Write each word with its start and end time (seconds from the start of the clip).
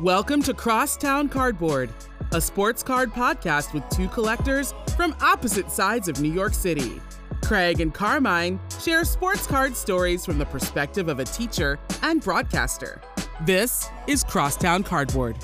Welcome 0.00 0.42
to 0.44 0.54
Crosstown 0.54 1.28
Cardboard, 1.28 1.90
a 2.32 2.40
sports 2.40 2.82
card 2.82 3.12
podcast 3.12 3.74
with 3.74 3.86
two 3.90 4.08
collectors 4.08 4.72
from 4.96 5.14
opposite 5.20 5.70
sides 5.70 6.08
of 6.08 6.22
New 6.22 6.32
York 6.32 6.54
City. 6.54 7.02
Craig 7.44 7.82
and 7.82 7.92
Carmine 7.92 8.58
share 8.82 9.04
sports 9.04 9.46
card 9.46 9.76
stories 9.76 10.24
from 10.24 10.38
the 10.38 10.46
perspective 10.46 11.08
of 11.08 11.18
a 11.18 11.26
teacher 11.26 11.78
and 12.00 12.22
broadcaster. 12.22 13.02
This 13.44 13.90
is 14.06 14.24
Crosstown 14.24 14.84
Cardboard. 14.84 15.36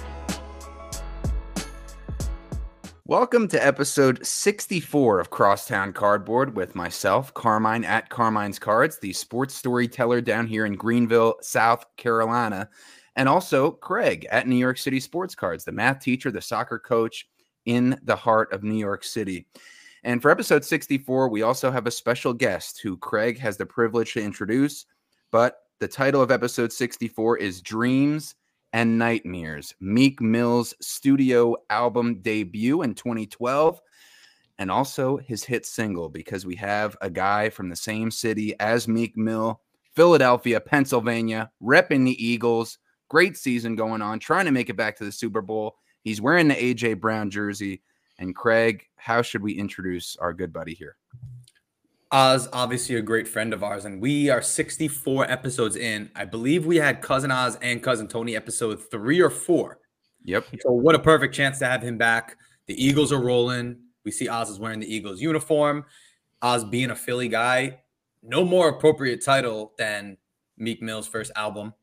Welcome 3.05 3.49
to 3.49 3.65
episode 3.65 4.27
64 4.27 5.21
of 5.21 5.29
Crosstown 5.29 5.93
Cardboard 5.93 6.57
with 6.57 6.75
myself, 6.75 7.33
Carmine 7.35 7.85
at 7.85 8.09
Carmine's 8.09 8.59
Cards, 8.59 8.99
the 8.99 9.13
sports 9.13 9.55
storyteller 9.55 10.23
down 10.23 10.47
here 10.47 10.65
in 10.65 10.77
Greenville, 10.77 11.37
South 11.43 11.85
Carolina, 11.99 12.71
and 13.17 13.29
also 13.29 13.73
Craig 13.73 14.27
at 14.31 14.47
New 14.47 14.57
York 14.57 14.79
City 14.79 15.01
Sports 15.01 15.35
Cards, 15.35 15.65
the 15.65 15.73
math 15.73 16.01
teacher, 16.01 16.31
the 16.31 16.41
soccer 16.41 16.79
coach 16.79 17.27
in 17.65 17.99
the 18.05 18.17
heart 18.17 18.53
of 18.53 18.63
New 18.63 18.79
York 18.79 19.03
City. 19.03 19.47
And 20.05 20.23
for 20.23 20.31
episode 20.31 20.65
64, 20.65 21.29
we 21.29 21.43
also 21.43 21.71
have 21.71 21.87
a 21.87 21.91
special 21.91 22.33
guest 22.33 22.81
who 22.81 22.97
Craig 22.97 23.39
has 23.39 23.57
the 23.57 23.67
privilege 23.67 24.13
to 24.13 24.23
introduce. 24.23 24.87
But 25.33 25.59
the 25.81 25.89
title 25.89 26.23
of 26.23 26.31
episode 26.31 26.73
64 26.73 27.39
is 27.39 27.61
Dreams 27.61 28.37
and 28.73 28.99
Nightmares, 28.99 29.75
Meek 29.81 30.21
Mill's 30.21 30.75
studio 30.81 31.57
album 31.71 32.21
debut 32.21 32.83
in 32.83 32.95
2012, 32.95 33.81
and 34.59 34.71
also 34.71 35.17
his 35.17 35.43
hit 35.43 35.67
single, 35.67 36.09
because 36.09 36.47
we 36.47 36.55
have 36.57 36.97
a 37.01 37.11
guy 37.11 37.49
from 37.51 37.69
the 37.69 37.77
same 37.77 38.11
city 38.11 38.55
as 38.61 38.87
Meek 38.87 39.17
Mill, 39.17 39.61
Philadelphia, 39.95 40.61
Pennsylvania, 40.61 41.51
repping 41.63 42.05
the 42.05 42.25
Eagles. 42.25 42.79
Great 43.09 43.37
season 43.37 43.77
going 43.77 44.03
on, 44.03 44.19
trying 44.19 44.47
to 44.47 44.51
make 44.51 44.69
it 44.69 44.77
back 44.77 44.97
to 44.97 45.05
the 45.05 45.13
Super 45.13 45.41
Bowl. 45.41 45.77
He's 46.03 46.21
wearing 46.21 46.49
the 46.49 46.55
AJ 46.55 47.01
Brown 47.01 47.31
jersey. 47.31 47.83
And 48.19 48.35
Craig, 48.35 48.85
how 48.97 49.23
should 49.23 49.43
we 49.43 49.53
introduce 49.53 50.17
our 50.17 50.33
good 50.33 50.53
buddy 50.53 50.75
here? 50.75 50.97
Oz, 52.13 52.49
obviously 52.53 52.95
a 52.97 53.03
great 53.03 53.27
friend 53.27 53.53
of 53.53 53.65
ours, 53.65 53.85
and 53.85 54.01
we 54.01 54.31
are 54.31 54.41
64 54.41 55.31
episodes 55.31 55.77
in. 55.77 56.09
I 56.15 56.25
believe 56.25 56.65
we 56.65 56.77
had 56.77 57.03
cousin 57.03 57.31
Oz 57.31 57.59
and 57.61 57.83
cousin 57.83 58.07
Tony 58.07 58.37
episode 58.37 58.81
three 58.91 59.21
or 59.21 59.31
four. 59.31 59.81
Yep. 60.25 60.47
So 60.61 60.71
what 60.73 60.95
a 60.95 60.99
perfect 60.99 61.35
chance 61.35 61.59
to 61.59 61.67
have 61.67 61.83
him 61.83 61.99
back. 61.99 62.37
The 62.67 62.83
Eagles 62.83 63.13
are 63.13 63.21
rolling. 63.21 63.77
We 64.05 64.13
see 64.13 64.29
Oz 64.29 64.51
is 64.51 64.59
wearing 64.59 64.81
the 64.81 64.93
Eagles 64.93 65.21
uniform. 65.21 65.85
Oz 66.43 66.65
being 66.65 66.91
a 66.91 66.97
Philly 66.97 67.29
guy, 67.29 67.81
no 68.23 68.45
more 68.45 68.69
appropriate 68.69 69.25
title 69.25 69.73
than 69.79 70.17
Meek 70.57 70.81
Mill's 70.83 71.09
first 71.09 71.33
album, 71.35 71.75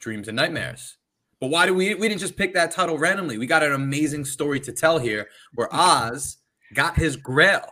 Dreams 0.00 0.28
and 0.28 0.36
Nightmares. 0.36 0.96
But 1.40 1.48
why 1.48 1.64
do 1.66 1.74
we 1.74 1.94
we 1.94 2.08
didn't 2.08 2.20
just 2.20 2.36
pick 2.36 2.52
that 2.54 2.70
title 2.70 2.98
randomly? 2.98 3.38
We 3.38 3.46
got 3.46 3.62
an 3.62 3.72
amazing 3.72 4.24
story 4.24 4.60
to 4.60 4.72
tell 4.72 4.98
here 4.98 5.28
where 5.54 5.68
Oz 5.72 6.38
got 6.74 6.96
his 6.96 7.16
grail. 7.16 7.64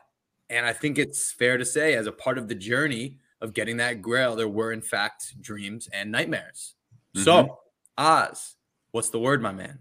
And 0.51 0.65
I 0.65 0.73
think 0.73 0.99
it's 0.99 1.33
fair 1.33 1.59
to 1.59 1.65
say, 1.65 1.95
as 1.95 2.07
a 2.07 2.13
part 2.13 2.39
of 2.39 2.49
the 2.49 2.55
journey 2.55 3.19
of 3.43 3.53
getting 3.53 3.77
that 3.77 4.01
grail, 4.01 4.35
there 4.35 4.49
were 4.49 4.73
in 4.73 4.81
fact 4.81 5.41
dreams 5.43 5.89
and 5.93 6.11
nightmares. 6.11 6.75
Mm-hmm. 7.15 7.25
So, 7.25 7.59
Oz, 7.99 8.57
what's 8.93 9.11
the 9.11 9.21
word, 9.21 9.43
my 9.43 9.53
man? 9.53 9.79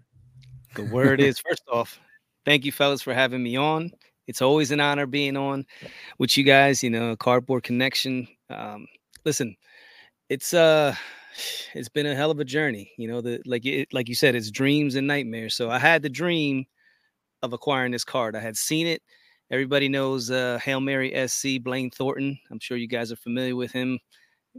The 0.74 0.84
word 0.84 1.20
is 1.20 1.38
first 1.38 1.62
off, 1.72 1.98
thank 2.44 2.66
you, 2.66 2.72
fellas, 2.72 3.00
for 3.00 3.14
having 3.14 3.42
me 3.42 3.56
on. 3.56 3.90
It's 4.26 4.42
always 4.42 4.70
an 4.70 4.80
honor 4.80 5.06
being 5.06 5.38
on 5.38 5.64
with 6.18 6.36
you 6.36 6.44
guys. 6.44 6.82
You 6.82 6.90
know, 6.90 7.16
Cardboard 7.16 7.62
Connection. 7.62 8.28
Um, 8.50 8.86
listen, 9.24 9.56
it's 10.28 10.52
uh 10.52 10.94
it's 11.74 11.88
been 11.88 12.06
a 12.06 12.14
hell 12.14 12.30
of 12.30 12.40
a 12.40 12.44
journey. 12.44 12.92
You 12.96 13.08
know, 13.08 13.20
the 13.20 13.40
like 13.46 13.66
it, 13.66 13.92
like 13.92 14.08
you 14.08 14.14
said, 14.14 14.34
it's 14.34 14.50
dreams 14.50 14.94
and 14.94 15.06
nightmares. 15.06 15.54
So 15.54 15.70
I 15.70 15.78
had 15.78 16.02
the 16.02 16.08
dream 16.08 16.66
of 17.42 17.52
acquiring 17.52 17.92
this 17.92 18.04
card. 18.04 18.36
I 18.36 18.40
had 18.40 18.56
seen 18.56 18.86
it. 18.86 19.02
Everybody 19.50 19.88
knows 19.88 20.30
uh, 20.30 20.58
Hail 20.62 20.80
Mary 20.80 21.12
SC 21.26 21.62
Blaine 21.62 21.90
Thornton. 21.90 22.38
I'm 22.50 22.60
sure 22.60 22.76
you 22.76 22.88
guys 22.88 23.10
are 23.10 23.16
familiar 23.16 23.56
with 23.56 23.72
him. 23.72 23.98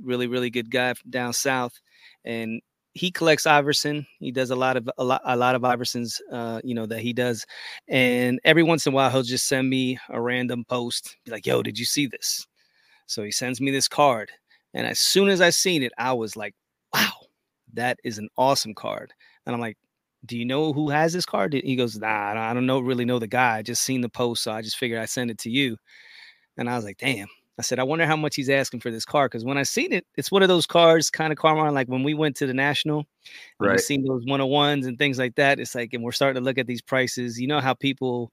Really, 0.02 0.28
really 0.28 0.50
good 0.50 0.72
guy 0.72 0.94
down 1.10 1.34
south, 1.34 1.74
and 2.26 2.62
he 2.94 3.12
collects 3.12 3.46
Iverson. 3.46 4.06
He 4.20 4.32
does 4.32 4.50
a 4.50 4.56
lot 4.56 4.78
of 4.78 4.90
a 4.98 5.04
lot, 5.04 5.22
a 5.26 5.36
lot 5.36 5.56
of 5.56 5.62
Iversons, 5.62 6.20
uh, 6.32 6.62
you 6.64 6.74
know, 6.74 6.86
that 6.86 7.00
he 7.00 7.14
does. 7.14 7.46
And 7.88 8.40
every 8.44 8.64
once 8.64 8.86
in 8.86 8.94
a 8.94 8.96
while, 8.96 9.10
he'll 9.10 9.24
just 9.24 9.48
send 9.48 9.70
me 9.70 10.00
a 10.10 10.20
random 10.20 10.66
post, 10.66 11.18
be 11.26 11.32
like, 11.32 11.46
"Yo, 11.46 11.62
did 11.62 11.78
you 11.78 11.86
see 11.86 12.08
this?" 12.08 12.48
So 13.08 13.24
he 13.24 13.32
sends 13.32 13.60
me 13.62 13.72
this 13.72 13.88
card, 13.88 14.32
and 14.74 14.88
as 14.88 15.00
soon 15.00 15.30
as 15.30 15.42
I 15.42 15.50
seen 15.50 15.84
it, 15.84 15.92
I 15.98 16.14
was 16.14 16.36
like, 16.36 16.56
"Wow, 16.94 17.12
that 17.74 18.00
is 18.04 18.18
an 18.18 18.30
awesome 18.38 18.74
card." 18.74 19.14
And 19.46 19.56
I'm 19.56 19.62
like, 19.62 19.78
do 20.26 20.38
you 20.38 20.46
know 20.46 20.74
who 20.74 20.90
has 20.90 21.14
this 21.14 21.26
card? 21.26 21.54
He 21.54 21.76
goes, 21.76 21.98
nah, 21.98 22.34
I 22.36 22.54
don't 22.54 22.66
know, 22.66 22.80
really 22.80 23.06
know 23.06 23.20
the 23.20 23.28
guy. 23.28 23.58
I 23.58 23.62
just 23.62 23.84
seen 23.84 24.02
the 24.02 24.10
post, 24.10 24.44
so 24.44 24.52
I 24.52 24.62
just 24.62 24.78
figured 24.78 25.00
I'd 25.00 25.10
send 25.10 25.32
it 25.32 25.38
to 25.40 25.50
you. 25.50 25.78
And 26.58 26.70
I 26.70 26.76
was 26.76 26.86
like, 26.86 26.98
damn. 26.98 27.28
I 27.58 27.62
said, 27.62 27.80
I 27.80 27.84
wonder 27.84 28.06
how 28.06 28.16
much 28.16 28.36
he's 28.36 28.50
asking 28.50 28.80
for 28.80 28.90
this 28.90 29.04
card. 29.04 29.32
Cause 29.32 29.44
when 29.44 29.58
I 29.58 29.64
seen 29.64 29.92
it, 29.92 30.06
it's 30.16 30.32
one 30.32 30.44
of 30.44 30.48
those 30.48 30.66
cards, 30.66 31.10
kind 31.10 31.34
of 31.34 31.38
Carmine, 31.38 31.74
like 31.74 31.88
when 31.88 32.04
we 32.04 32.14
went 32.14 32.38
to 32.38 32.48
the 32.48 32.54
national, 32.54 33.06
right. 33.60 33.74
we 33.74 33.78
seen 33.80 34.06
those 34.06 34.24
one 34.26 34.40
on 34.40 34.50
ones 34.50 34.86
and 34.86 34.98
things 34.98 35.20
like 35.20 35.36
that. 35.36 35.60
It's 35.60 35.76
like, 35.76 35.94
and 35.94 36.02
we're 36.02 36.14
starting 36.14 36.42
to 36.42 36.46
look 36.46 36.58
at 36.58 36.68
these 36.68 36.82
prices. 36.82 37.40
You 37.40 37.48
know 37.48 37.60
how 37.60 37.74
people, 37.74 38.32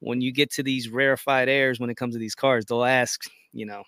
when 0.00 0.20
you 0.20 0.30
get 0.30 0.50
to 0.52 0.62
these 0.62 0.90
rarefied 0.90 1.48
airs, 1.48 1.80
when 1.80 1.88
it 1.88 1.96
comes 1.96 2.14
to 2.14 2.18
these 2.18 2.34
cards, 2.34 2.66
they'll 2.66 2.84
ask, 2.84 3.22
you 3.52 3.64
know, 3.64 3.82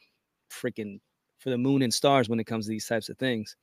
freaking 0.51 1.01
for 1.39 1.51
the 1.51 1.59
moon 1.59 1.83
and 1.83 1.93
stars 1.93 2.29
when 2.29 2.41
it 2.41 2.45
comes 2.45 2.67
to 2.67 2.71
these 2.71 2.87
types 2.87 3.09
of 3.09 3.19
things. 3.19 3.57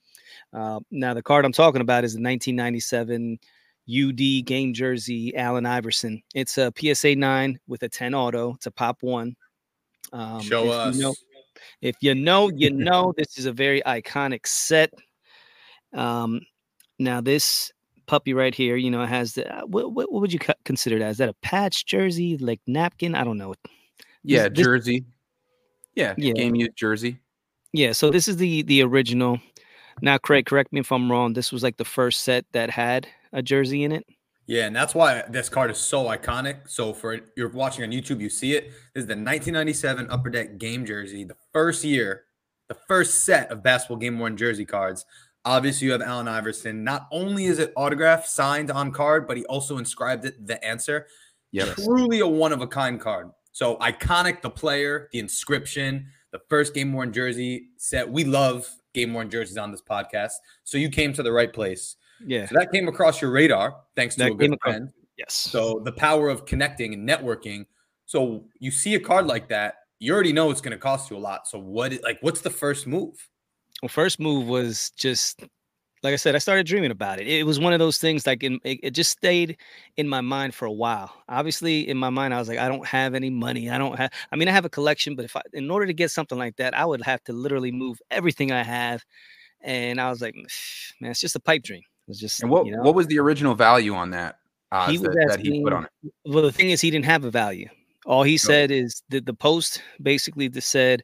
Uh, 0.54 0.80
now, 0.92 1.14
the 1.14 1.22
card 1.22 1.46
I'm 1.46 1.52
talking 1.52 1.82
about 1.82 2.04
is 2.04 2.14
the 2.14 2.22
1997 2.22 3.40
UD 3.88 4.46
game 4.46 4.74
jersey, 4.74 5.36
Allen 5.36 5.66
Iverson. 5.66 6.22
It's 6.34 6.58
a 6.58 6.72
PSA 6.76 7.16
9 7.16 7.60
with 7.68 7.84
a 7.84 7.90
10 7.90 8.14
auto. 8.14 8.54
It's 8.56 8.66
a 8.66 8.72
pop 8.72 9.04
one. 9.04 9.36
Um, 10.12 10.42
Show 10.42 10.70
us. 10.70 10.96
You 10.96 11.04
know, 11.04 11.16
if 11.82 11.96
you 12.02 12.16
know, 12.16 12.50
you 12.50 12.70
know, 12.72 13.14
this 13.16 13.38
is 13.38 13.46
a 13.46 13.52
very 13.52 13.82
iconic 13.82 14.48
set. 14.48 14.94
Um, 15.94 16.42
now, 16.98 17.22
this 17.22 17.72
puppy 18.08 18.34
right 18.34 18.54
here, 18.54 18.76
you 18.76 18.92
know, 18.92 19.02
it 19.02 19.10
has 19.10 19.34
the, 19.34 19.54
uh, 19.54 19.66
what, 19.66 19.94
what, 19.94 20.12
what 20.12 20.22
would 20.22 20.34
you 20.34 20.40
consider 20.64 21.00
that? 21.00 21.10
Is 21.10 21.18
that 21.18 21.30
a 21.30 21.36
patch 21.42 21.86
jersey, 21.86 22.38
like 22.38 22.62
napkin? 22.68 23.16
I 23.16 23.24
don't 23.24 23.38
know. 23.38 23.54
Yeah, 24.24 24.50
this, 24.50 24.66
jersey. 24.66 25.06
Yeah, 25.94 26.14
yeah, 26.18 26.34
game 26.34 26.56
used 26.56 26.76
jersey. 26.76 27.20
Yeah, 27.76 27.92
so 27.92 28.10
this 28.10 28.30
is 28.30 28.38
the 28.38 28.62
the 28.62 28.82
original. 28.84 29.38
Now, 30.02 30.18
Craig, 30.18 30.46
correct 30.46 30.72
me 30.72 30.80
if 30.80 30.94
I'm 30.94 31.12
wrong. 31.12 31.34
This 31.34 31.52
was 31.52 31.62
like 31.62 31.76
the 31.76 31.84
first 31.84 32.22
set 32.22 32.46
that 32.54 32.70
had 32.70 33.06
a 33.34 33.42
jersey 33.42 33.84
in 33.84 33.92
it. 33.92 34.06
Yeah, 34.48 34.68
and 34.68 34.76
that's 34.76 34.96
why 34.96 35.24
this 35.28 35.50
card 35.50 35.72
is 35.72 35.78
so 35.78 36.06
iconic. 36.06 36.70
So 36.70 36.94
for 36.94 37.20
you're 37.36 37.50
watching 37.50 37.84
on 37.84 37.92
YouTube, 37.92 38.22
you 38.22 38.30
see 38.30 38.54
it. 38.54 38.68
This 38.94 39.02
is 39.02 39.08
the 39.08 39.14
1997 39.14 40.10
Upper 40.10 40.30
Deck 40.30 40.58
game 40.58 40.86
jersey, 40.86 41.26
the 41.26 41.36
first 41.52 41.84
year, 41.84 42.24
the 42.70 42.78
first 42.88 43.26
set 43.26 43.52
of 43.52 43.62
basketball 43.62 43.98
game 43.98 44.20
worn 44.20 44.38
jersey 44.38 44.66
cards. 44.66 45.06
Obviously, 45.44 45.88
you 45.88 45.92
have 45.92 46.02
Allen 46.02 46.30
Iverson. 46.30 46.82
Not 46.86 47.08
only 47.12 47.46
is 47.46 47.60
it 47.60 47.74
autographed, 47.76 48.30
signed 48.30 48.72
on 48.72 48.94
card, 48.94 49.28
but 49.28 49.36
he 49.36 49.46
also 49.48 49.78
inscribed 49.80 50.24
it 50.24 50.48
the 50.48 50.64
answer. 50.64 51.08
Yes. 51.52 51.76
Truly 51.76 52.22
a 52.22 52.28
one 52.28 52.54
of 52.54 52.62
a 52.62 52.68
kind 52.68 53.02
card. 53.02 53.32
So 53.52 53.76
iconic, 53.78 54.42
the 54.42 54.50
player, 54.50 55.10
the 55.12 55.20
inscription, 55.20 56.08
the 56.36 56.42
first 56.50 56.74
game 56.74 56.92
worn 56.92 57.14
jersey 57.14 57.70
set. 57.78 58.10
We 58.10 58.26
love 58.26 58.70
game 58.94 59.14
worn 59.14 59.30
jerseys 59.30 59.58
on 59.58 59.72
this 59.72 59.82
podcast. 59.82 60.34
So 60.66 60.78
you 60.78 60.90
came 60.90 61.14
to 61.14 61.24
the 61.24 61.32
right 61.32 61.52
place. 61.52 61.96
Yeah. 62.26 62.46
So 62.48 62.56
that 62.56 62.74
came 62.74 62.90
across 62.90 63.22
your 63.22 63.32
radar 63.32 63.78
thanks 63.96 64.16
to 64.16 64.26
a 64.26 64.32
good 64.32 64.54
across, 64.54 64.72
friend. 64.74 64.90
Yes. 65.18 65.34
So 65.34 65.82
the 65.86 65.94
power 65.94 66.28
of 66.28 66.46
connecting 66.46 66.94
and 66.94 67.08
networking. 67.08 67.68
So 68.06 68.44
you 68.60 68.70
see 68.70 68.96
a 68.96 69.00
card 69.00 69.28
like 69.28 69.48
that, 69.48 69.76
you 70.00 70.14
already 70.14 70.34
know 70.34 70.52
it's 70.52 70.60
going 70.60 70.74
to 70.74 70.78
cost 70.78 71.10
you 71.10 71.16
a 71.16 71.20
lot. 71.20 71.48
So 71.48 71.58
what 71.58 71.94
like 72.04 72.18
what's 72.20 72.42
the 72.42 72.50
first 72.50 72.86
move? 72.86 73.30
Well, 73.82 73.90
first 73.90 74.20
move 74.20 74.48
was 74.48 74.92
just 74.98 75.42
like 76.06 76.14
I 76.14 76.18
said, 76.18 76.36
I 76.36 76.38
started 76.38 76.68
dreaming 76.68 76.92
about 76.92 77.20
it. 77.20 77.28
It 77.28 77.48
was 77.48 77.60
one 77.60 77.74
of 77.74 77.80
those 77.80 77.98
things 77.98 78.28
like 78.28 78.44
in, 78.44 78.60
it, 78.64 78.80
it, 78.84 78.92
just 78.92 79.10
stayed 79.10 79.58
in 79.98 80.08
my 80.08 80.22
mind 80.22 80.54
for 80.54 80.66
a 80.66 80.72
while. 80.72 81.12
Obviously, 81.28 81.90
in 81.90 81.98
my 81.98 82.12
mind, 82.12 82.32
I 82.32 82.38
was 82.38 82.48
like, 82.48 82.60
I 82.60 82.68
don't 82.68 82.86
have 82.86 83.16
any 83.16 83.32
money. 83.32 83.72
I 83.72 83.80
don't 83.80 83.98
have. 83.98 84.12
I 84.32 84.36
mean, 84.36 84.48
I 84.48 84.52
have 84.52 84.66
a 84.66 84.70
collection, 84.70 85.16
but 85.16 85.26
if 85.26 85.36
I, 85.36 85.42
in 85.54 85.72
order 85.72 85.88
to 85.88 85.94
get 85.94 86.12
something 86.12 86.38
like 86.38 86.58
that, 86.58 86.78
I 86.78 86.86
would 86.86 87.02
have 87.02 87.24
to 87.24 87.34
literally 87.34 87.72
move 87.72 88.00
everything 88.12 88.52
I 88.52 88.62
have. 88.62 89.04
And 89.62 90.00
I 90.00 90.12
was 90.12 90.22
like, 90.22 90.36
man, 91.02 91.10
it's 91.10 91.20
just 91.20 91.36
a 91.36 91.40
pipe 91.40 91.64
dream. 91.64 91.82
It's 92.08 92.20
just. 92.20 92.40
And 92.44 92.52
what 92.52 92.68
you 92.68 92.78
know, 92.78 92.84
what 92.84 92.94
was 92.94 93.08
the 93.08 93.18
original 93.18 93.56
value 93.56 93.96
on 93.96 94.12
that? 94.12 94.38
Uh, 94.72 94.92
he 94.92 94.98
that, 94.98 95.26
that, 95.28 95.40
he 95.40 95.64
put 95.64 95.74
on 95.74 95.86
it. 95.86 95.92
Well, 96.24 96.44
the 96.44 96.52
thing 96.52 96.70
is, 96.70 96.82
he 96.82 96.92
didn't 96.92 97.06
have 97.06 97.26
a 97.26 97.32
value. 97.32 97.68
All 98.06 98.22
he 98.22 98.38
said 98.38 98.70
is 98.70 99.02
that 99.10 99.26
the 99.26 99.34
post 99.34 99.82
basically 100.04 100.50
just 100.50 100.70
said 100.70 101.02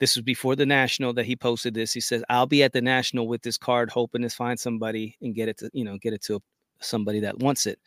this 0.00 0.16
was 0.16 0.22
before 0.24 0.56
the 0.56 0.66
national 0.66 1.12
that 1.14 1.26
he 1.26 1.36
posted 1.36 1.74
this. 1.74 1.92
He 1.92 2.00
says, 2.00 2.24
"I'll 2.30 2.46
be 2.46 2.62
at 2.62 2.72
the 2.72 2.82
national 2.82 3.28
with 3.28 3.42
this 3.42 3.58
card, 3.58 3.90
hoping 3.90 4.22
to 4.22 4.30
find 4.30 4.58
somebody 4.58 5.16
and 5.22 5.34
get 5.34 5.48
it 5.48 5.58
to 5.58 5.70
you 5.72 5.84
know 5.84 5.98
get 5.98 6.14
it 6.14 6.22
to 6.22 6.40
somebody 6.80 7.20
that 7.20 7.38
wants 7.40 7.66
it." 7.66 7.78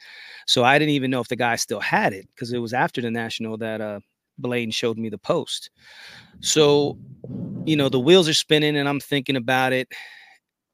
So 0.47 0.63
I 0.63 0.79
didn't 0.79 0.93
even 0.95 1.11
know 1.11 1.21
if 1.21 1.27
the 1.29 1.35
guy 1.35 1.55
still 1.57 1.79
had 1.81 2.13
it 2.13 2.27
because 2.35 2.53
it 2.53 2.59
was 2.59 2.73
after 2.73 3.01
the 3.01 3.11
national 3.11 3.57
that 3.57 3.81
uh 3.81 3.99
Blaine 4.39 4.71
showed 4.71 4.97
me 4.97 5.09
the 5.09 5.17
post. 5.17 5.69
So, 6.41 6.97
you 7.65 7.75
know, 7.75 7.89
the 7.89 7.99
wheels 7.99 8.27
are 8.29 8.33
spinning 8.33 8.77
and 8.77 8.89
I'm 8.89 8.99
thinking 8.99 9.35
about 9.35 9.73
it. 9.73 9.91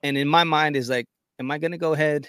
And 0.03 0.17
in 0.17 0.27
my 0.27 0.43
mind 0.43 0.75
is 0.75 0.89
like, 0.89 1.07
am 1.39 1.51
I 1.51 1.57
going 1.57 1.71
to 1.71 1.77
go 1.77 1.93
ahead 1.93 2.27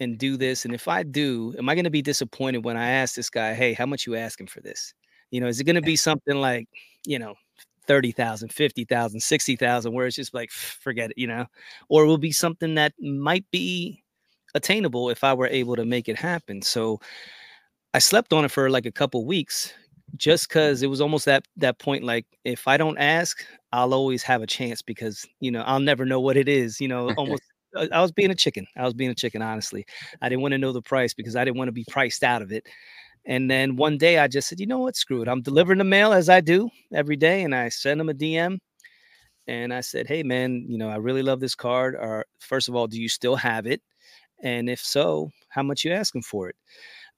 and 0.00 0.18
do 0.18 0.36
this? 0.36 0.64
And 0.64 0.74
if 0.74 0.88
I 0.88 1.02
do, 1.02 1.54
am 1.58 1.68
I 1.68 1.74
going 1.74 1.84
to 1.84 1.90
be 1.90 2.02
disappointed 2.02 2.64
when 2.64 2.76
I 2.76 2.90
ask 2.90 3.14
this 3.14 3.30
guy, 3.30 3.54
hey, 3.54 3.72
how 3.72 3.86
much 3.86 4.06
you 4.06 4.16
asking 4.16 4.48
for 4.48 4.60
this? 4.60 4.94
You 5.30 5.40
know, 5.40 5.46
is 5.48 5.60
it 5.60 5.64
going 5.64 5.76
to 5.76 5.82
be 5.82 5.96
something 5.96 6.36
like, 6.36 6.66
you 7.06 7.18
know, 7.18 7.34
30,000, 7.86 8.52
50,000, 8.52 9.20
60,000, 9.20 9.92
where 9.92 10.06
it's 10.06 10.16
just 10.16 10.34
like, 10.34 10.50
forget 10.50 11.10
it, 11.10 11.18
you 11.18 11.26
know, 11.26 11.46
or 11.88 12.04
it 12.04 12.06
will 12.06 12.18
be 12.18 12.32
something 12.32 12.74
that 12.76 12.92
might 13.00 13.44
be 13.50 14.02
attainable 14.54 15.10
if 15.10 15.24
I 15.24 15.34
were 15.34 15.48
able 15.48 15.76
to 15.76 15.84
make 15.84 16.08
it 16.08 16.16
happen. 16.16 16.62
So 16.62 17.00
I 17.92 17.98
slept 17.98 18.32
on 18.32 18.44
it 18.44 18.50
for 18.50 18.70
like 18.70 18.86
a 18.86 18.92
couple 18.92 19.24
weeks 19.26 19.72
just 20.16 20.48
because 20.48 20.82
it 20.82 20.88
was 20.88 21.00
almost 21.00 21.24
that 21.24 21.44
that 21.56 21.78
point 21.78 22.04
like 22.04 22.26
if 22.44 22.68
i 22.68 22.76
don't 22.76 22.98
ask 22.98 23.44
i'll 23.72 23.94
always 23.94 24.22
have 24.22 24.42
a 24.42 24.46
chance 24.46 24.82
because 24.82 25.26
you 25.40 25.50
know 25.50 25.62
i'll 25.62 25.80
never 25.80 26.04
know 26.04 26.20
what 26.20 26.36
it 26.36 26.48
is 26.48 26.80
you 26.80 26.88
know 26.88 27.10
almost 27.16 27.42
uh, 27.76 27.86
i 27.92 28.00
was 28.00 28.12
being 28.12 28.30
a 28.30 28.34
chicken. 28.34 28.66
I 28.76 28.84
was 28.84 28.94
being 28.94 29.10
a 29.10 29.14
chicken 29.14 29.42
honestly. 29.42 29.84
I 30.22 30.28
didn't 30.28 30.42
want 30.42 30.52
to 30.52 30.58
know 30.58 30.72
the 30.72 30.82
price 30.82 31.14
because 31.14 31.36
i 31.36 31.44
didn't 31.44 31.56
want 31.56 31.68
to 31.68 31.72
be 31.72 31.84
priced 31.90 32.22
out 32.22 32.42
of 32.42 32.52
it 32.52 32.66
and 33.26 33.50
then 33.50 33.76
one 33.76 33.98
day 33.98 34.18
i 34.18 34.28
just 34.28 34.48
said 34.48 34.60
you 34.60 34.66
know 34.66 34.78
what 34.78 34.96
screw 34.96 35.22
it 35.22 35.28
i'm 35.28 35.42
delivering 35.42 35.78
the 35.78 35.84
mail 35.84 36.12
as 36.12 36.28
i 36.28 36.40
do 36.40 36.68
every 36.92 37.16
day 37.16 37.42
and 37.42 37.54
i 37.54 37.68
sent 37.68 38.00
him 38.00 38.08
a 38.08 38.14
dm 38.14 38.58
and 39.46 39.72
i 39.72 39.80
said 39.80 40.06
hey 40.06 40.22
man 40.22 40.64
you 40.68 40.78
know 40.78 40.88
i 40.88 40.96
really 40.96 41.22
love 41.22 41.40
this 41.40 41.54
card 41.54 41.94
or 41.94 42.24
first 42.40 42.68
of 42.68 42.74
all 42.74 42.86
do 42.86 43.00
you 43.00 43.08
still 43.08 43.36
have 43.36 43.66
it 43.66 43.80
and 44.42 44.68
if 44.68 44.80
so 44.80 45.30
how 45.48 45.62
much 45.62 45.84
you 45.84 45.92
asking 45.92 46.22
for 46.22 46.48
it 46.48 46.56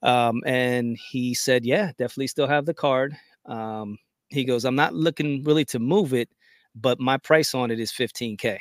um, 0.01 0.41
and 0.45 0.97
he 0.97 1.33
said, 1.33 1.65
Yeah, 1.65 1.91
definitely 1.97 2.27
still 2.27 2.47
have 2.47 2.65
the 2.65 2.73
card. 2.73 3.15
Um, 3.45 3.97
he 4.29 4.43
goes, 4.43 4.65
I'm 4.65 4.75
not 4.75 4.93
looking 4.93 5.43
really 5.43 5.65
to 5.65 5.79
move 5.79 6.13
it, 6.13 6.29
but 6.75 6.99
my 6.99 7.17
price 7.17 7.55
on 7.55 7.71
it 7.71 7.79
is 7.79 7.91
15K. 7.91 8.59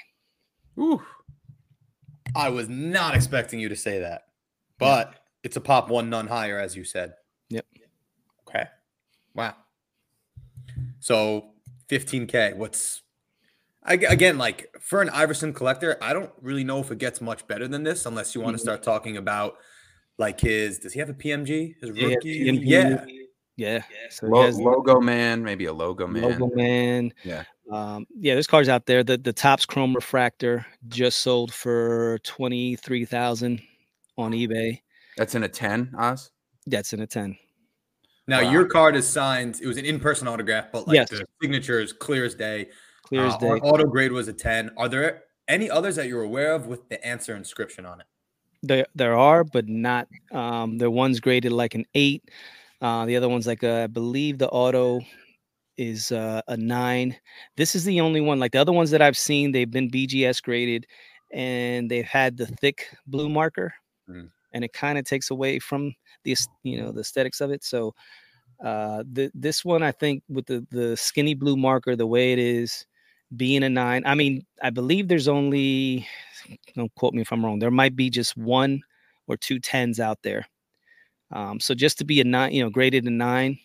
Ooh. 0.79 1.03
I 2.35 2.51
was 2.51 2.69
not 2.69 3.15
expecting 3.15 3.61
you 3.61 3.69
to 3.69 3.77
say 3.77 4.01
that, 4.01 4.23
but 4.79 5.15
it's 5.43 5.57
a 5.57 5.61
pop 5.61 5.89
one, 5.89 6.11
none 6.11 6.27
higher, 6.27 6.59
as 6.59 6.77
you 6.77 6.85
said. 6.85 7.15
Yep. 9.37 9.45
Okay. 9.45 9.49
Wow. 9.49 9.55
So 11.01 11.51
15K. 11.89 12.57
What's 12.57 13.03
I, 13.83 13.95
again 13.95 14.39
like 14.39 14.75
for 14.81 15.03
an 15.03 15.09
Iverson 15.11 15.53
collector? 15.53 15.97
I 16.03 16.13
don't 16.13 16.33
really 16.41 16.65
know 16.65 16.81
if 16.81 16.91
it 16.91 16.99
gets 16.99 17.21
much 17.21 17.47
better 17.47 17.69
than 17.69 17.83
this 17.83 18.07
unless 18.07 18.35
you 18.35 18.41
want 18.41 18.55
to 18.55 18.59
mm-hmm. 18.59 18.65
start 18.65 18.83
talking 18.83 19.17
about 19.17 19.57
like 20.19 20.41
his 20.41 20.79
does 20.79 20.93
he 20.93 21.01
have 21.01 21.11
a 21.11 21.15
PMG? 21.15 21.75
His 21.81 21.91
rookie? 21.91 22.31
Yeah. 22.31 22.85
PMG. 22.85 23.07
Yeah. 23.57 23.75
yeah. 23.75 23.83
So 24.11 24.27
Lo- 24.27 24.51
logo 24.51 25.01
man, 25.01 25.43
maybe 25.43 25.67
a 25.67 25.73
logo 25.73 26.07
man. 26.07 26.23
Logo 26.23 26.55
man. 26.55 27.13
Yeah. 27.25 27.45
Um, 27.73 28.07
yeah, 28.19 28.35
there's 28.35 28.47
cars 28.47 28.69
out 28.69 28.87
there. 28.87 29.03
The 29.03 29.19
the 29.19 29.33
Topps 29.33 29.67
chrome 29.67 29.95
refractor 29.95 30.67
just 30.89 31.21
sold 31.21 31.53
for 31.53 32.19
twenty 32.23 32.77
three 32.77 33.05
thousand 33.05 33.63
on 34.19 34.33
eBay. 34.33 34.81
That's 35.17 35.35
in 35.35 35.45
a 35.45 35.49
10, 35.49 35.95
Oz? 35.99 36.31
That's 36.67 36.93
in 36.93 37.01
a 37.01 37.07
10. 37.07 37.37
Now 38.29 38.43
wow. 38.43 38.51
your 38.51 38.67
card 38.67 38.97
is 38.97 39.07
signed. 39.09 39.61
It 39.63 39.67
was 39.67 39.77
an 39.77 39.85
in-person 39.85 40.27
autograph, 40.27 40.67
but 40.73 40.89
like 40.89 40.95
yes. 40.97 41.11
the 41.11 41.25
signature 41.41 41.81
is 41.81 41.93
clear 41.93 42.25
as 42.25 42.35
day. 42.35 42.69
Clear 43.03 43.27
as 43.27 43.35
uh, 43.35 43.39
day. 43.39 43.47
Auto 43.47 43.85
grade 43.85 44.13
was 44.13 44.29
a 44.29 44.33
10. 44.33 44.73
Are 44.77 44.89
there 44.89 45.23
any 45.49 45.71
others 45.71 45.97
that 45.97 46.09
you're 46.09 46.23
aware 46.23 46.55
of 46.55 46.67
with 46.67 46.89
the 46.89 47.05
answer 47.07 47.37
inscription 47.37 47.87
on 47.87 48.01
it? 48.01 48.07
There, 48.63 48.87
there 48.95 49.17
are, 49.17 49.45
but 49.45 49.69
not. 49.69 50.09
Um, 50.33 50.79
the 50.79 50.91
one's 50.91 51.21
graded 51.21 51.53
like 51.53 51.75
an 51.75 51.85
eight. 51.95 52.29
Uh, 52.81 53.07
the 53.07 53.17
other 53.17 53.29
one's 53.29 53.47
like 53.47 53.63
a, 53.63 53.85
I 53.85 53.87
believe 53.87 54.39
the 54.39 54.49
auto 54.49 55.01
is 55.77 56.11
uh, 56.11 56.43
a 56.49 56.57
nine. 56.57 57.17
This 57.57 57.75
is 57.75 57.85
the 57.85 58.01
only 58.01 58.21
one. 58.21 58.41
Like 58.41 58.53
the 58.53 58.61
other 58.61 58.73
ones 58.73 58.91
that 58.91 59.03
I've 59.03 59.17
seen, 59.17 59.53
they've 59.53 59.71
been 59.71 59.91
BGS 59.91 60.43
graded, 60.43 60.87
and 61.33 61.91
they've 61.91 62.05
had 62.05 62.37
the 62.37 62.47
thick 62.47 62.89
blue 63.07 63.29
marker, 63.29 63.73
mm. 64.09 64.31
And 64.57 64.65
it 64.65 64.73
kind 64.73 64.97
of 64.97 65.05
takes 65.05 65.31
away 65.31 65.59
from 65.59 65.95
the 66.25 66.35
you 66.63 66.81
know 66.81 66.91
the 66.91 67.03
aesthetics 67.03 67.43
of 67.43 67.51
it. 67.51 67.63
So 67.63 67.95
uh, 68.65 69.05
the 69.13 69.31
this 69.35 69.65
one, 69.65 69.83
I 69.83 69.93
think, 69.93 70.23
with 70.31 70.47
the 70.47 70.67
the 70.71 70.97
skinny 70.97 71.35
blue 71.35 71.57
marker, 71.59 71.95
the 71.95 72.07
way 72.07 72.33
it 72.33 72.39
is, 72.39 72.87
being 73.37 73.63
a 73.63 73.69
nine. 73.69 74.03
I 74.07 74.15
mean, 74.15 74.47
I 74.63 74.71
believe 74.71 75.09
there's 75.09 75.29
only 75.29 76.09
don't 76.75 76.95
quote 76.95 77.13
me 77.13 77.21
if 77.21 77.33
I'm 77.33 77.45
wrong. 77.45 77.59
There 77.59 77.71
might 77.71 77.95
be 77.95 78.09
just 78.09 78.35
one 78.37 78.81
or 79.27 79.37
two 79.37 79.59
tens 79.61 80.01
out 80.01 80.23
there. 80.23 80.47
Um, 81.33 81.61
so 81.61 81.75
just 81.75 81.99
to 81.99 82.05
be 82.07 82.21
a 82.23 82.25
nine, 82.25 82.53
you 82.53 82.63
know, 82.65 82.71
graded 82.71 83.05
a 83.05 83.11
nine, 83.11 83.59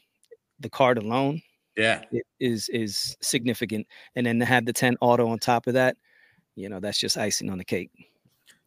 the 0.59 0.69
card 0.69 0.97
alone, 0.97 1.41
yeah, 1.77 2.01
is 2.41 2.67
is 2.69 3.15
significant. 3.21 3.87
And 4.17 4.25
then 4.25 4.39
to 4.39 4.45
have 4.45 4.65
the 4.65 4.73
10 4.73 4.97
auto 4.99 5.29
on 5.29 5.39
top 5.39 5.67
of 5.67 5.75
that, 5.75 5.95
you 6.55 6.67
know, 6.67 6.81
that's 6.81 6.99
just 6.99 7.17
icing 7.17 7.49
on 7.49 7.59
the 7.59 7.65
cake. 7.65 7.91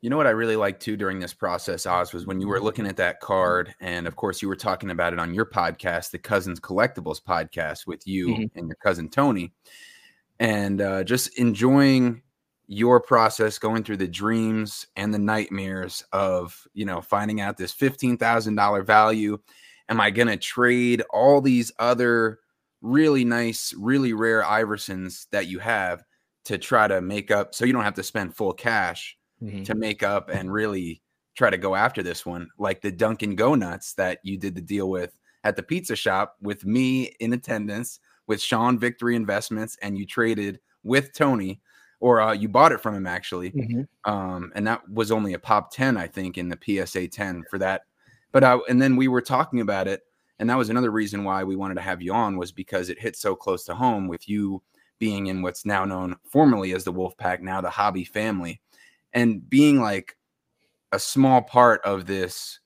You 0.05 0.11
know 0.11 0.19
what 0.19 0.27
I 0.27 0.33
really 0.33 0.57
liked 0.57 0.83
too 0.83 0.99
during 0.99 1.19
this 1.19 1.33
process, 1.33 1.87
Oz, 1.87 2.13
was 2.13 2.27
when 2.27 2.39
you 2.39 2.47
were 2.47 2.61
looking 2.61 2.87
at 2.87 2.99
that 2.99 3.21
card, 3.21 3.75
and 3.81 4.07
of 4.07 4.17
course 4.17 4.43
you 4.43 4.49
were 4.49 4.55
talking 4.55 4.91
about 4.91 5.15
it 5.15 5.19
on 5.19 5.33
your 5.33 5.47
podcast, 5.47 6.11
the 6.11 6.19
Cousins 6.19 6.61
Collectibles 6.61 7.23
podcast, 7.23 7.87
with 7.87 8.07
you 8.07 8.29
mm-hmm. 8.29 8.59
and 8.59 8.69
your 8.69 8.77
cousin 8.77 9.09
Tony, 9.09 9.55
and 10.39 10.83
uh, 10.83 11.05
just 11.05 11.39
enjoying 11.39 12.21
your 12.67 13.01
process 13.01 13.59
going 13.59 13.83
through 13.83 13.97
the 13.97 14.07
dreams 14.07 14.87
and 14.95 15.15
the 15.15 15.19
nightmares 15.19 16.05
of 16.13 16.69
you 16.75 16.85
know 16.85 17.01
finding 17.01 17.41
out 17.41 17.57
this 17.57 17.75
$15,000 17.75 18.87
value 18.87 19.39
am 19.89 20.03
I 20.03 20.11
going 20.11 20.29
to 20.29 20.37
trade 20.37 21.03
all 21.15 21.41
these 21.41 21.73
other 21.79 22.41
really 22.83 23.25
nice 23.25 23.73
really 23.73 24.13
rare 24.13 24.43
Iversons 24.43 25.29
that 25.31 25.47
you 25.47 25.61
have 25.61 26.05
to 26.45 26.59
try 26.59 26.89
to 26.89 27.01
make 27.01 27.31
up 27.31 27.55
so 27.55 27.65
you 27.65 27.73
don't 27.73 27.85
have 27.85 27.95
to 27.95 28.03
spend 28.03 28.37
full 28.37 28.53
cash 28.53 29.17
mm-hmm. 29.45 29.63
to 29.63 29.75
make 29.75 30.03
up 30.03 30.29
and 30.29 30.53
really 30.53 31.03
try 31.35 31.51
to 31.51 31.59
go 31.59 31.75
after 31.75 32.03
this 32.03 32.25
one 32.25 32.49
like 32.59 32.81
the 32.81 32.93
Dunkin' 32.93 33.37
Go 33.37 33.55
Nuts 33.55 33.95
that 33.95 34.21
you 34.23 34.37
did 34.37 34.55
the 34.55 34.61
deal 34.61 34.89
with 34.89 35.17
at 35.43 35.57
the 35.57 35.63
pizza 35.63 35.97
shop 35.97 36.37
with 36.41 36.65
me 36.65 37.15
in 37.21 37.33
attendance 37.33 38.01
with 38.27 38.41
Sean 38.41 38.79
Victory 38.79 39.17
Investments 39.17 39.77
and 39.83 39.99
you 39.99 40.07
traded 40.07 40.61
with 40.83 41.13
Tony 41.13 41.61
or 42.01 42.21
uh, 42.21 42.33
you 42.33 42.49
bought 42.49 42.73
it 42.73 42.81
from 42.81 42.95
him 42.95 43.07
actually. 43.07 43.51
Mm-hmm. 43.51 44.11
Um, 44.11 44.53
and 44.55 44.67
that 44.67 44.89
was 44.91 45.11
only 45.11 45.35
a 45.35 45.39
pop 45.39 45.73
10, 45.73 45.97
I 45.97 46.07
think, 46.07 46.39
in 46.39 46.49
the 46.49 46.59
PSA 46.87 47.09
10 47.09 47.45
for 47.51 47.59
that. 47.59 47.83
But 48.33 48.45
I, 48.45 48.59
and 48.69 48.81
then 48.81 48.97
we 48.97 49.09
were 49.09 49.23
talking 49.23 49.61
about 49.61 49.87
it, 49.89 50.03
and 50.39 50.51
that 50.51 50.59
was 50.59 50.69
another 50.69 50.91
reason 50.91 51.25
why 51.25 51.45
we 51.45 51.57
wanted 51.57 51.75
to 51.77 51.81
have 51.81 52.03
you 52.03 52.13
on 52.13 52.37
was 52.37 52.53
because 52.53 52.91
it 52.91 52.99
hit 52.99 53.17
so 53.17 53.37
close 53.37 53.65
to 53.65 53.75
home 53.75 54.09
with 54.09 54.29
you 54.29 54.61
being 54.99 55.29
in 55.29 55.41
what's 55.41 55.65
now 55.65 55.85
known 55.85 56.17
formerly 56.29 56.73
as 56.73 56.85
the 56.85 56.93
Wolf 56.93 57.17
Pack, 57.17 57.43
now 57.43 57.61
the 57.61 57.71
Hobby 57.71 58.05
family, 58.05 58.61
and 59.15 59.49
being 59.49 59.81
like 59.81 60.17
a 60.93 60.99
small 60.99 61.43
part 61.43 61.81
of 61.85 62.07
this 62.07 62.61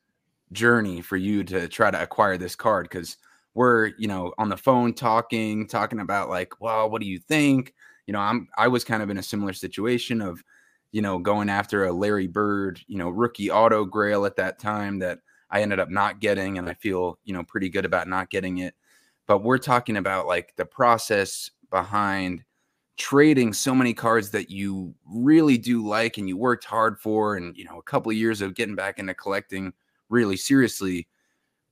journey 0.52 1.00
for 1.00 1.16
you 1.16 1.44
to 1.44 1.68
try 1.68 1.90
to 1.90 2.02
acquire 2.02 2.36
this 2.36 2.56
card 2.56 2.88
because 2.88 3.18
we're 3.54 3.92
you 3.98 4.08
know 4.08 4.32
on 4.38 4.48
the 4.48 4.56
phone 4.56 4.94
talking 4.94 5.66
talking 5.66 6.00
about 6.00 6.28
like 6.28 6.60
well 6.60 6.88
what 6.88 7.02
do 7.02 7.06
you 7.06 7.18
think 7.18 7.74
you 8.08 8.12
know, 8.12 8.20
I'm 8.20 8.48
I 8.56 8.68
was 8.68 8.84
kind 8.84 9.02
of 9.02 9.10
in 9.10 9.18
a 9.18 9.22
similar 9.22 9.52
situation 9.52 10.22
of, 10.22 10.42
you 10.92 11.02
know, 11.02 11.18
going 11.18 11.50
after 11.50 11.84
a 11.84 11.92
Larry 11.92 12.26
Bird, 12.26 12.80
you 12.86 12.96
know, 12.96 13.10
rookie 13.10 13.50
auto 13.50 13.84
grail 13.84 14.24
at 14.24 14.36
that 14.36 14.58
time 14.58 14.98
that 15.00 15.18
I 15.50 15.60
ended 15.60 15.78
up 15.78 15.90
not 15.90 16.18
getting, 16.18 16.56
and 16.56 16.70
I 16.70 16.74
feel, 16.74 17.18
you 17.24 17.34
know, 17.34 17.44
pretty 17.44 17.68
good 17.68 17.84
about 17.84 18.08
not 18.08 18.30
getting 18.30 18.58
it. 18.58 18.74
But 19.26 19.44
we're 19.44 19.58
talking 19.58 19.98
about 19.98 20.26
like 20.26 20.56
the 20.56 20.64
process 20.64 21.50
behind 21.70 22.44
trading 22.98 23.52
so 23.52 23.74
many 23.74 23.94
cards 23.94 24.30
that 24.30 24.50
you 24.50 24.92
really 25.06 25.56
do 25.56 25.86
like 25.86 26.18
and 26.18 26.28
you 26.28 26.36
worked 26.36 26.64
hard 26.64 26.98
for 26.98 27.36
and 27.36 27.56
you 27.56 27.64
know 27.64 27.78
a 27.78 27.82
couple 27.82 28.10
of 28.10 28.16
years 28.16 28.42
of 28.42 28.54
getting 28.54 28.74
back 28.74 28.98
into 28.98 29.14
collecting 29.14 29.72
really 30.08 30.36
seriously 30.36 31.06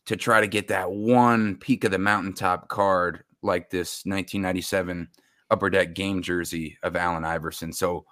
to 0.06 0.16
try 0.16 0.40
to 0.40 0.46
get 0.46 0.68
that 0.68 0.90
one 0.90 1.56
peak 1.56 1.84
of 1.84 1.90
the 1.90 1.98
mountaintop 1.98 2.68
card 2.68 3.24
like 3.42 3.70
this 3.70 4.04
1997 4.06 5.08
upper 5.50 5.70
deck 5.70 5.94
game 5.94 6.22
jersey 6.22 6.78
of 6.82 6.96
Allen 6.96 7.24
Iverson. 7.24 7.72
So, 7.72 8.06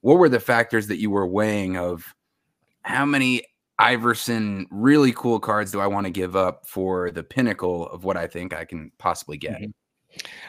what 0.00 0.18
were 0.18 0.28
the 0.28 0.40
factors 0.40 0.86
that 0.88 0.98
you 0.98 1.10
were 1.10 1.26
weighing 1.26 1.76
of 1.76 2.14
how 2.82 3.06
many 3.06 3.42
Iverson 3.78 4.66
really 4.70 5.12
cool 5.12 5.40
cards 5.40 5.72
do 5.72 5.80
I 5.80 5.86
want 5.86 6.06
to 6.06 6.10
give 6.10 6.36
up 6.36 6.66
for 6.66 7.10
the 7.10 7.22
pinnacle 7.22 7.88
of 7.88 8.04
what 8.04 8.16
I 8.16 8.26
think 8.26 8.54
I 8.54 8.64
can 8.64 8.92
possibly 8.98 9.38
get? 9.38 9.60
Mm-hmm. 9.60 9.70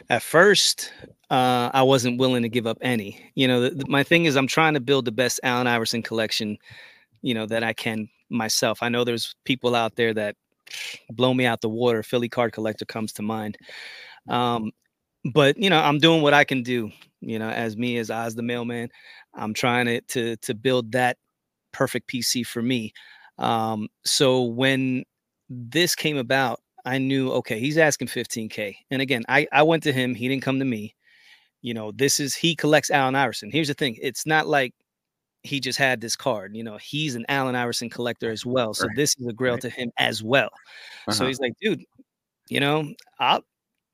At 0.09 0.21
first, 0.23 0.91
uh, 1.29 1.69
I 1.73 1.83
wasn't 1.83 2.19
willing 2.19 2.43
to 2.43 2.49
give 2.49 2.67
up 2.67 2.77
any. 2.81 3.31
You 3.35 3.47
know, 3.47 3.69
my 3.87 4.03
thing 4.03 4.25
is 4.25 4.35
I'm 4.35 4.47
trying 4.47 4.73
to 4.75 4.79
build 4.79 5.05
the 5.05 5.11
best 5.11 5.39
Allen 5.43 5.67
Iverson 5.67 6.01
collection, 6.03 6.57
you 7.21 7.33
know, 7.33 7.45
that 7.47 7.63
I 7.63 7.73
can 7.73 8.09
myself. 8.29 8.79
I 8.81 8.89
know 8.89 9.03
there's 9.03 9.35
people 9.45 9.75
out 9.75 9.95
there 9.95 10.13
that 10.13 10.35
blow 11.11 11.33
me 11.33 11.45
out 11.45 11.61
the 11.61 11.69
water. 11.69 12.03
Philly 12.03 12.29
card 12.29 12.53
collector 12.53 12.85
comes 12.85 13.13
to 13.13 13.21
mind. 13.21 13.57
Um, 14.29 14.71
but 15.33 15.57
you 15.57 15.69
know, 15.69 15.79
I'm 15.79 15.99
doing 15.99 16.21
what 16.21 16.33
I 16.33 16.43
can 16.43 16.63
do. 16.63 16.91
You 17.21 17.39
know, 17.39 17.49
as 17.49 17.75
me 17.77 17.97
as 17.97 18.11
Oz 18.11 18.35
the 18.35 18.43
mailman, 18.43 18.89
I'm 19.33 19.53
trying 19.53 19.85
to 19.85 20.01
to 20.01 20.35
to 20.37 20.53
build 20.53 20.91
that 20.93 21.17
perfect 21.71 22.09
PC 22.09 22.45
for 22.45 22.61
me. 22.61 22.93
Um, 23.37 23.87
so 24.05 24.43
when 24.43 25.03
this 25.49 25.95
came 25.95 26.17
about, 26.17 26.61
I 26.85 26.97
knew 26.99 27.31
okay, 27.33 27.59
he's 27.59 27.77
asking 27.77 28.07
15k. 28.09 28.77
And 28.91 29.01
again, 29.01 29.23
I 29.29 29.47
I 29.51 29.63
went 29.63 29.83
to 29.83 29.93
him. 29.93 30.15
He 30.15 30.27
didn't 30.27 30.43
come 30.43 30.59
to 30.59 30.65
me. 30.65 30.95
You 31.61 31.73
know, 31.75 31.91
this 31.93 32.19
is 32.19 32.35
he 32.35 32.55
collects 32.55 32.91
Allen 32.91 33.15
Iverson. 33.15 33.51
Here's 33.51 33.69
the 33.69 33.73
thing: 33.75 33.97
it's 34.01 34.25
not 34.27 34.47
like 34.47 34.73
he 35.43 35.59
just 35.59 35.79
had 35.79 36.01
this 36.01 36.15
card. 36.15 36.55
You 36.55 36.63
know, 36.63 36.77
he's 36.77 37.15
an 37.15 37.25
Allen 37.29 37.55
Iverson 37.55 37.89
collector 37.89 38.31
as 38.31 38.45
well. 38.45 38.73
So 38.73 38.87
Right. 38.87 38.95
this 38.95 39.15
is 39.19 39.27
a 39.27 39.33
grail 39.33 39.57
Right. 39.57 39.59
to 39.59 39.69
him 39.69 39.91
as 39.99 40.23
well. 40.23 40.49
So 41.09 41.25
Uh-huh. 41.25 41.27
he's 41.27 41.39
like, 41.39 41.53
dude, 41.61 41.83
you 42.49 42.59
know, 42.61 42.93
I 43.19 43.41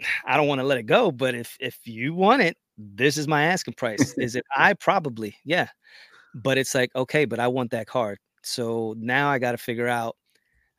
I 0.25 0.37
don't 0.37 0.47
want 0.47 0.59
to 0.61 0.65
let 0.67 0.79
it 0.79 0.85
go, 0.87 1.11
but 1.11 1.35
if 1.35 1.57
if 1.59 1.79
you 1.85 2.13
want 2.15 2.41
it, 2.43 2.57
this 2.77 3.17
is 3.17 3.27
my 3.27 3.45
asking 3.45 3.75
price. 3.75 4.15
Is 4.19 4.35
it 4.35 4.45
I 4.55 4.73
probably, 4.75 5.37
yeah. 5.45 5.69
But 6.33 6.57
it's 6.57 6.75
like, 6.75 6.91
okay, 6.95 7.25
but 7.25 7.39
I 7.39 7.47
want 7.47 7.71
that 7.71 7.87
card. 7.87 8.19
So 8.43 8.95
now 8.97 9.29
I 9.29 9.39
got 9.39 9.51
to 9.53 9.57
figure 9.57 9.87
out, 9.87 10.15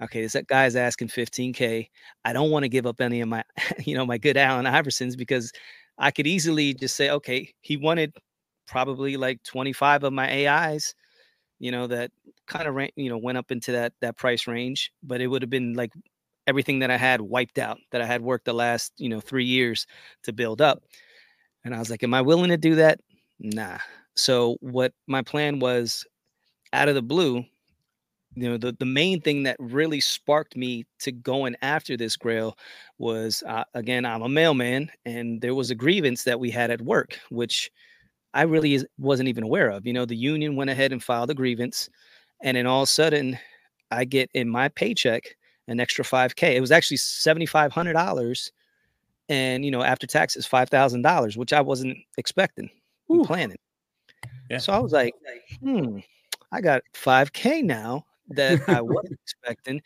okay, 0.02 0.22
this 0.22 0.36
guy's 0.48 0.76
asking 0.76 1.08
15K. 1.08 1.90
I 2.24 2.32
don't 2.32 2.50
want 2.50 2.64
to 2.64 2.68
give 2.68 2.86
up 2.86 3.00
any 3.00 3.20
of 3.20 3.28
my, 3.28 3.44
you 3.84 3.94
know, 3.96 4.06
my 4.06 4.18
good 4.18 4.36
Allen 4.36 4.66
Iversons 4.66 5.16
because 5.16 5.52
I 5.98 6.10
could 6.10 6.26
easily 6.26 6.74
just 6.74 6.96
say, 6.96 7.10
okay, 7.10 7.52
he 7.60 7.76
wanted 7.76 8.14
probably 8.66 9.16
like 9.16 9.42
25 9.44 10.04
of 10.04 10.12
my 10.12 10.48
AIs, 10.48 10.94
you 11.60 11.70
know, 11.72 11.86
that 11.88 12.10
kind 12.46 12.68
of, 12.68 12.90
you 12.96 13.08
know, 13.10 13.18
went 13.18 13.38
up 13.38 13.50
into 13.52 13.72
that 13.72 13.92
that 14.00 14.16
price 14.16 14.46
range, 14.46 14.92
but 15.02 15.20
it 15.20 15.28
would 15.28 15.42
have 15.42 15.50
been 15.50 15.74
like 15.74 15.92
everything 16.46 16.80
that 16.80 16.90
I 16.90 16.96
had 16.96 17.20
wiped 17.20 17.58
out 17.58 17.78
that 17.92 18.02
I 18.02 18.06
had 18.06 18.22
worked 18.22 18.46
the 18.46 18.54
last, 18.54 18.92
you 18.98 19.08
know, 19.08 19.20
three 19.20 19.44
years 19.44 19.86
to 20.24 20.32
build 20.32 20.60
up. 20.60 20.82
And 21.64 21.74
I 21.74 21.78
was 21.78 21.90
like, 21.90 22.02
am 22.02 22.14
I 22.14 22.22
willing 22.22 22.50
to 22.50 22.56
do 22.56 22.76
that? 22.76 23.00
Nah. 23.38 23.78
So 24.16 24.56
what 24.60 24.92
my 25.06 25.22
plan 25.22 25.58
was 25.60 26.04
out 26.72 26.88
of 26.88 26.94
the 26.94 27.02
blue, 27.02 27.44
you 28.34 28.48
know, 28.48 28.56
the, 28.56 28.72
the 28.78 28.86
main 28.86 29.20
thing 29.20 29.42
that 29.42 29.56
really 29.58 30.00
sparked 30.00 30.56
me 30.56 30.84
to 31.00 31.12
going 31.12 31.56
after 31.62 31.96
this 31.96 32.16
grail 32.16 32.56
was 32.98 33.42
uh, 33.46 33.64
again, 33.74 34.04
I'm 34.04 34.22
a 34.22 34.28
mailman 34.28 34.90
and 35.04 35.40
there 35.40 35.54
was 35.54 35.70
a 35.70 35.74
grievance 35.74 36.24
that 36.24 36.40
we 36.40 36.50
had 36.50 36.70
at 36.70 36.80
work, 36.80 37.18
which 37.30 37.70
I 38.34 38.42
really 38.42 38.74
is- 38.74 38.86
wasn't 38.98 39.28
even 39.28 39.44
aware 39.44 39.68
of. 39.68 39.86
You 39.86 39.92
know, 39.92 40.06
the 40.06 40.16
union 40.16 40.56
went 40.56 40.70
ahead 40.70 40.92
and 40.92 41.02
filed 41.02 41.30
a 41.30 41.34
grievance, 41.34 41.90
and 42.42 42.56
then 42.56 42.66
all 42.66 42.82
of 42.82 42.88
a 42.88 42.90
sudden, 42.90 43.38
I 43.90 44.04
get 44.04 44.30
in 44.32 44.48
my 44.48 44.68
paycheck 44.68 45.36
an 45.68 45.80
extra 45.80 46.04
5K. 46.04 46.56
It 46.56 46.60
was 46.60 46.72
actually 46.72 46.96
$7,500. 46.96 48.50
And, 49.28 49.64
you 49.64 49.70
know, 49.70 49.82
after 49.82 50.06
taxes, 50.06 50.48
$5,000, 50.48 51.36
which 51.36 51.52
I 51.52 51.60
wasn't 51.60 51.98
expecting, 52.18 52.70
planning. 53.24 53.58
Yeah. 54.50 54.58
So 54.58 54.72
I 54.72 54.78
was 54.78 54.92
like, 54.92 55.14
hmm, 55.60 55.98
I 56.50 56.60
got 56.60 56.82
5K 56.94 57.62
now 57.62 58.04
that 58.36 58.68
I 58.68 58.80
wasn't 58.80 59.18
expecting. 59.24 59.82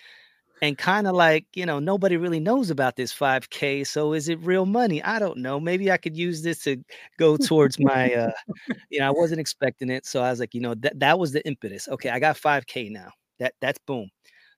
And 0.62 0.78
kind 0.78 1.06
of 1.06 1.14
like, 1.14 1.44
you 1.54 1.66
know, 1.66 1.78
nobody 1.78 2.16
really 2.16 2.40
knows 2.40 2.70
about 2.70 2.96
this 2.96 3.12
5K. 3.12 3.86
So 3.86 4.14
is 4.14 4.30
it 4.30 4.40
real 4.40 4.64
money? 4.64 5.02
I 5.02 5.18
don't 5.18 5.38
know. 5.38 5.60
Maybe 5.60 5.92
I 5.92 5.98
could 5.98 6.16
use 6.16 6.42
this 6.42 6.64
to 6.64 6.82
go 7.18 7.36
towards 7.36 7.78
my, 7.78 8.14
uh, 8.14 8.32
you 8.88 9.00
know, 9.00 9.06
I 9.06 9.10
wasn't 9.10 9.40
expecting 9.40 9.90
it. 9.90 10.06
So 10.06 10.22
I 10.22 10.30
was 10.30 10.40
like, 10.40 10.54
you 10.54 10.62
know, 10.62 10.74
that, 10.76 10.98
that 10.98 11.18
was 11.18 11.32
the 11.32 11.46
impetus. 11.46 11.88
Okay, 11.88 12.08
I 12.08 12.18
got 12.18 12.36
5K 12.36 12.90
now. 12.90 13.10
That 13.38 13.52
That's 13.60 13.78
boom. 13.86 14.08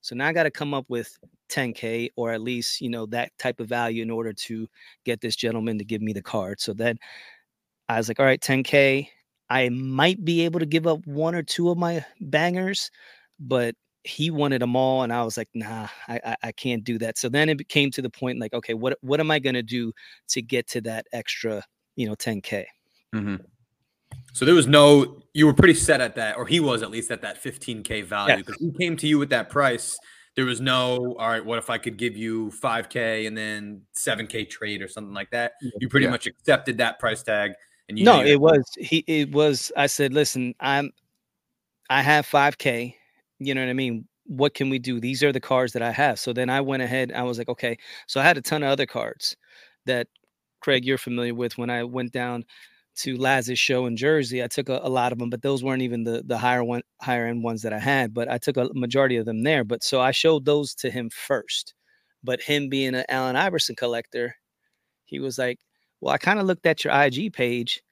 So 0.00 0.14
now 0.14 0.28
I 0.28 0.32
got 0.32 0.44
to 0.44 0.52
come 0.52 0.72
up 0.72 0.86
with 0.88 1.18
10K 1.50 2.10
or 2.16 2.30
at 2.30 2.40
least, 2.40 2.80
you 2.80 2.90
know, 2.90 3.06
that 3.06 3.36
type 3.38 3.58
of 3.58 3.68
value 3.68 4.02
in 4.02 4.10
order 4.10 4.32
to 4.32 4.68
get 5.04 5.20
this 5.20 5.34
gentleman 5.34 5.78
to 5.78 5.84
give 5.84 6.00
me 6.00 6.12
the 6.12 6.22
card. 6.22 6.60
So 6.60 6.72
then 6.72 6.96
I 7.88 7.96
was 7.96 8.08
like, 8.08 8.20
all 8.20 8.26
right, 8.26 8.40
10K. 8.40 9.08
I 9.50 9.70
might 9.70 10.22
be 10.24 10.42
able 10.44 10.60
to 10.60 10.66
give 10.66 10.86
up 10.86 11.06
one 11.06 11.34
or 11.34 11.42
two 11.42 11.70
of 11.70 11.78
my 11.78 12.04
bangers, 12.20 12.90
but 13.38 13.74
he 14.04 14.30
wanted 14.30 14.62
them 14.62 14.76
all. 14.76 15.02
And 15.02 15.12
I 15.12 15.22
was 15.22 15.36
like, 15.36 15.48
nah, 15.54 15.88
I, 16.06 16.20
I, 16.24 16.36
I 16.44 16.52
can't 16.52 16.84
do 16.84 16.98
that. 16.98 17.18
So 17.18 17.28
then 17.28 17.48
it 17.48 17.68
came 17.68 17.90
to 17.92 18.02
the 18.02 18.10
point 18.10 18.38
like, 18.38 18.54
okay, 18.54 18.74
what, 18.74 18.96
what 19.02 19.20
am 19.20 19.30
I 19.30 19.38
going 19.38 19.54
to 19.54 19.62
do 19.62 19.92
to 20.28 20.42
get 20.42 20.66
to 20.68 20.80
that 20.82 21.06
extra, 21.12 21.62
you 21.96 22.06
know, 22.08 22.14
10K? 22.14 22.64
Mhm. 23.14 23.44
So 24.32 24.44
there 24.44 24.54
was 24.54 24.66
no, 24.66 25.22
you 25.34 25.46
were 25.46 25.54
pretty 25.54 25.74
set 25.74 26.00
at 26.00 26.14
that, 26.16 26.36
or 26.36 26.46
he 26.46 26.60
was 26.60 26.82
at 26.82 26.90
least 26.90 27.10
at 27.10 27.22
that 27.22 27.42
15K 27.42 28.04
value 28.04 28.36
because 28.36 28.56
he 28.60 28.72
came 28.78 28.96
to 28.96 29.06
you 29.06 29.18
with 29.18 29.30
that 29.30 29.50
price. 29.50 29.98
There 30.36 30.44
was 30.44 30.60
no, 30.60 31.16
all 31.18 31.28
right, 31.28 31.44
what 31.44 31.58
if 31.58 31.68
I 31.68 31.78
could 31.78 31.96
give 31.96 32.16
you 32.16 32.52
5K 32.62 33.26
and 33.26 33.36
then 33.36 33.82
7K 33.96 34.48
trade 34.48 34.82
or 34.82 34.88
something 34.88 35.14
like 35.14 35.30
that? 35.30 35.52
You 35.80 35.88
pretty 35.88 36.04
Yeah. 36.04 36.10
much 36.12 36.26
accepted 36.26 36.78
that 36.78 36.98
price 36.98 37.22
tag. 37.22 37.52
And 37.88 37.98
you 37.98 38.04
no, 38.04 38.22
it 38.22 38.38
was 38.38 38.64
he. 38.78 38.98
It 39.06 39.32
was. 39.32 39.72
I 39.74 39.86
said, 39.86 40.12
listen, 40.12 40.54
I'm. 40.60 40.92
I 41.88 42.02
have 42.02 42.26
five 42.26 42.58
k. 42.58 42.97
You 43.38 43.54
know 43.54 43.62
what 43.62 43.70
I 43.70 43.74
mean. 43.74 44.06
What 44.26 44.54
can 44.54 44.68
we 44.70 44.78
do? 44.78 45.00
These 45.00 45.22
are 45.22 45.32
the 45.32 45.40
cards 45.40 45.72
that 45.72 45.82
I 45.82 45.90
have. 45.90 46.18
So 46.18 46.32
then 46.32 46.50
I 46.50 46.60
went 46.60 46.82
ahead. 46.82 47.12
I 47.12 47.22
was 47.22 47.38
like, 47.38 47.48
okay. 47.48 47.78
So 48.06 48.20
I 48.20 48.24
had 48.24 48.36
a 48.36 48.42
ton 48.42 48.62
of 48.62 48.70
other 48.70 48.86
cards 48.86 49.36
that 49.86 50.06
Craig 50.60 50.84
you're 50.84 50.98
familiar 50.98 51.34
with. 51.34 51.56
When 51.56 51.70
I 51.70 51.84
went 51.84 52.12
down 52.12 52.44
to 52.96 53.16
Laz's 53.16 53.58
show 53.58 53.86
in 53.86 53.96
Jersey, 53.96 54.42
I 54.42 54.48
took 54.48 54.68
a, 54.68 54.80
a 54.82 54.88
lot 54.90 55.12
of 55.12 55.18
them, 55.18 55.30
but 55.30 55.42
those 55.42 55.64
weren't 55.64 55.82
even 55.82 56.04
the 56.04 56.22
the 56.26 56.36
higher 56.38 56.64
one, 56.64 56.82
higher 57.00 57.26
end 57.26 57.42
ones 57.44 57.62
that 57.62 57.72
I 57.72 57.78
had. 57.78 58.12
But 58.12 58.28
I 58.30 58.38
took 58.38 58.56
a 58.58 58.68
majority 58.74 59.16
of 59.16 59.24
them 59.26 59.42
there. 59.44 59.64
But 59.64 59.82
so 59.82 60.00
I 60.00 60.10
showed 60.10 60.44
those 60.44 60.74
to 60.76 60.90
him 60.90 61.10
first. 61.10 61.74
But 62.24 62.42
him 62.42 62.68
being 62.68 62.94
an 62.94 63.04
Allen 63.08 63.36
Iverson 63.36 63.76
collector, 63.76 64.34
he 65.06 65.20
was 65.20 65.38
like, 65.38 65.60
well, 66.00 66.14
I 66.14 66.18
kind 66.18 66.38
of 66.40 66.46
looked 66.46 66.66
at 66.66 66.84
your 66.84 66.92
IG 66.94 67.30
page. 67.30 67.82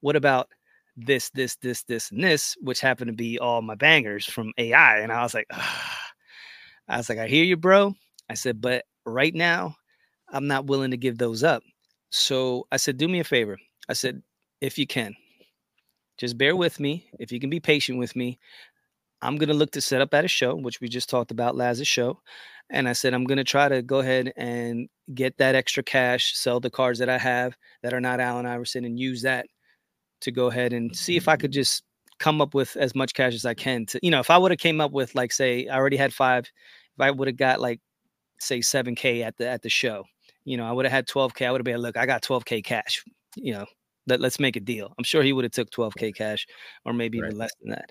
What 0.00 0.16
about 0.16 0.48
this, 0.96 1.30
this, 1.30 1.56
this, 1.56 1.82
this, 1.84 2.10
and 2.10 2.22
this, 2.22 2.56
which 2.60 2.80
happened 2.80 3.08
to 3.08 3.14
be 3.14 3.38
all 3.38 3.62
my 3.62 3.74
bangers 3.74 4.26
from 4.26 4.52
AI? 4.58 5.00
And 5.00 5.12
I 5.12 5.22
was 5.22 5.34
like, 5.34 5.46
"Ah." 5.52 6.00
I 6.88 6.98
was 6.98 7.08
like, 7.08 7.18
I 7.18 7.28
hear 7.28 7.44
you, 7.44 7.56
bro. 7.56 7.94
I 8.28 8.34
said, 8.34 8.60
but 8.60 8.84
right 9.06 9.34
now, 9.34 9.76
I'm 10.30 10.46
not 10.46 10.66
willing 10.66 10.90
to 10.90 10.96
give 10.96 11.18
those 11.18 11.42
up. 11.42 11.62
So 12.10 12.66
I 12.70 12.76
said, 12.76 12.96
do 12.96 13.08
me 13.08 13.20
a 13.20 13.24
favor. 13.24 13.58
I 13.88 13.94
said, 13.94 14.22
if 14.60 14.78
you 14.78 14.86
can, 14.86 15.14
just 16.18 16.38
bear 16.38 16.54
with 16.54 16.80
me. 16.80 17.08
If 17.18 17.32
you 17.32 17.40
can 17.40 17.50
be 17.50 17.60
patient 17.60 17.98
with 17.98 18.14
me, 18.14 18.38
I'm 19.22 19.36
gonna 19.36 19.54
look 19.54 19.72
to 19.72 19.80
set 19.80 20.00
up 20.00 20.12
at 20.14 20.24
a 20.24 20.28
show, 20.28 20.54
which 20.54 20.80
we 20.80 20.88
just 20.88 21.08
talked 21.08 21.30
about 21.30 21.56
Laz's 21.56 21.88
show. 21.88 22.20
And 22.70 22.88
I 22.88 22.92
said, 22.92 23.14
I'm 23.14 23.24
gonna 23.24 23.44
try 23.44 23.68
to 23.68 23.82
go 23.82 24.00
ahead 24.00 24.32
and 24.36 24.88
get 25.14 25.38
that 25.38 25.54
extra 25.54 25.82
cash, 25.82 26.36
sell 26.36 26.60
the 26.60 26.70
cards 26.70 26.98
that 26.98 27.08
I 27.08 27.18
have 27.18 27.56
that 27.82 27.94
are 27.94 28.00
not 28.00 28.20
Allen 28.20 28.46
Iverson, 28.46 28.84
and 28.84 28.98
use 28.98 29.22
that 29.22 29.46
to 30.24 30.32
go 30.32 30.48
ahead 30.48 30.72
and 30.72 30.94
see 30.96 31.16
if 31.16 31.28
I 31.28 31.36
could 31.36 31.52
just 31.52 31.84
come 32.20 32.40
up 32.40 32.54
with 32.54 32.76
as 32.76 32.94
much 32.94 33.14
cash 33.14 33.34
as 33.34 33.44
I 33.46 33.54
can 33.54 33.86
to, 33.86 34.00
you 34.02 34.10
know, 34.10 34.20
if 34.20 34.30
I 34.30 34.38
would 34.38 34.50
have 34.52 34.60
came 34.60 34.80
up 34.80 34.92
with 34.92 35.14
like 35.14 35.32
say 35.32 35.68
I 35.68 35.76
already 35.76 35.96
had 35.96 36.12
five, 36.14 36.44
if 36.44 37.00
I 37.00 37.10
would 37.10 37.28
have 37.28 37.36
got 37.36 37.60
like 37.60 37.80
say 38.40 38.60
7k 38.60 39.22
at 39.24 39.36
the 39.36 39.48
at 39.48 39.62
the 39.62 39.68
show, 39.70 40.04
you 40.44 40.56
know, 40.56 40.66
I 40.66 40.72
would 40.72 40.84
have 40.86 40.92
had 40.92 41.06
12k. 41.08 41.46
I 41.46 41.52
would 41.52 41.60
have 41.60 41.64
been 41.64 41.78
look, 41.78 41.96
I 41.96 42.06
got 42.06 42.22
12k 42.22 42.62
cash, 42.64 43.04
you 43.36 43.52
know, 43.54 43.66
let, 44.06 44.20
let's 44.20 44.40
make 44.40 44.56
a 44.56 44.60
deal. 44.60 44.92
I'm 44.98 45.04
sure 45.04 45.22
he 45.22 45.32
would 45.32 45.44
have 45.44 45.52
took 45.52 45.70
12k 45.70 46.12
cash 46.12 46.46
or 46.84 46.92
maybe 46.92 47.20
Right. 47.20 47.28
even 47.28 47.38
less 47.38 47.52
than 47.62 47.70
that. 47.70 47.90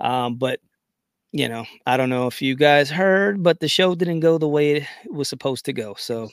Um, 0.00 0.36
but 0.36 0.60
you 1.32 1.48
know, 1.48 1.64
I 1.86 1.96
don't 1.96 2.10
know 2.10 2.26
if 2.26 2.42
you 2.42 2.54
guys 2.56 2.90
heard, 2.90 3.42
but 3.42 3.60
the 3.60 3.68
show 3.68 3.94
didn't 3.94 4.20
go 4.20 4.38
the 4.38 4.48
way 4.48 4.76
it 4.76 4.86
was 5.12 5.28
supposed 5.28 5.64
to 5.66 5.72
go. 5.72 5.94
So, 5.98 6.28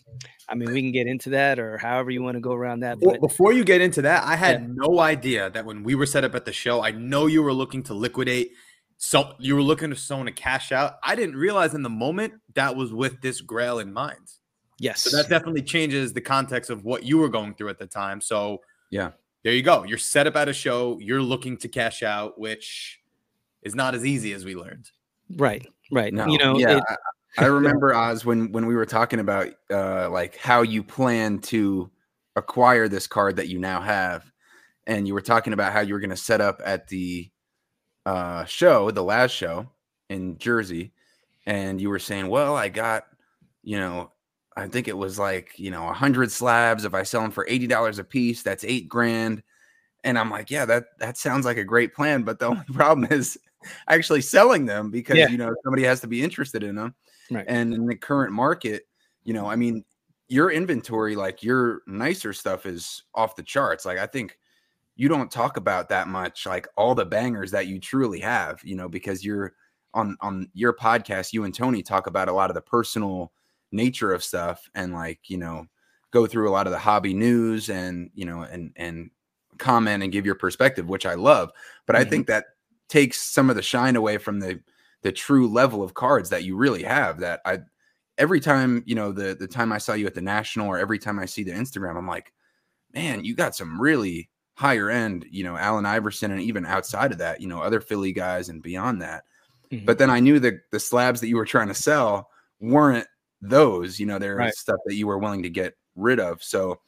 I 0.49 0.55
mean, 0.55 0.71
we 0.71 0.81
can 0.81 0.91
get 0.91 1.07
into 1.07 1.29
that 1.31 1.59
or 1.59 1.77
however 1.77 2.09
you 2.09 2.23
want 2.23 2.35
to 2.35 2.41
go 2.41 2.53
around 2.53 2.79
that. 2.81 2.99
Before, 2.99 3.13
But 3.13 3.21
before 3.21 3.53
you 3.53 3.63
get 3.63 3.81
into 3.81 4.01
that, 4.03 4.23
I 4.23 4.35
had 4.35 4.61
Yeah. 4.61 4.67
no 4.73 4.99
idea 4.99 5.49
that 5.51 5.65
when 5.65 5.83
we 5.83 5.93
were 5.95 6.05
set 6.05 6.23
up 6.23 6.33
at 6.35 6.45
the 6.45 6.53
show, 6.53 6.81
I 6.83 6.91
know 6.91 7.27
you 7.27 7.43
were 7.43 7.53
looking 7.53 7.83
to 7.83 7.93
liquidate. 7.93 8.51
So 8.97 9.35
you 9.37 9.55
were 9.55 9.61
looking 9.61 9.89
for 9.91 9.95
someone 9.95 10.25
to 10.25 10.31
cash 10.31 10.71
out. 10.71 10.95
I 11.03 11.15
didn't 11.15 11.35
realize 11.35 11.75
in 11.75 11.83
the 11.83 11.89
moment 11.89 12.33
that 12.55 12.75
was 12.75 12.91
with 12.91 13.21
this 13.21 13.41
grail 13.41 13.77
in 13.79 13.93
mind. 13.93 14.31
yes, 14.79 15.01
So 15.03 15.15
that 15.17 15.29
definitely 15.29 15.61
changes 15.63 16.13
the 16.13 16.21
context 16.21 16.69
of 16.71 16.83
what 16.83 17.03
you 17.03 17.17
were 17.19 17.29
going 17.29 17.53
through 17.55 17.69
at 17.69 17.77
the 17.79 17.85
time. 17.87 18.21
So 18.21 18.61
Yeah. 18.89 19.11
there 19.43 19.53
you 19.53 19.61
go. 19.61 19.83
You're 19.83 19.97
set 19.99 20.25
up 20.27 20.35
at 20.35 20.49
a 20.49 20.53
show. 20.53 20.97
You're 20.99 21.21
looking 21.21 21.57
to 21.57 21.67
cash 21.67 22.01
out, 22.03 22.39
which 22.39 22.99
is 23.67 23.75
not 23.75 23.93
as 23.93 24.03
easy 24.05 24.33
as 24.33 24.43
we 24.45 24.55
learned. 24.55 24.89
right, 25.37 25.67
right. 25.91 26.13
No, 26.13 26.25
You 26.27 26.37
know, 26.39 26.57
yeah, 26.59 26.77
it- 26.77 26.83
I, 27.37 27.43
I 27.43 27.45
remember 27.59 27.93
Oz 27.93 28.25
when 28.25 28.51
when 28.51 28.65
we 28.65 28.75
were 28.75 28.85
talking 28.87 29.19
about 29.19 29.49
uh 29.71 30.09
like 30.09 30.37
how 30.37 30.63
you 30.63 30.81
plan 30.83 31.37
to 31.39 31.91
acquire 32.35 32.87
this 32.87 33.05
card 33.07 33.35
that 33.35 33.47
you 33.49 33.59
now 33.59 33.81
have, 33.81 34.31
and 34.87 35.07
you 35.07 35.13
were 35.13 35.21
talking 35.21 35.53
about 35.53 35.73
how 35.73 35.81
you 35.81 35.93
were 35.93 35.99
going 35.99 36.09
to 36.09 36.17
set 36.17 36.41
up 36.41 36.61
at 36.65 36.87
the 36.87 37.29
uh 38.05 38.45
show, 38.45 38.89
the 38.89 39.03
last 39.03 39.31
show 39.31 39.69
in 40.09 40.37
Jersey, 40.37 40.93
and 41.45 41.79
you 41.81 41.89
were 41.89 41.99
saying, 41.99 42.27
well, 42.29 42.55
I 42.55 42.69
got, 42.69 43.03
you 43.63 43.77
know, 43.77 44.11
I 44.55 44.67
think 44.67 44.87
it 44.87 44.97
was 44.97 45.19
like 45.19 45.51
you 45.59 45.69
know 45.71 45.87
a 45.87 45.93
hundred 45.93 46.31
slabs. 46.31 46.85
If 46.85 46.93
I 46.95 47.03
sell 47.03 47.21
them 47.21 47.31
for 47.31 47.45
eighty 47.47 47.67
dollars 47.67 47.99
a 47.99 48.03
piece, 48.03 48.41
that's 48.41 48.63
eight 48.63 48.87
grand. 48.89 49.43
And 50.03 50.17
I'm 50.17 50.29
like, 50.31 50.49
yeah, 50.49 50.65
that 50.65 50.85
that 50.99 51.17
sounds 51.17 51.45
like 51.45 51.57
a 51.57 51.63
great 51.63 51.93
plan, 51.93 52.23
but 52.23 52.39
the 52.39 52.45
only 52.51 52.65
problem 52.73 53.11
is 53.11 53.37
actually 53.87 54.21
selling 54.21 54.65
them 54.65 54.89
because 54.91 55.17
Yeah. 55.17 55.29
you 55.29 55.37
know 55.37 55.55
somebody 55.63 55.83
has 55.83 55.99
to 56.01 56.07
be 56.07 56.23
interested 56.23 56.63
in 56.63 56.75
them. 56.75 56.95
Right. 57.31 57.45
And 57.47 57.73
in 57.73 57.85
the 57.85 57.95
current 57.95 58.31
market, 58.33 58.87
you 59.23 59.33
know, 59.33 59.47
I 59.47 59.55
mean, 59.55 59.83
your 60.29 60.51
inventory, 60.51 61.15
like 61.15 61.43
your 61.43 61.81
nicer 61.87 62.33
stuff, 62.33 62.65
is 62.65 63.03
off 63.15 63.35
the 63.35 63.43
charts. 63.43 63.85
Like 63.85 63.97
I 63.97 64.05
think 64.07 64.37
you 64.95 65.07
don't 65.07 65.29
talk 65.31 65.57
about 65.57 65.89
that 65.89 66.07
much, 66.07 66.45
like 66.45 66.67
all 66.75 66.95
the 66.95 67.05
bangers 67.05 67.51
that 67.51 67.67
you 67.67 67.79
truly 67.79 68.19
have, 68.19 68.59
you 68.63 68.75
know, 68.75 68.89
because 68.89 69.23
you're 69.23 69.53
on 69.93 70.17
on 70.21 70.49
your 70.53 70.73
podcast. 70.73 71.33
You 71.33 71.43
and 71.43 71.53
Tony 71.53 71.81
talk 71.83 72.07
about 72.07 72.29
a 72.29 72.33
lot 72.33 72.49
of 72.49 72.55
the 72.55 72.61
personal 72.61 73.31
nature 73.71 74.13
of 74.13 74.23
stuff, 74.23 74.69
and 74.75 74.93
like 74.93 75.19
you 75.29 75.37
know, 75.37 75.65
go 76.11 76.25
through 76.25 76.49
a 76.49 76.51
lot 76.51 76.67
of 76.67 76.73
the 76.73 76.79
hobby 76.79 77.13
news, 77.13 77.69
and 77.69 78.09
you 78.15 78.25
know, 78.25 78.41
and 78.43 78.71
and 78.75 79.09
comment 79.57 80.03
and 80.03 80.11
give 80.11 80.25
your 80.25 80.35
perspective, 80.35 80.87
which 80.87 81.05
I 81.05 81.15
love. 81.15 81.51
But 81.85 81.95
I 81.95 82.05
Mhm. 82.05 82.09
think 82.09 82.27
that 82.27 82.45
takes 82.89 83.19
some 83.19 83.49
of 83.49 83.55
the 83.55 83.61
shine 83.61 83.95
away 83.95 84.17
from 84.17 84.39
the 84.39 84.61
the 85.03 85.11
true 85.11 85.47
level 85.47 85.83
of 85.83 85.93
cards 85.93 86.29
that 86.29 86.43
you 86.43 86.55
really 86.55 86.83
have. 86.83 87.19
That 87.19 87.41
I 87.45 87.59
every 88.17 88.39
time 88.39 88.83
you 88.85 88.95
know 88.95 89.11
the 89.11 89.35
the 89.35 89.47
time 89.47 89.71
I 89.71 89.77
saw 89.77 89.93
you 89.93 90.07
at 90.07 90.15
the 90.15 90.21
national 90.21 90.67
or 90.67 90.77
every 90.77 90.99
time 90.99 91.19
I 91.19 91.25
see 91.25 91.43
the 91.43 91.51
Instagram, 91.51 91.97
I'm 91.97 92.07
like, 92.07 92.33
man, 92.93 93.23
you 93.23 93.35
got 93.35 93.55
some 93.55 93.79
really 93.79 94.29
higher 94.55 94.89
end, 94.89 95.25
you 95.29 95.43
know, 95.43 95.55
Allen 95.55 95.85
Iverson, 95.85 96.31
and 96.31 96.41
even 96.41 96.65
outside 96.65 97.11
of 97.11 97.19
that, 97.19 97.41
you 97.41 97.47
know, 97.47 97.61
other 97.61 97.79
Philly 97.79 98.11
guys 98.11 98.49
and 98.49 98.61
beyond 98.61 99.01
that. 99.03 99.23
Mm-hmm. 99.71 99.85
But 99.85 99.99
then 99.99 100.09
I 100.09 100.19
knew 100.19 100.39
that 100.39 100.55
the 100.71 100.79
slabs 100.79 101.21
that 101.21 101.27
you 101.27 101.35
were 101.35 101.45
trying 101.45 101.67
to 101.67 101.75
sell 101.75 102.31
weren't 102.59 103.05
those, 103.39 103.99
you 103.99 104.07
know, 104.07 104.17
they're 104.17 104.35
right. 104.35 104.53
stuff 104.53 104.79
that 104.87 104.95
you 104.95 105.05
were 105.05 105.19
willing 105.19 105.43
to 105.43 105.49
get 105.49 105.75
rid 105.95 106.19
of. 106.19 106.41
So, 106.41 106.79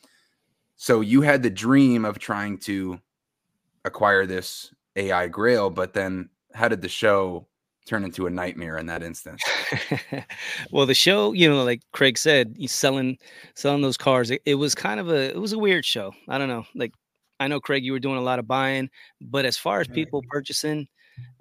so 0.77 1.01
you 1.01 1.22
had 1.22 1.44
the 1.44 1.50
dream 1.51 2.06
of 2.06 2.18
trying 2.18 2.58
to 2.60 3.00
acquire 3.86 4.25
this 4.25 4.74
AI 4.96 5.27
Grail, 5.27 5.69
but 5.69 5.93
then 5.93 6.29
how 6.53 6.67
did 6.67 6.81
the 6.81 6.89
show 6.89 7.48
turn 7.86 8.03
into 8.03 8.27
a 8.27 8.29
nightmare 8.29 8.77
in 8.77 8.86
that 8.88 9.03
instance? 9.03 9.41
well, 10.72 10.86
the 10.86 10.93
show, 10.93 11.34
you 11.34 11.50
know, 11.50 11.63
like 11.63 11.81
Craig 11.93 12.17
said, 12.17 12.55
he's 12.58 12.72
selling 12.72 13.17
selling 13.55 13.81
those 13.81 13.98
cars. 13.98 14.31
It, 14.31 14.41
it 14.46 14.55
was 14.55 14.75
kind 14.75 15.00
of 15.00 15.10
a 15.10 15.29
it 15.29 15.39
was 15.39 15.53
a 15.53 15.60
weird 15.60 15.86
show. 15.86 16.13
I 16.27 16.38
don't 16.38 16.50
know. 16.50 16.65
Like 16.75 16.93
I 17.39 17.48
know 17.48 17.60
Craig, 17.60 17.84
you 17.84 17.91
were 17.91 18.00
doing 18.00 18.17
a 18.17 18.22
lot 18.22 18.39
of 18.39 18.48
buying, 18.48 18.89
but 19.22 19.46
as 19.46 19.58
far 19.58 19.79
as 19.79 19.88
people 19.88 20.22
purchasing, 20.29 20.88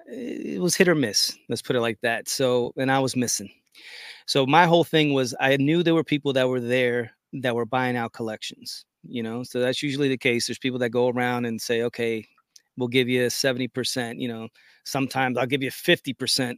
it 0.06 0.60
was 0.60 0.74
hit 0.74 0.88
or 0.88 0.94
miss. 0.94 1.36
Let's 1.48 1.62
put 1.62 1.76
it 1.76 1.80
like 1.80 2.00
that. 2.02 2.28
So, 2.28 2.72
and 2.76 2.90
I 2.90 2.98
was 2.98 3.16
missing. 3.16 3.50
So 4.26 4.46
my 4.46 4.66
whole 4.66 4.84
thing 4.84 5.12
was 5.12 5.34
I 5.40 5.56
knew 5.56 5.82
there 5.82 5.94
were 5.94 6.04
people 6.04 6.32
that 6.34 6.48
were 6.48 6.60
there 6.60 7.12
that 7.34 7.54
were 7.54 7.66
buying 7.66 7.96
out 7.96 8.12
collections, 8.12 8.84
you 9.02 9.22
know. 9.22 9.42
So 9.42 9.60
that's 9.60 9.82
usually 9.82 10.08
the 10.08 10.18
case. 10.18 10.46
There's 10.46 10.58
people 10.58 10.78
that 10.80 10.90
go 10.90 11.08
around 11.08 11.46
and 11.46 11.60
say, 11.60 11.82
okay, 11.82 12.26
we'll 12.78 12.88
give 12.88 13.08
you 13.08 13.26
70%, 13.26 14.20
you 14.20 14.28
know, 14.28 14.48
sometimes 14.84 15.36
I'll 15.36 15.46
give 15.46 15.62
you 15.62 15.70
50% 15.70 16.56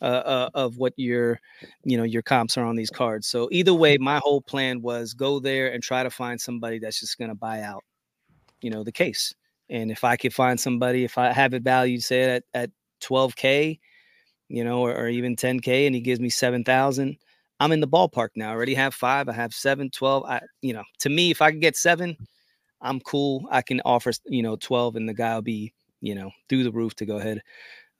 uh, 0.00 0.04
uh, 0.04 0.50
of 0.54 0.78
what 0.78 0.94
your, 0.96 1.40
you 1.84 1.96
know, 1.96 2.04
your 2.04 2.22
comps 2.22 2.56
are 2.56 2.64
on 2.64 2.76
these 2.76 2.90
cards. 2.90 3.26
So 3.26 3.48
either 3.52 3.74
way, 3.74 3.98
my 3.98 4.18
whole 4.18 4.40
plan 4.40 4.80
was 4.80 5.14
go 5.14 5.38
there 5.38 5.72
and 5.72 5.82
try 5.82 6.02
to 6.02 6.10
find 6.10 6.40
somebody 6.40 6.78
that's 6.78 7.00
just 7.00 7.18
going 7.18 7.30
to 7.30 7.34
buy 7.34 7.62
out, 7.62 7.84
you 8.62 8.70
know, 8.70 8.82
the 8.82 8.92
case. 8.92 9.34
And 9.70 9.90
if 9.90 10.04
I 10.04 10.16
could 10.16 10.32
find 10.32 10.58
somebody, 10.58 11.04
if 11.04 11.18
I 11.18 11.32
have 11.32 11.52
it 11.52 11.62
valued, 11.62 12.02
say 12.02 12.36
at, 12.36 12.44
at 12.54 12.70
12K, 13.02 13.78
you 14.48 14.64
know, 14.64 14.80
or, 14.80 14.94
or 14.94 15.08
even 15.08 15.36
10K 15.36 15.86
and 15.86 15.94
he 15.94 16.00
gives 16.00 16.20
me 16.20 16.30
7,000, 16.30 17.16
I'm 17.60 17.72
in 17.72 17.80
the 17.80 17.88
ballpark 17.88 18.28
now. 18.36 18.50
I 18.50 18.54
already 18.54 18.74
have 18.74 18.94
five. 18.94 19.28
I 19.28 19.32
have 19.32 19.52
seven, 19.52 19.90
12. 19.90 20.24
I, 20.24 20.40
you 20.62 20.72
know, 20.72 20.84
to 21.00 21.08
me, 21.08 21.30
if 21.30 21.42
I 21.42 21.50
could 21.50 21.60
get 21.60 21.76
seven, 21.76 22.16
I'm 22.80 23.00
cool. 23.00 23.46
I 23.50 23.62
can 23.62 23.80
offer, 23.84 24.12
you 24.26 24.42
know, 24.42 24.56
12 24.56 24.96
and 24.96 25.08
the 25.08 25.14
guy 25.14 25.34
will 25.34 25.42
be, 25.42 25.72
you 26.00 26.14
know, 26.14 26.30
through 26.48 26.64
the 26.64 26.72
roof 26.72 26.94
to 26.96 27.06
go 27.06 27.16
ahead, 27.16 27.42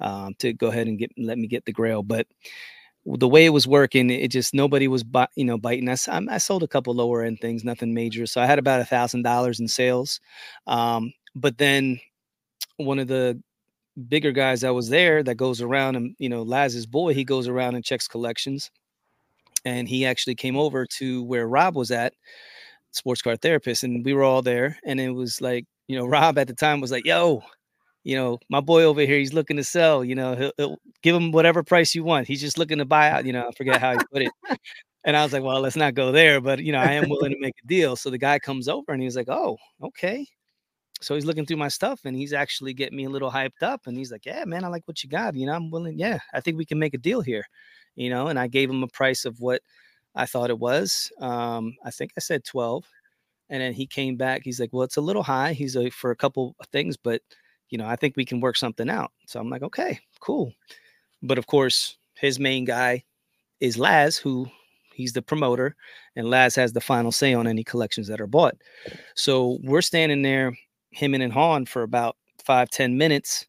um, 0.01 0.35
to 0.39 0.53
go 0.53 0.69
ahead 0.69 0.87
and 0.87 0.99
get, 0.99 1.11
let 1.19 1.39
me 1.39 1.47
get 1.49 1.65
the 1.65 1.73
grail. 1.73 2.03
But 2.03 2.27
the 3.05 3.29
way 3.29 3.47
it 3.47 3.51
was 3.51 3.67
working, 3.67 4.11
it 4.11 4.29
just, 4.29 4.55
nobody 4.55 4.87
was, 4.87 5.05
you 5.35 5.45
know, 5.45 5.59
biting 5.59 5.89
us. 5.89 6.09
I, 6.09 6.21
I 6.31 6.39
sold 6.39 6.63
a 6.63 6.69
couple 6.69 6.95
lower 6.95 7.23
end 7.23 7.41
things, 7.41 7.65
nothing 7.65 7.95
major. 7.95 8.27
So 8.27 8.41
I 8.41 8.47
had 8.47 8.59
about 8.59 8.81
a 8.81 8.85
thousand 8.85 9.23
dollars 9.23 9.61
in 9.61 9.69
sales. 9.69 10.21
Um, 10.67 11.13
but 11.35 11.59
then 11.59 12.01
one 12.77 12.99
of 12.99 13.09
the 13.09 13.41
bigger 14.09 14.31
guys 14.31 14.61
that 14.61 14.75
was 14.75 14.89
there 14.89 15.23
that 15.25 15.35
goes 15.35 15.61
around 15.61 15.97
and, 15.97 16.15
you 16.19 16.29
know, 16.29 16.43
Laz's 16.43 16.87
boy, 16.87 17.15
he 17.15 17.25
goes 17.25 17.49
around 17.49 17.75
and 17.75 17.85
checks 17.85 18.07
collections. 18.07 18.71
And 19.65 19.89
he 19.89 20.07
actually 20.07 20.37
came 20.37 20.57
over 20.57 20.87
to 20.99 21.25
where 21.25 21.49
Rob 21.49 21.75
was 21.75 21.91
at 21.91 22.15
sports 22.99 23.23
car 23.23 23.37
therapist, 23.37 23.85
and 23.85 24.05
we 24.05 24.15
were 24.15 24.25
all 24.25 24.43
there. 24.43 24.79
And 24.85 25.01
it 25.01 25.11
was 25.11 25.41
like, 25.41 25.67
you 25.89 25.99
know, 25.99 26.07
Rob 26.17 26.39
at 26.39 26.49
the 26.49 26.55
time 26.55 26.81
was 26.81 26.91
like, 26.93 27.07
"Yo, 27.07 27.43
you 28.05 28.17
know, 28.17 28.39
my 28.51 28.61
boy 28.61 28.85
over 28.85 29.01
here, 29.03 29.19
he's 29.19 29.35
looking 29.35 29.57
to 29.57 29.65
sell. 29.65 30.05
You 30.05 30.15
know, 30.15 30.37
he'll, 30.37 30.53
he'll 30.57 30.79
give 31.03 31.17
him 31.17 31.33
whatever 31.33 31.63
price 31.63 31.95
you 31.95 32.05
want. 32.05 32.29
He's 32.29 32.41
just 32.41 32.59
looking 32.59 32.79
to 32.79 32.85
buy 32.85 33.11
out. 33.11 33.27
You 33.27 33.33
know, 33.33 33.49
I 33.49 33.53
forget 33.53 33.81
how 33.81 33.93
he 33.93 33.99
put 34.13 34.23
it." 34.23 34.33
and 35.05 35.17
I 35.17 35.23
was 35.25 35.33
like, 35.33 35.43
"Well, 35.43 35.61
let's 35.61 35.77
not 35.77 35.95
go 35.95 36.13
there, 36.13 36.41
but 36.41 36.61
you 36.61 36.73
know, 36.73 36.81
I 36.81 36.93
am 36.93 37.09
willing 37.09 37.33
to 37.33 37.41
make 37.41 37.55
a 37.65 37.67
deal." 37.67 37.97
So 37.97 38.11
the 38.11 38.19
guy 38.19 38.39
comes 38.39 38.69
over 38.69 38.93
and 38.93 39.03
he's 39.03 39.17
like, 39.17 39.29
"Oh, 39.29 39.59
okay." 39.83 40.27
So 41.01 41.15
he's 41.15 41.25
looking 41.25 41.47
through 41.47 41.59
my 41.59 41.69
stuff 41.69 42.01
and 42.05 42.17
he's 42.17 42.33
actually 42.33 42.75
getting 42.75 42.97
me 42.97 43.05
a 43.05 43.11
little 43.11 43.31
hyped 43.31 43.63
up. 43.63 43.83
And 43.87 43.97
he's 43.97 44.11
like, 44.11 44.27
Yeah, 44.27 44.45
man, 44.45 44.65
I 44.65 44.69
like 44.69 44.83
what 44.87 45.03
you 45.03 45.09
got. 45.09 45.35
You 45.35 45.47
know, 45.47 45.53
I'm 45.53 45.71
willing. 45.71 45.99
Yeah, 45.99 46.19
I 46.35 46.41
think 46.41 46.57
we 46.57 46.65
can 46.65 46.79
make 46.79 46.95
a 46.95 46.99
deal 46.99 47.21
here. 47.21 47.45
You 47.95 48.11
know, 48.11 48.29
and 48.29 48.39
I 48.39 48.47
gave 48.49 48.71
him 48.71 48.83
a 48.83 48.89
price 48.89 49.25
of 49.25 49.41
what 49.41 49.61
I 50.19 50.27
thought 50.27 50.51
it 50.51 50.59
was. 50.59 51.13
Um, 51.21 51.77
I 51.85 51.91
think 51.91 52.13
I 52.17 52.21
said 52.21 52.45
12. 52.45 52.85
And 53.51 53.63
then 53.63 53.73
he 53.73 53.87
came 53.87 54.17
back. 54.17 54.43
He's 54.45 54.61
like, 54.61 54.71
well, 54.73 54.83
it's 54.83 54.99
a 54.99 55.01
little 55.01 55.23
high. 55.23 55.53
He's 55.53 55.77
like, 55.77 55.93
for 55.93 56.11
a 56.11 56.17
couple 56.17 56.55
of 56.61 56.67
things, 56.67 56.97
but 56.97 57.23
you 57.71 57.79
know, 57.79 57.87
I 57.87 57.97
think 57.97 58.17
we 58.17 58.25
can 58.25 58.41
work 58.41 58.57
something 58.57 58.91
out. 58.91 59.13
So 59.27 59.41
I'm 59.41 59.49
like, 59.49 59.63
okay, 59.63 60.01
cool. 60.21 60.53
But 61.23 61.39
of 61.39 61.47
course, 61.47 61.97
his 62.15 62.39
main 62.39 62.65
guy 62.65 63.05
is 63.61 63.79
Laz, 63.79 64.17
who 64.17 64.49
he's 64.95 65.13
the 65.13 65.23
promoter, 65.23 65.77
and 66.17 66.29
Laz 66.29 66.55
has 66.57 66.73
the 66.73 66.81
final 66.81 67.13
say 67.13 67.35
on 67.35 67.47
any 67.47 67.63
collections 67.63 68.09
that 68.09 68.21
are 68.21 68.27
bought. 68.27 68.57
So 69.15 69.59
we're 69.63 69.83
standing 69.83 70.23
there, 70.23 70.57
him 70.91 71.15
and 71.15 71.33
Han, 71.33 71.67
for 71.67 71.83
about 71.83 72.17
five, 72.43 72.71
ten 72.71 72.99
minutes 72.99 73.47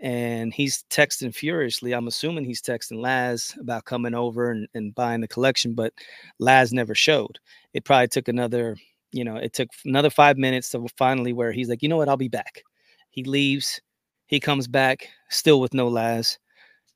and 0.00 0.52
he's 0.52 0.84
texting 0.90 1.34
furiously. 1.34 1.92
I'm 1.92 2.08
assuming 2.08 2.44
he's 2.44 2.62
texting 2.62 3.00
Laz 3.00 3.54
about 3.60 3.84
coming 3.84 4.14
over 4.14 4.50
and, 4.50 4.66
and 4.74 4.94
buying 4.94 5.20
the 5.20 5.28
collection, 5.28 5.74
but 5.74 5.92
Laz 6.38 6.72
never 6.72 6.94
showed. 6.94 7.38
It 7.74 7.84
probably 7.84 8.08
took 8.08 8.28
another, 8.28 8.76
you 9.12 9.24
know, 9.24 9.36
it 9.36 9.52
took 9.52 9.68
another 9.84 10.10
five 10.10 10.38
minutes 10.38 10.70
to 10.70 10.86
finally 10.96 11.34
where 11.34 11.52
he's 11.52 11.68
like, 11.68 11.82
you 11.82 11.88
know 11.88 11.98
what, 11.98 12.08
I'll 12.08 12.16
be 12.16 12.28
back. 12.28 12.62
He 13.10 13.24
leaves, 13.24 13.80
he 14.26 14.40
comes 14.40 14.66
back 14.66 15.08
still 15.28 15.60
with 15.60 15.74
no 15.74 15.88
Laz. 15.88 16.38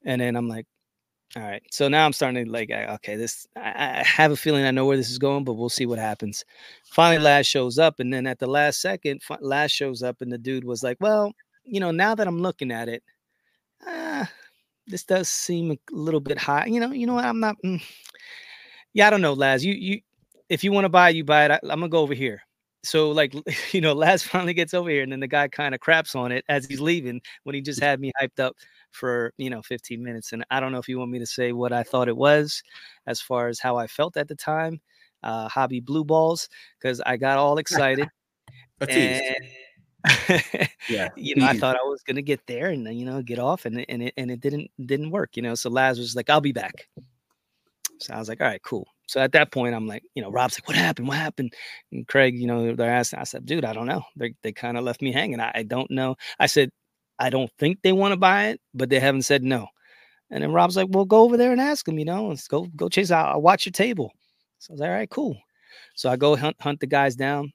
And 0.06 0.20
then 0.20 0.34
I'm 0.34 0.48
like, 0.48 0.66
all 1.36 1.42
right. 1.42 1.62
So 1.70 1.88
now 1.88 2.06
I'm 2.06 2.12
starting 2.12 2.44
to 2.44 2.50
like, 2.50 2.70
okay, 2.70 3.16
this, 3.16 3.46
I, 3.56 4.00
I 4.00 4.02
have 4.04 4.30
a 4.30 4.36
feeling 4.36 4.64
I 4.64 4.70
know 4.70 4.86
where 4.86 4.96
this 4.96 5.10
is 5.10 5.18
going, 5.18 5.44
but 5.44 5.54
we'll 5.54 5.68
see 5.68 5.84
what 5.84 5.98
happens. 5.98 6.44
Finally, 6.84 7.22
Laz 7.22 7.46
shows 7.46 7.78
up. 7.78 8.00
And 8.00 8.12
then 8.14 8.26
at 8.26 8.38
the 8.38 8.46
last 8.46 8.80
second, 8.80 9.20
Laz 9.40 9.72
shows 9.72 10.02
up 10.02 10.22
and 10.22 10.32
the 10.32 10.38
dude 10.38 10.64
was 10.64 10.82
like, 10.82 10.96
well, 11.00 11.34
you 11.64 11.80
know, 11.80 11.90
now 11.90 12.14
that 12.14 12.26
I'm 12.26 12.40
looking 12.40 12.70
at 12.70 12.88
it, 12.88 13.02
uh, 13.86 14.24
this 14.86 15.04
does 15.04 15.28
seem 15.28 15.72
a 15.72 15.78
little 15.90 16.20
bit 16.20 16.38
high. 16.38 16.66
You 16.66 16.80
know, 16.80 16.92
you 16.92 17.06
know 17.06 17.14
what? 17.14 17.24
I'm 17.24 17.40
not. 17.40 17.56
Mm, 17.64 17.82
yeah, 18.92 19.06
I 19.06 19.10
don't 19.10 19.22
know, 19.22 19.32
Laz. 19.32 19.64
You 19.64 19.74
you, 19.74 20.00
if 20.48 20.62
you 20.62 20.72
want 20.72 20.84
to 20.84 20.90
buy, 20.90 21.10
you 21.10 21.24
buy 21.24 21.46
it. 21.46 21.50
I, 21.50 21.60
I'm 21.64 21.80
gonna 21.80 21.88
go 21.88 22.00
over 22.00 22.14
here. 22.14 22.42
So 22.82 23.10
like, 23.10 23.34
you 23.72 23.80
know, 23.80 23.94
Laz 23.94 24.22
finally 24.22 24.54
gets 24.54 24.74
over 24.74 24.90
here, 24.90 25.02
and 25.02 25.10
then 25.10 25.20
the 25.20 25.28
guy 25.28 25.48
kind 25.48 25.74
of 25.74 25.80
craps 25.80 26.14
on 26.14 26.32
it 26.32 26.44
as 26.48 26.66
he's 26.66 26.80
leaving 26.80 27.20
when 27.44 27.54
he 27.54 27.60
just 27.60 27.80
had 27.80 28.00
me 28.00 28.12
hyped 28.20 28.40
up 28.40 28.54
for 28.90 29.32
you 29.38 29.50
know 29.50 29.62
15 29.62 30.02
minutes. 30.02 30.32
And 30.32 30.44
I 30.50 30.60
don't 30.60 30.72
know 30.72 30.78
if 30.78 30.88
you 30.88 30.98
want 30.98 31.10
me 31.10 31.18
to 31.18 31.26
say 31.26 31.52
what 31.52 31.72
I 31.72 31.82
thought 31.82 32.08
it 32.08 32.16
was, 32.16 32.62
as 33.06 33.20
far 33.20 33.48
as 33.48 33.58
how 33.58 33.76
I 33.76 33.86
felt 33.86 34.16
at 34.16 34.28
the 34.28 34.36
time. 34.36 34.80
Uh, 35.22 35.48
hobby 35.48 35.80
blue 35.80 36.04
balls 36.04 36.50
because 36.78 37.00
I 37.06 37.16
got 37.16 37.38
all 37.38 37.56
excited. 37.58 38.08
and, 38.86 39.22
yeah, 40.88 41.08
you 41.16 41.36
know, 41.36 41.46
I 41.46 41.58
thought 41.58 41.76
I 41.76 41.82
was 41.82 42.02
gonna 42.02 42.22
get 42.22 42.46
there 42.46 42.68
and 42.68 42.86
you 42.98 43.04
know 43.04 43.22
get 43.22 43.38
off, 43.38 43.64
and 43.64 43.84
and 43.88 44.02
it 44.02 44.14
and 44.16 44.30
it 44.30 44.40
didn't 44.40 44.70
didn't 44.84 45.10
work. 45.10 45.36
You 45.36 45.42
know, 45.42 45.54
so 45.54 45.70
Laz 45.70 45.98
was 45.98 46.14
like, 46.14 46.30
"I'll 46.30 46.40
be 46.40 46.52
back." 46.52 46.88
So 47.98 48.14
I 48.14 48.18
was 48.18 48.28
like, 48.28 48.40
"All 48.40 48.46
right, 48.46 48.62
cool." 48.62 48.86
So 49.06 49.20
at 49.20 49.32
that 49.32 49.52
point, 49.52 49.74
I'm 49.74 49.86
like, 49.86 50.02
you 50.14 50.22
know, 50.22 50.30
Rob's 50.30 50.58
like, 50.58 50.68
"What 50.68 50.76
happened? 50.76 51.08
What 51.08 51.16
happened?" 51.16 51.54
And 51.92 52.06
Craig, 52.06 52.38
you 52.38 52.46
know, 52.46 52.74
they're 52.74 52.90
asking. 52.90 53.18
I 53.20 53.24
said, 53.24 53.46
"Dude, 53.46 53.64
I 53.64 53.72
don't 53.72 53.86
know. 53.86 54.02
They 54.16 54.34
they 54.42 54.52
kind 54.52 54.76
of 54.76 54.84
left 54.84 55.02
me 55.02 55.12
hanging. 55.12 55.40
I, 55.40 55.52
I 55.54 55.62
don't 55.62 55.90
know." 55.90 56.16
I 56.38 56.46
said, 56.46 56.70
"I 57.18 57.30
don't 57.30 57.50
think 57.58 57.82
they 57.82 57.92
want 57.92 58.12
to 58.12 58.16
buy 58.18 58.48
it, 58.48 58.60
but 58.74 58.90
they 58.90 59.00
haven't 59.00 59.22
said 59.22 59.42
no." 59.42 59.68
And 60.30 60.42
then 60.42 60.52
Rob's 60.52 60.76
like, 60.76 60.88
"Well, 60.90 61.04
go 61.04 61.22
over 61.22 61.36
there 61.36 61.52
and 61.52 61.60
ask 61.60 61.86
them. 61.86 61.98
You 61.98 62.04
know, 62.04 62.28
let's 62.28 62.48
go 62.48 62.66
go 62.76 62.88
chase. 62.88 63.10
I'll, 63.10 63.34
I'll 63.34 63.42
watch 63.42 63.66
your 63.66 63.72
table." 63.72 64.12
So 64.58 64.72
I 64.72 64.74
was 64.74 64.80
like, 64.80 64.90
"All 64.90 64.96
right, 64.96 65.10
cool." 65.10 65.36
So 65.94 66.10
I 66.10 66.16
go 66.16 66.36
hunt 66.36 66.56
hunt 66.60 66.80
the 66.80 66.86
guys 66.86 67.16
down. 67.16 67.52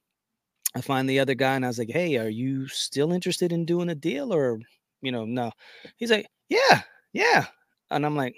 I 0.75 0.81
find 0.81 1.09
the 1.09 1.19
other 1.19 1.35
guy 1.35 1.55
and 1.55 1.65
I 1.65 1.67
was 1.67 1.79
like, 1.79 1.89
"Hey, 1.89 2.17
are 2.17 2.29
you 2.29 2.67
still 2.67 3.11
interested 3.11 3.51
in 3.51 3.65
doing 3.65 3.89
a 3.89 3.95
deal 3.95 4.33
or, 4.33 4.59
you 5.01 5.11
know, 5.11 5.25
no?" 5.25 5.51
He's 5.97 6.11
like, 6.11 6.27
"Yeah, 6.49 6.81
yeah." 7.13 7.47
And 7.89 8.05
I'm 8.05 8.15
like, 8.15 8.35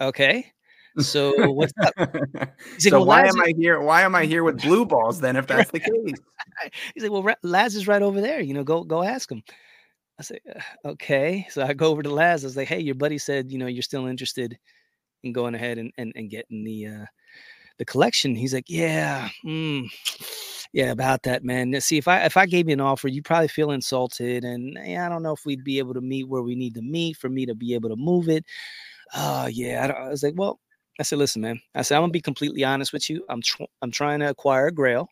"Okay." 0.00 0.52
So 0.98 1.52
what's 1.52 1.72
up? 1.82 1.92
He's 1.98 2.86
like, 2.86 2.90
so 2.90 2.98
well, 2.98 3.06
why 3.06 3.22
Laz 3.22 3.36
am 3.36 3.42
I 3.42 3.52
here? 3.56 3.80
Why 3.80 4.02
am 4.02 4.14
I 4.14 4.24
here 4.24 4.42
with 4.42 4.62
blue 4.62 4.84
balls 4.84 5.20
then? 5.20 5.36
If 5.36 5.46
that's 5.46 5.70
the 5.70 5.80
case, 5.80 5.92
he's 6.94 7.02
like, 7.04 7.12
"Well, 7.12 7.34
Laz 7.42 7.76
is 7.76 7.86
right 7.86 8.02
over 8.02 8.20
there. 8.20 8.40
You 8.40 8.54
know, 8.54 8.64
go 8.64 8.82
go 8.84 9.02
ask 9.02 9.30
him." 9.30 9.42
I 10.18 10.22
say, 10.22 10.38
"Okay." 10.84 11.46
So 11.50 11.62
I 11.62 11.74
go 11.74 11.88
over 11.88 12.02
to 12.02 12.12
Laz. 12.12 12.44
I 12.44 12.48
was 12.48 12.56
like, 12.56 12.68
"Hey, 12.68 12.80
your 12.80 12.94
buddy 12.94 13.18
said, 13.18 13.52
you 13.52 13.58
know, 13.58 13.66
you're 13.66 13.82
still 13.82 14.06
interested 14.06 14.58
in 15.22 15.32
going 15.32 15.54
ahead 15.54 15.78
and 15.78 15.92
and, 15.98 16.12
and 16.16 16.30
getting 16.30 16.64
the 16.64 16.86
uh, 16.86 17.06
the 17.78 17.84
collection." 17.84 18.34
He's 18.34 18.54
like, 18.54 18.68
"Yeah." 18.68 19.28
Mm 19.44 19.88
yeah, 20.72 20.90
about 20.90 21.22
that, 21.24 21.44
man. 21.44 21.80
See, 21.80 21.96
if 21.98 22.08
I 22.08 22.24
if 22.24 22.36
I 22.36 22.46
gave 22.46 22.68
you 22.68 22.74
an 22.74 22.80
offer, 22.80 23.08
you 23.08 23.22
probably 23.22 23.48
feel 23.48 23.70
insulted, 23.70 24.44
and 24.44 24.78
yeah, 24.84 25.06
I 25.06 25.08
don't 25.08 25.22
know 25.22 25.32
if 25.32 25.46
we'd 25.46 25.64
be 25.64 25.78
able 25.78 25.94
to 25.94 26.00
meet 26.00 26.28
where 26.28 26.42
we 26.42 26.54
need 26.54 26.74
to 26.74 26.82
meet 26.82 27.16
for 27.16 27.28
me 27.28 27.46
to 27.46 27.54
be 27.54 27.74
able 27.74 27.88
to 27.90 27.96
move 27.96 28.28
it. 28.28 28.44
Oh 29.14 29.46
yeah, 29.46 29.86
I, 29.96 30.06
I 30.06 30.08
was 30.08 30.22
like, 30.22 30.34
well, 30.36 30.60
I 31.00 31.02
said, 31.04 31.18
listen, 31.18 31.42
man. 31.42 31.60
I 31.74 31.82
said 31.82 31.96
I'm 31.96 32.02
gonna 32.02 32.12
be 32.12 32.20
completely 32.20 32.64
honest 32.64 32.92
with 32.92 33.08
you. 33.10 33.24
I'm 33.30 33.42
tr- 33.42 33.64
I'm 33.82 33.90
trying 33.90 34.20
to 34.20 34.30
acquire 34.30 34.68
a 34.68 34.72
Grail, 34.72 35.08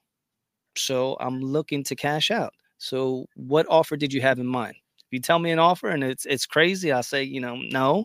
so 0.77 1.17
I'm 1.21 1.41
looking 1.41 1.85
to 1.85 1.97
cash 1.97 2.31
out. 2.31 2.53
So, 2.79 3.27
what 3.37 3.67
offer 3.71 3.97
did 3.97 4.13
you 4.13 4.21
have 4.23 4.39
in 4.39 4.47
mind? 4.47 4.77
If 4.99 5.07
you 5.13 5.21
tell 5.21 5.39
me 5.39 5.51
an 5.51 5.59
offer 5.59 5.89
and 5.89 6.05
it's 6.05 6.27
it's 6.27 6.47
crazy, 6.47 6.93
I'll 6.93 7.03
say, 7.03 7.23
you 7.25 7.41
know, 7.41 7.57
no. 7.57 8.05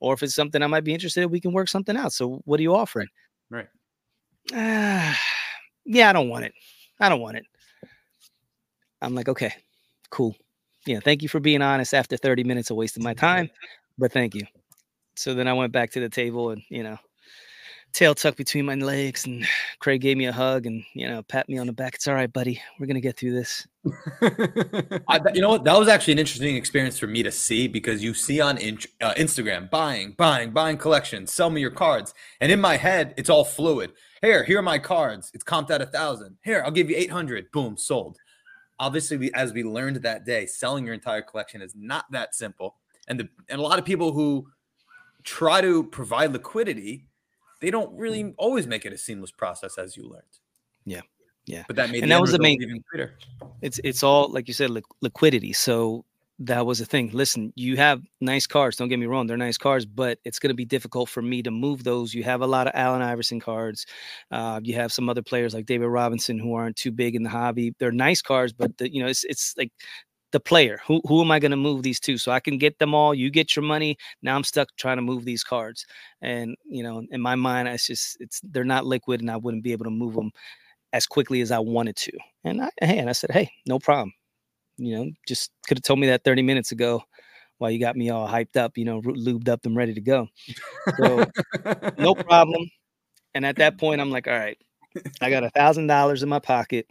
Or 0.00 0.14
if 0.14 0.22
it's 0.22 0.34
something 0.34 0.62
I 0.62 0.66
might 0.68 0.84
be 0.84 0.94
interested 0.94 1.22
in, 1.22 1.30
we 1.30 1.40
can 1.40 1.52
work 1.52 1.68
something 1.68 1.96
out. 1.96 2.12
So 2.12 2.40
what 2.46 2.60
are 2.60 2.62
you 2.64 2.74
offering? 2.74 3.08
Right. 3.50 3.68
Uh, 4.52 5.14
yeah, 5.86 6.10
I 6.10 6.12
don't 6.12 6.28
want 6.28 6.46
it. 6.46 6.54
I 7.00 7.08
don't 7.08 7.20
want 7.20 7.38
it. 7.38 7.46
I'm 9.02 9.14
like, 9.14 9.28
okay, 9.28 9.54
cool. 10.10 10.36
Yeah, 10.86 11.00
thank 11.00 11.22
you 11.22 11.28
for 11.28 11.40
being 11.40 11.62
honest 11.62 11.94
after 11.94 12.16
30 12.16 12.44
minutes 12.44 12.70
of 12.70 12.76
wasting 12.76 13.02
my 13.02 13.14
time, 13.14 13.50
but 13.98 14.12
thank 14.12 14.34
you. 14.34 14.42
So 15.16 15.34
then 15.34 15.48
I 15.48 15.52
went 15.52 15.72
back 15.72 15.90
to 15.92 16.00
the 16.00 16.08
table 16.08 16.50
and, 16.50 16.62
you 16.68 16.82
know, 16.82 16.98
tail 17.92 18.14
tucked 18.14 18.38
between 18.38 18.64
my 18.64 18.74
legs 18.74 19.26
and 19.26 19.46
Craig 19.78 20.00
gave 20.00 20.16
me 20.16 20.26
a 20.26 20.32
hug 20.32 20.66
and, 20.66 20.84
you 20.94 21.08
know, 21.08 21.22
pat 21.22 21.48
me 21.48 21.58
on 21.58 21.66
the 21.66 21.72
back. 21.72 21.94
It's 21.94 22.08
all 22.08 22.14
right, 22.14 22.32
buddy. 22.32 22.60
We're 22.78 22.86
going 22.86 22.94
to 22.94 23.00
get 23.00 23.16
through 23.16 23.32
this. 23.32 23.66
I, 25.08 25.20
you 25.34 25.40
know 25.40 25.50
what? 25.50 25.64
That 25.64 25.78
was 25.78 25.88
actually 25.88 26.14
an 26.14 26.18
interesting 26.18 26.56
experience 26.56 26.98
for 26.98 27.06
me 27.06 27.22
to 27.22 27.32
see 27.32 27.68
because 27.68 28.02
you 28.02 28.14
see 28.14 28.40
on 28.40 28.58
in, 28.58 28.78
uh, 29.00 29.14
Instagram 29.14 29.70
buying, 29.70 30.12
buying, 30.12 30.50
buying 30.50 30.76
collections, 30.76 31.32
sell 31.32 31.50
me 31.50 31.60
your 31.60 31.70
cards. 31.70 32.14
And 32.40 32.52
in 32.52 32.60
my 32.60 32.76
head, 32.76 33.14
it's 33.16 33.30
all 33.30 33.44
fluid. 33.44 33.92
Here, 34.22 34.44
here 34.44 34.58
are 34.58 34.62
my 34.62 34.78
cards. 34.78 35.30
It's 35.32 35.44
comped 35.44 35.70
at 35.70 35.80
a 35.80 35.86
thousand. 35.86 36.36
Here, 36.44 36.62
I'll 36.64 36.70
give 36.70 36.90
you 36.90 36.96
800. 36.96 37.50
Boom, 37.52 37.76
sold. 37.76 38.18
Obviously, 38.78 39.16
we, 39.16 39.32
as 39.32 39.52
we 39.52 39.62
learned 39.62 39.96
that 39.96 40.24
day, 40.24 40.46
selling 40.46 40.84
your 40.84 40.94
entire 40.94 41.22
collection 41.22 41.62
is 41.62 41.74
not 41.74 42.04
that 42.12 42.34
simple. 42.34 42.76
And, 43.08 43.20
the, 43.20 43.28
and 43.48 43.58
a 43.58 43.62
lot 43.62 43.78
of 43.78 43.84
people 43.84 44.12
who 44.12 44.46
try 45.24 45.60
to 45.60 45.84
provide 45.84 46.32
liquidity, 46.32 47.06
they 47.60 47.70
don't 47.70 47.94
really 47.96 48.22
hmm. 48.22 48.30
always 48.36 48.66
make 48.66 48.84
it 48.84 48.92
a 48.92 48.98
seamless 48.98 49.30
process 49.30 49.78
as 49.78 49.96
you 49.96 50.08
learned. 50.08 50.22
Yeah. 50.84 51.02
Yeah. 51.46 51.64
But 51.66 51.76
that 51.76 51.90
made 51.90 52.02
and 52.02 52.12
that 52.12 52.20
was 52.20 52.32
the 52.32 52.38
main 52.38 52.62
even 52.62 52.82
greater. 52.90 53.18
It's 53.62 53.80
it's 53.82 54.02
all 54.02 54.30
like 54.30 54.46
you 54.46 54.54
said, 54.54 54.70
li- 54.70 54.82
liquidity. 55.00 55.52
So 55.52 56.04
that 56.40 56.64
was 56.64 56.78
the 56.78 56.86
thing. 56.86 57.10
Listen, 57.12 57.52
you 57.54 57.76
have 57.76 58.02
nice 58.20 58.46
cards. 58.46 58.76
Don't 58.76 58.88
get 58.88 58.98
me 58.98 59.06
wrong; 59.06 59.26
they're 59.26 59.36
nice 59.36 59.58
cards, 59.58 59.84
but 59.86 60.18
it's 60.24 60.38
going 60.38 60.48
to 60.50 60.54
be 60.54 60.64
difficult 60.64 61.08
for 61.10 61.20
me 61.22 61.42
to 61.42 61.50
move 61.50 61.84
those. 61.84 62.14
You 62.14 62.24
have 62.24 62.40
a 62.40 62.46
lot 62.46 62.66
of 62.66 62.72
Allen 62.74 63.02
Iverson 63.02 63.40
cards. 63.40 63.86
Uh, 64.30 64.60
you 64.62 64.74
have 64.74 64.92
some 64.92 65.08
other 65.10 65.22
players 65.22 65.52
like 65.54 65.66
David 65.66 65.88
Robinson 65.88 66.38
who 66.38 66.54
aren't 66.54 66.76
too 66.76 66.92
big 66.92 67.14
in 67.14 67.22
the 67.22 67.28
hobby. 67.30 67.74
They're 67.78 67.92
nice 67.92 68.22
cards, 68.22 68.52
but 68.54 68.76
the, 68.78 68.92
you 68.92 69.02
know, 69.02 69.08
it's 69.08 69.24
it's 69.24 69.54
like 69.58 69.70
the 70.32 70.40
player. 70.40 70.80
Who 70.86 71.02
who 71.06 71.22
am 71.22 71.30
I 71.30 71.38
going 71.40 71.50
to 71.52 71.56
move 71.58 71.82
these 71.82 72.00
to? 72.00 72.18
So 72.18 72.32
I 72.32 72.40
can 72.40 72.58
get 72.58 72.78
them 72.78 72.94
all. 72.94 73.14
You 73.14 73.30
get 73.30 73.56
your 73.56 73.64
money. 73.64 73.96
Now 74.22 74.36
I'm 74.36 74.44
stuck 74.44 74.68
trying 74.78 74.98
to 74.98 75.02
move 75.02 75.24
these 75.24 75.44
cards, 75.44 75.86
and 76.22 76.56
you 76.66 76.82
know, 76.82 77.04
in 77.10 77.20
my 77.20 77.34
mind, 77.36 77.68
it's 77.68 77.86
just 77.86 78.16
it's 78.20 78.40
they're 78.44 78.64
not 78.64 78.86
liquid, 78.86 79.20
and 79.20 79.30
I 79.30 79.36
wouldn't 79.38 79.64
be 79.64 79.72
able 79.72 79.84
to 79.86 79.90
move 79.90 80.14
them 80.14 80.30
as 80.92 81.06
quickly 81.06 81.40
as 81.42 81.52
I 81.52 81.60
wanted 81.60 81.96
to. 81.96 82.12
And 82.44 82.62
I, 82.62 82.70
hey, 82.82 82.98
and 82.98 83.08
I 83.10 83.12
said, 83.12 83.30
hey, 83.32 83.50
no 83.66 83.78
problem. 83.78 84.12
You 84.80 84.96
know, 84.96 85.10
just 85.28 85.50
could 85.68 85.76
have 85.78 85.82
told 85.82 85.98
me 85.98 86.06
that 86.06 86.24
30 86.24 86.42
minutes 86.42 86.72
ago 86.72 87.02
while 87.58 87.70
you 87.70 87.78
got 87.78 87.94
me 87.94 88.08
all 88.08 88.26
hyped 88.26 88.56
up, 88.56 88.78
you 88.78 88.86
know, 88.86 89.02
lubed 89.02 89.48
up 89.48 89.66
and 89.66 89.76
ready 89.76 89.92
to 89.92 90.00
go. 90.00 90.26
So 90.96 91.26
no 91.98 92.14
problem. 92.26 92.66
And 93.34 93.44
at 93.44 93.56
that 93.56 93.78
point, 93.78 94.00
I'm 94.00 94.10
like, 94.10 94.26
all 94.26 94.38
right, 94.38 94.56
I 95.20 95.28
got 95.28 95.44
a 95.44 95.50
thousand 95.50 95.86
dollars 95.86 96.22
in 96.22 96.30
my 96.30 96.38
pocket. 96.38 96.86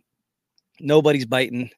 Nobody's 0.79 1.25
biting. 1.25 1.71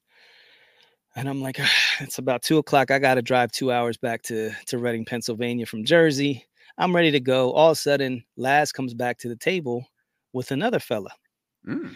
And 1.15 1.29
I'm 1.29 1.41
like, 1.41 1.59
it's 2.01 2.17
about 2.17 2.41
two 2.41 2.57
o'clock. 2.57 2.91
I 2.91 2.99
got 2.99 3.15
to 3.15 3.21
drive 3.21 3.53
two 3.53 3.71
hours 3.71 3.97
back 3.97 4.21
to, 4.23 4.51
to 4.67 4.77
Reading, 4.77 5.05
Pennsylvania 5.05 5.65
from 5.65 5.85
Jersey. 5.85 6.45
I'm 6.77 6.93
ready 6.93 7.11
to 7.11 7.19
go. 7.21 7.53
All 7.53 7.69
of 7.71 7.77
a 7.77 7.79
sudden, 7.79 8.25
Laz 8.35 8.73
comes 8.73 8.93
back 8.93 9.17
to 9.19 9.29
the 9.29 9.37
table 9.37 9.85
with 10.33 10.51
another 10.51 10.79
fella. 10.79 11.11
Mm. 11.65 11.95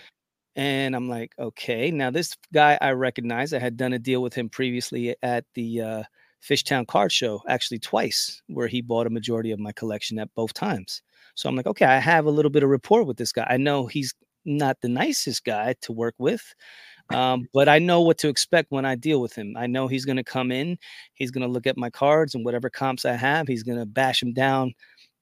And 0.56 0.96
I'm 0.96 1.10
like, 1.10 1.34
okay, 1.38 1.92
now 1.92 2.12
this 2.12 2.36
guy 2.54 2.78
I 2.82 2.92
recognize. 2.92 3.54
I 3.54 3.60
had 3.60 3.76
done 3.76 3.94
a 3.94 4.00
deal 4.00 4.22
with 4.22 4.34
him 4.34 4.50
previously 4.50 5.16
at 5.22 5.44
the 5.54 5.82
uh, 5.82 6.04
Fishtown 6.42 6.88
Card 6.88 7.12
Show, 7.12 7.42
actually 7.48 7.80
twice, 7.80 8.42
where 8.48 8.68
he 8.68 8.82
bought 8.82 9.08
a 9.08 9.12
majority 9.12 9.52
of 9.52 9.60
my 9.60 9.72
collection 9.72 10.20
at 10.20 10.34
both 10.36 10.54
times. 10.54 11.02
So 11.36 11.50
I'm 11.50 11.56
like, 11.56 11.68
okay, 11.68 11.86
I 11.86 12.00
have 12.00 12.26
a 12.26 12.32
little 12.32 12.52
bit 12.52 12.64
of 12.64 12.70
rapport 12.70 13.04
with 13.04 13.18
this 13.18 13.32
guy. 13.32 13.46
I 13.50 13.58
know 13.58 13.88
he's 13.88 14.14
not 14.46 14.78
the 14.82 14.88
nicest 14.88 15.44
guy 15.44 15.76
to 15.82 15.92
work 15.92 16.16
with, 16.18 16.56
um, 17.10 17.48
but 17.54 17.68
I 17.68 17.80
know 17.80 18.02
what 18.02 18.18
to 18.20 18.30
expect 18.30 18.72
when 18.72 18.86
I 18.86 18.96
deal 18.96 19.20
with 19.20 19.34
him. 19.36 19.56
I 19.58 19.68
know 19.68 19.88
he's 19.88 20.06
going 20.06 20.18
to 20.18 20.24
come 20.24 20.52
in, 20.52 20.78
he's 21.14 21.32
going 21.32 21.46
to 21.46 21.52
look 21.52 21.68
at 21.68 21.78
my 21.78 21.90
cards 21.90 22.36
and 22.36 22.46
whatever 22.46 22.70
comps 22.70 23.04
I 23.04 23.14
have, 23.14 23.48
he's 23.48 23.64
going 23.64 23.80
to 23.80 23.86
bash 23.86 24.22
them 24.22 24.34
down 24.34 24.74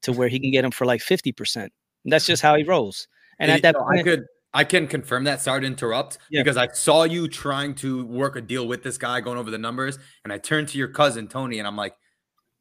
to 0.03 0.11
where 0.11 0.27
he 0.27 0.39
can 0.39 0.51
get 0.51 0.61
them 0.61 0.71
for 0.71 0.85
like 0.85 1.01
50%. 1.01 1.55
And 1.55 1.71
that's 2.05 2.27
just 2.27 2.41
how 2.41 2.55
he 2.55 2.63
rolls. 2.67 3.07
And 3.39 3.49
at 3.49 3.63
that 3.63 3.75
point, 3.75 3.99
I 3.99 4.03
could 4.03 4.25
I 4.53 4.63
can 4.63 4.87
confirm 4.87 5.23
that. 5.23 5.41
Sorry 5.41 5.61
to 5.61 5.67
interrupt 5.67 6.19
Yeah. 6.29 6.41
because 6.43 6.57
I 6.57 6.67
saw 6.73 7.03
you 7.03 7.27
trying 7.27 7.73
to 7.75 8.05
work 8.05 8.35
a 8.35 8.41
deal 8.41 8.67
with 8.67 8.83
this 8.83 8.97
guy, 8.97 9.19
going 9.21 9.37
over 9.37 9.49
the 9.49 9.57
numbers, 9.57 9.97
and 10.23 10.31
I 10.31 10.37
turned 10.37 10.67
to 10.69 10.77
your 10.77 10.89
cousin 10.89 11.27
Tony, 11.27 11.57
and 11.59 11.67
I'm 11.67 11.75
like, 11.75 11.95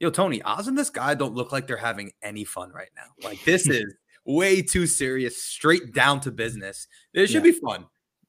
"Yo, 0.01 0.09
Tony, 0.11 0.41
Oz 0.43 0.69
and 0.69 0.79
this 0.79 0.89
guy 0.91 1.15
don't 1.15 1.35
look 1.35 1.53
like 1.53 1.67
they're 1.67 1.77
having 1.77 2.13
any 2.23 2.45
fun 2.45 2.71
right 2.73 2.89
now. 2.97 3.13
Like 3.29 3.45
this 3.45 3.67
is 3.69 3.85
way 4.25 4.63
too 4.63 4.87
serious, 4.87 5.43
straight 5.43 5.93
down 5.93 6.21
to 6.21 6.31
business. 6.31 6.87
It 7.13 7.27
should 7.29 7.43
be 7.43 7.53
fun, 7.53 7.87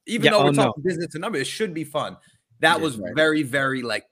even 0.07 0.25
Yeah, 0.25 0.31
though 0.31 0.37
oh, 0.39 0.43
we're 0.43 0.49
oh, 0.49 0.51
no. 0.51 0.63
talking 0.65 0.83
business 0.83 1.13
and 1.15 1.21
numbers. 1.21 1.41
It 1.41 1.47
should 1.47 1.73
be 1.73 1.83
fun. 1.85 2.17
That 2.59 2.77
Yeah, 2.77 2.83
was 2.83 2.97
right. 2.97 3.15
very, 3.15 3.43
very 3.43 3.81
like 3.81 4.05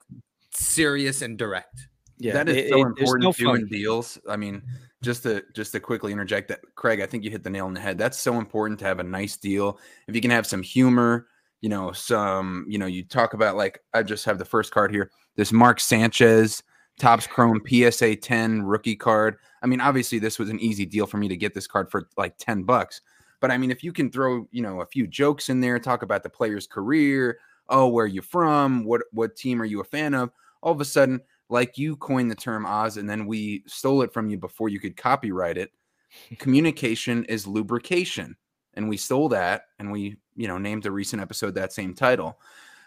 serious 0.50 1.22
and 1.22 1.36
direct. 1.38 1.88
yeah, 2.18 2.32
that 2.34 2.48
is 2.48 2.56
it- 2.56 2.68
so 2.70 2.76
it- 2.76 2.80
important 2.86 3.22
no 3.24 3.32
too 3.32 3.50
in 3.54 3.60
fun. 3.62 3.68
deals. 3.68 4.18
I 4.28 4.36
mean, 4.36 4.62
just 5.02 5.24
to 5.24 5.42
just 5.54 5.72
to 5.72 5.80
quickly 5.80 6.12
interject 6.12 6.48
that, 6.48 6.60
Craig, 6.76 7.00
I 7.00 7.06
think 7.06 7.24
you 7.24 7.30
hit 7.30 7.42
the 7.42 7.50
nail 7.50 7.66
on 7.66 7.74
the 7.74 7.80
head. 7.80 7.98
That's 7.98 8.18
so 8.18 8.38
important 8.38 8.78
to 8.80 8.86
have 8.86 9.00
a 9.00 9.04
nice 9.04 9.36
deal. 9.36 9.78
If 10.08 10.14
you 10.14 10.20
can 10.20 10.30
have 10.30 10.46
some 10.46 10.62
humor, 10.62 11.26
you 11.60 11.68
know, 11.68 11.92
some, 11.92 12.64
you 12.68 12.78
know, 12.78 12.86
you 12.86 13.04
talk 13.04 13.34
about 13.34 13.56
like 13.56 13.80
I 13.92 14.02
just 14.02 14.24
have 14.24 14.38
the 14.38 14.44
first 14.44 14.72
card 14.72 14.92
here. 14.92 15.10
This 15.36 15.52
Mark 15.52 15.80
Sanchez 15.80 16.62
Topps 16.98 17.26
Chrome 17.26 17.60
PSA 17.66 18.16
10 18.16 18.62
rookie 18.62 18.96
card. 18.96 19.36
I 19.62 19.66
mean, 19.66 19.80
obviously 19.80 20.18
this 20.18 20.38
was 20.38 20.50
an 20.50 20.60
easy 20.60 20.86
deal 20.86 21.06
for 21.06 21.16
me 21.16 21.28
to 21.28 21.36
get 21.36 21.54
this 21.54 21.66
card 21.66 21.90
for 21.90 22.08
like 22.16 22.36
10 22.38 22.62
bucks. 22.62 23.00
But 23.40 23.50
I 23.50 23.58
mean, 23.58 23.70
if 23.70 23.82
you 23.82 23.92
can 23.92 24.10
throw, 24.10 24.46
you 24.52 24.62
know, 24.62 24.82
a 24.82 24.86
few 24.86 25.06
jokes 25.06 25.48
in 25.48 25.60
there, 25.60 25.78
talk 25.78 26.02
about 26.02 26.22
the 26.22 26.28
player's 26.28 26.66
career, 26.66 27.38
oh, 27.68 27.88
where 27.88 28.04
are 28.04 28.08
you 28.08 28.22
from, 28.22 28.84
what 28.84 29.02
what 29.10 29.36
team 29.36 29.60
are 29.60 29.64
you 29.66 29.80
a 29.80 29.84
fan 29.84 30.14
of? 30.14 30.30
All 30.62 30.72
of 30.72 30.80
a 30.80 30.84
sudden, 30.84 31.20
like 31.52 31.76
you 31.76 31.96
coined 31.96 32.30
the 32.30 32.34
term 32.34 32.64
Oz, 32.64 32.96
and 32.96 33.08
then 33.08 33.26
we 33.26 33.62
stole 33.66 34.00
it 34.02 34.12
from 34.12 34.28
you 34.28 34.38
before 34.38 34.70
you 34.70 34.80
could 34.80 34.96
copyright 34.96 35.58
it. 35.58 35.70
Communication 36.38 37.24
is 37.26 37.46
lubrication, 37.46 38.36
and 38.74 38.88
we 38.88 38.96
stole 38.96 39.28
that, 39.28 39.66
and 39.78 39.92
we, 39.92 40.16
you 40.34 40.48
know, 40.48 40.56
named 40.58 40.86
a 40.86 40.90
recent 40.90 41.20
episode 41.20 41.54
that 41.54 41.72
same 41.72 41.94
title. 41.94 42.40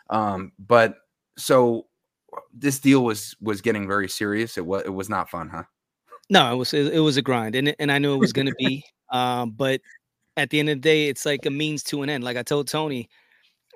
Um, 0.10 0.52
but 0.58 0.96
so 1.38 1.86
this 2.54 2.80
deal 2.80 3.04
was 3.04 3.36
was 3.40 3.62
getting 3.62 3.88
very 3.88 4.10
serious. 4.10 4.58
It 4.58 4.66
was 4.66 4.84
it 4.84 4.94
was 4.94 5.10
not 5.10 5.30
fun, 5.30 5.48
huh? 5.50 5.64
No, 6.30 6.52
it 6.52 6.56
was 6.56 6.74
it, 6.74 6.92
it 6.92 7.00
was 7.00 7.18
a 7.18 7.22
grind, 7.22 7.56
and 7.56 7.76
and 7.78 7.92
I 7.92 8.00
knew 8.00 8.16
it 8.16 8.20
was 8.20 8.34
going 8.34 8.48
to 8.48 8.56
be. 8.58 8.84
um, 9.12 9.52
but 9.52 9.80
at 10.38 10.50
the 10.50 10.60
end 10.60 10.70
of 10.70 10.78
the 10.78 10.82
day, 10.82 11.08
it's 11.08 11.26
like 11.26 11.46
a 11.46 11.52
means 11.52 11.84
to 11.84 12.02
an 12.02 12.10
end. 12.10 12.24
Like 12.24 12.36
I 12.36 12.44
told 12.44 12.68
Tony, 12.68 13.10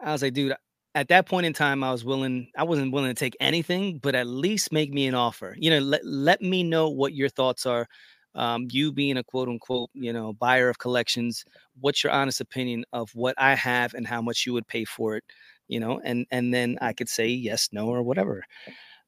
I 0.04 0.12
was 0.12 0.24
like, 0.24 0.34
dude, 0.34 0.56
at 0.96 1.08
that 1.10 1.28
point 1.28 1.46
in 1.46 1.54
time, 1.54 1.84
I 1.84 1.92
was 1.92 2.04
willing. 2.04 2.50
I 2.58 2.64
wasn't 2.64 2.92
willing 2.92 3.12
to 3.12 3.20
take 3.20 3.38
anything, 3.40 4.00
but 4.00 4.16
at 4.16 4.28
least 4.28 4.72
make 4.72 4.92
me 4.94 5.08
an 5.08 5.16
offer. 5.16 5.56
You 5.58 5.70
know, 5.72 5.80
let 5.80 6.06
let 6.06 6.42
me 6.42 6.64
know 6.64 6.90
what 6.90 7.14
your 7.14 7.30
thoughts 7.30 7.66
are. 7.66 7.88
Um, 8.36 8.68
you 8.72 8.92
being 8.92 9.18
a 9.18 9.24
quote 9.24 9.50
unquote, 9.50 9.90
you 9.94 10.14
know, 10.14 10.34
buyer 10.34 10.70
of 10.70 10.78
collections, 10.80 11.44
what's 11.80 12.04
your 12.04 12.14
honest 12.14 12.42
opinion 12.42 12.86
of 12.94 13.10
what 13.16 13.36
I 13.38 13.56
have 13.56 13.94
and 13.94 14.06
how 14.08 14.22
much 14.22 14.46
you 14.46 14.54
would 14.54 14.68
pay 14.68 14.86
for 14.86 15.18
it? 15.18 15.24
You 15.68 15.80
know, 15.80 16.00
and 16.04 16.26
and 16.32 16.54
then 16.54 16.78
I 16.82 16.94
could 16.94 17.10
say 17.10 17.28
yes, 17.28 17.70
no, 17.72 17.88
or 17.88 18.04
whatever. 18.04 18.44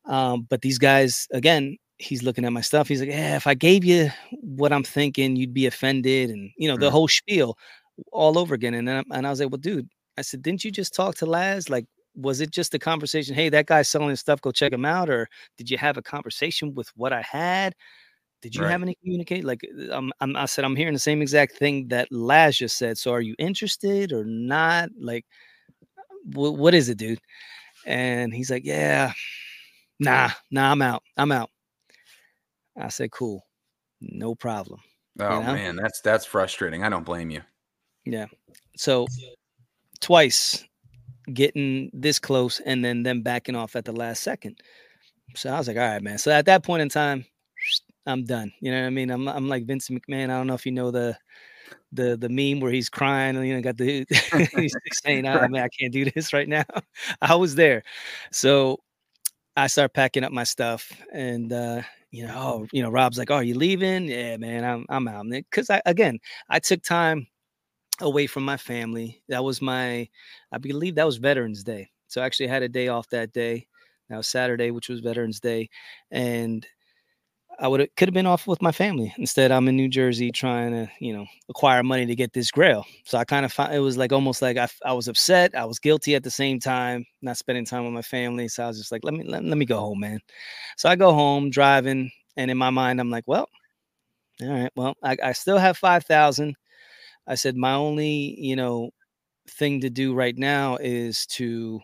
Um, 0.05 0.47
but 0.49 0.61
these 0.61 0.77
guys, 0.79 1.27
again, 1.31 1.77
he's 1.97 2.23
looking 2.23 2.45
at 2.45 2.53
my 2.53 2.61
stuff. 2.61 2.87
He's 2.87 2.99
like, 3.01 3.09
yeah, 3.09 3.35
if 3.35 3.47
I 3.47 3.53
gave 3.53 3.83
you 3.85 4.09
what 4.31 4.73
I'm 4.73 4.83
thinking, 4.83 5.35
you'd 5.35 5.53
be 5.53 5.67
offended, 5.67 6.29
and 6.31 6.51
you 6.57 6.67
know 6.67 6.77
the 6.77 6.91
whole 6.91 7.07
spiel 7.07 7.57
all 8.11 8.37
over 8.37 8.55
again. 8.55 8.73
And 8.73 8.87
then, 8.87 9.03
and 9.11 9.27
I 9.27 9.29
was 9.29 9.39
like, 9.39 9.51
well, 9.51 9.57
dude, 9.59 9.89
I 10.21 10.23
said, 10.23 10.43
didn't 10.43 10.63
you 10.63 10.69
just 10.69 10.93
talk 10.93 11.15
to 11.15 11.25
Laz? 11.25 11.67
Like, 11.67 11.87
was 12.15 12.41
it 12.41 12.51
just 12.51 12.75
a 12.75 12.79
conversation? 12.79 13.33
Hey, 13.33 13.49
that 13.49 13.65
guy's 13.65 13.87
selling 13.87 14.09
his 14.09 14.19
stuff. 14.19 14.39
Go 14.39 14.51
check 14.51 14.71
him 14.71 14.85
out. 14.85 15.09
Or 15.09 15.27
did 15.57 15.67
you 15.71 15.79
have 15.79 15.97
a 15.97 16.01
conversation 16.03 16.75
with 16.75 16.89
what 16.95 17.11
I 17.11 17.23
had? 17.23 17.73
Did 18.43 18.55
you 18.55 18.61
Right. 18.61 18.69
have 18.71 18.83
any 18.83 18.95
communicate? 19.01 19.43
Like, 19.43 19.61
uh, 19.63 19.95
I'm, 19.95 20.11
I'm, 20.19 20.35
I 20.35 20.45
said, 20.45 20.63
I'm 20.63 20.75
hearing 20.75 20.93
the 20.93 20.99
same 20.99 21.23
exact 21.23 21.57
thing 21.57 21.87
that 21.87 22.11
Laz 22.11 22.55
just 22.55 22.77
said. 22.77 22.99
So, 22.99 23.11
are 23.11 23.21
you 23.21 23.33
interested 23.39 24.11
or 24.11 24.23
not? 24.25 24.89
Like, 24.95 25.25
wh- 26.23 26.53
what 26.53 26.75
is 26.75 26.89
it, 26.89 26.99
dude? 26.99 27.19
And 27.87 28.31
he's 28.31 28.51
like, 28.51 28.63
yeah, 28.63 29.13
nah, 29.99 30.29
nah, 30.51 30.71
I'm 30.71 30.83
out. 30.83 31.01
I'm 31.17 31.31
out. 31.31 31.49
I 32.77 32.89
said, 32.89 33.11
cool, 33.11 33.43
no 34.01 34.35
problem. 34.35 34.79
Oh 35.19 35.41
know? 35.41 35.53
man, 35.53 35.75
that's 35.77 36.01
that's 36.01 36.25
frustrating. 36.25 36.83
I 36.83 36.89
don't 36.89 37.05
blame 37.05 37.31
you. 37.31 37.41
Yeah. 38.05 38.27
So 38.77 39.07
twice 40.01 40.65
getting 41.33 41.89
this 41.93 42.19
close 42.19 42.59
and 42.61 42.83
then 42.83 43.03
them 43.03 43.21
backing 43.21 43.55
off 43.55 43.75
at 43.75 43.85
the 43.85 43.91
last 43.91 44.23
second. 44.23 44.59
So 45.35 45.49
I 45.49 45.57
was 45.57 45.67
like, 45.67 45.77
all 45.77 45.83
right, 45.83 46.01
man. 46.01 46.17
So 46.17 46.31
at 46.31 46.45
that 46.45 46.63
point 46.63 46.81
in 46.81 46.89
time, 46.89 47.25
I'm 48.07 48.25
done. 48.25 48.51
You 48.59 48.71
know 48.71 48.81
what 48.81 48.87
I 48.87 48.89
mean? 48.89 49.11
I'm 49.11 49.27
I'm 49.27 49.47
like 49.47 49.65
Vincent 49.65 50.01
McMahon. 50.01 50.25
I 50.25 50.37
don't 50.37 50.47
know 50.47 50.55
if 50.55 50.65
you 50.65 50.71
know 50.71 50.89
the 50.89 51.15
the 51.91 52.17
the 52.17 52.29
meme 52.29 52.59
where 52.59 52.71
he's 52.71 52.89
crying 52.89 53.35
and 53.35 53.47
you 53.47 53.53
know 53.53 53.61
got 53.61 53.77
the 53.77 54.05
he's 54.55 54.75
saying, 55.05 55.27
I, 55.27 55.47
man, 55.47 55.63
I 55.63 55.69
can't 55.69 55.93
do 55.93 56.09
this 56.09 56.33
right 56.33 56.47
now. 56.47 56.63
I 57.21 57.35
was 57.35 57.55
there. 57.55 57.83
So 58.31 58.79
I 59.55 59.67
start 59.67 59.93
packing 59.93 60.23
up 60.23 60.31
my 60.31 60.43
stuff, 60.45 60.91
and 61.13 61.51
uh, 61.53 61.81
you 62.11 62.25
know, 62.25 62.33
oh, 62.35 62.67
you 62.71 62.81
know, 62.81 62.89
Rob's 62.89 63.17
like, 63.17 63.31
"Oh, 63.31 63.35
are 63.35 63.43
you 63.43 63.55
leaving?" 63.55 64.05
Yeah, 64.07 64.37
man, 64.37 64.63
I'm 64.63 64.85
I'm 64.89 65.07
out. 65.07 65.25
Because 65.29 65.69
I 65.69 65.81
again, 65.85 66.19
I 66.49 66.59
took 66.59 66.81
time 66.81 67.27
away 68.01 68.27
from 68.27 68.43
my 68.43 68.57
family. 68.57 69.23
That 69.29 69.43
was 69.43 69.61
my, 69.61 70.09
I 70.51 70.57
believe 70.57 70.95
that 70.95 71.05
was 71.05 71.17
Veterans 71.17 71.63
Day. 71.63 71.89
So 72.07 72.21
I 72.21 72.25
actually 72.25 72.47
had 72.47 72.63
a 72.63 72.69
day 72.69 72.89
off 72.89 73.07
that 73.09 73.33
day. 73.33 73.67
Was 74.09 74.27
Saturday, 74.27 74.71
which 74.71 74.89
was 74.89 74.99
Veterans 74.99 75.39
Day, 75.39 75.69
and 76.11 76.67
I 77.59 77.69
would 77.69 77.79
have 77.79 77.95
could 77.95 78.09
have 78.09 78.13
been 78.13 78.25
off 78.25 78.45
with 78.45 78.61
my 78.61 78.73
family. 78.73 79.13
Instead, 79.17 79.51
I'm 79.51 79.69
in 79.69 79.77
New 79.77 79.87
Jersey 79.87 80.33
trying 80.33 80.71
to, 80.71 80.91
you 80.99 81.13
know, 81.13 81.25
acquire 81.47 81.81
money 81.81 82.05
to 82.05 82.15
get 82.15 82.33
this 82.33 82.51
grail. 82.51 82.85
So 83.05 83.17
I 83.17 83.23
kind 83.23 83.45
of 83.45 83.53
found 83.53 83.73
it 83.73 83.79
was 83.79 83.97
like 83.97 84.11
almost 84.11 84.41
like 84.41 84.57
I, 84.57 84.67
I 84.83 84.91
was 84.91 85.07
upset. 85.07 85.55
I 85.55 85.63
was 85.63 85.79
guilty 85.79 86.15
at 86.15 86.23
the 86.23 86.29
same 86.29 86.59
time, 86.59 87.05
not 87.21 87.37
spending 87.37 87.63
time 87.63 87.85
with 87.85 87.93
my 87.93 88.01
family. 88.01 88.49
So 88.49 88.63
I 88.65 88.67
was 88.67 88.79
just 88.79 88.91
like, 88.91 89.05
let 89.05 89.13
me 89.13 89.23
let, 89.23 89.45
let 89.45 89.57
me 89.57 89.65
go 89.65 89.79
home, 89.79 90.01
man. 90.01 90.19
So 90.75 90.89
I 90.89 90.97
go 90.97 91.13
home 91.13 91.49
driving, 91.51 92.11
and 92.35 92.51
in 92.51 92.57
my 92.57 92.69
mind, 92.69 92.99
I'm 92.99 93.11
like, 93.11 93.25
well, 93.27 93.47
all 94.41 94.49
right, 94.49 94.71
well, 94.75 94.95
I, 95.03 95.17
I 95.23 95.31
still 95.33 95.57
have 95.57 95.77
five 95.77 96.03
thousand. 96.05 96.55
I 97.27 97.35
said 97.35 97.55
my 97.57 97.73
only, 97.73 98.35
you 98.39 98.55
know, 98.55 98.91
thing 99.49 99.81
to 99.81 99.89
do 99.89 100.13
right 100.13 100.37
now 100.37 100.77
is 100.77 101.25
to 101.27 101.81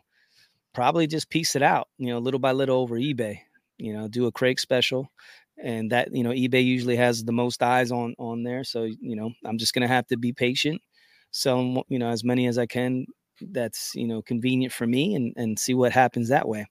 probably 0.74 1.08
just 1.08 1.30
piece 1.30 1.56
it 1.56 1.62
out, 1.62 1.88
you 1.98 2.08
know, 2.08 2.20
little 2.20 2.40
by 2.40 2.52
little 2.52 2.80
over 2.80 2.96
eBay. 2.96 3.40
You 3.78 3.94
know, 3.94 4.08
do 4.08 4.26
a 4.28 4.32
Craig 4.32 4.60
special 4.60 5.12
and 5.64 5.92
that 5.92 6.16
you 6.16 6.24
know 6.24 6.32
ebay 6.32 6.64
usually 6.64 6.96
has 6.96 7.24
the 7.24 7.32
most 7.32 7.64
eyes 7.64 7.92
on 7.92 8.16
on 8.20 8.44
there 8.44 8.64
so 8.64 8.84
you 8.84 9.16
know 9.16 9.32
i'm 9.46 9.58
just 9.58 9.74
gonna 9.74 9.88
have 9.88 10.08
to 10.08 10.18
be 10.18 10.32
patient 10.32 10.82
sell 11.32 11.58
them, 11.58 11.84
you 11.90 12.00
know 12.00 12.10
as 12.10 12.24
many 12.24 12.48
as 12.48 12.58
i 12.60 12.66
can 12.66 13.06
that's 13.52 13.96
you 13.96 14.08
know 14.08 14.22
convenient 14.22 14.72
for 14.72 14.88
me 14.88 15.16
and 15.16 15.34
and 15.36 15.60
see 15.60 15.74
what 15.74 15.92
happens 15.92 16.30
that 16.30 16.48
way 16.48 16.66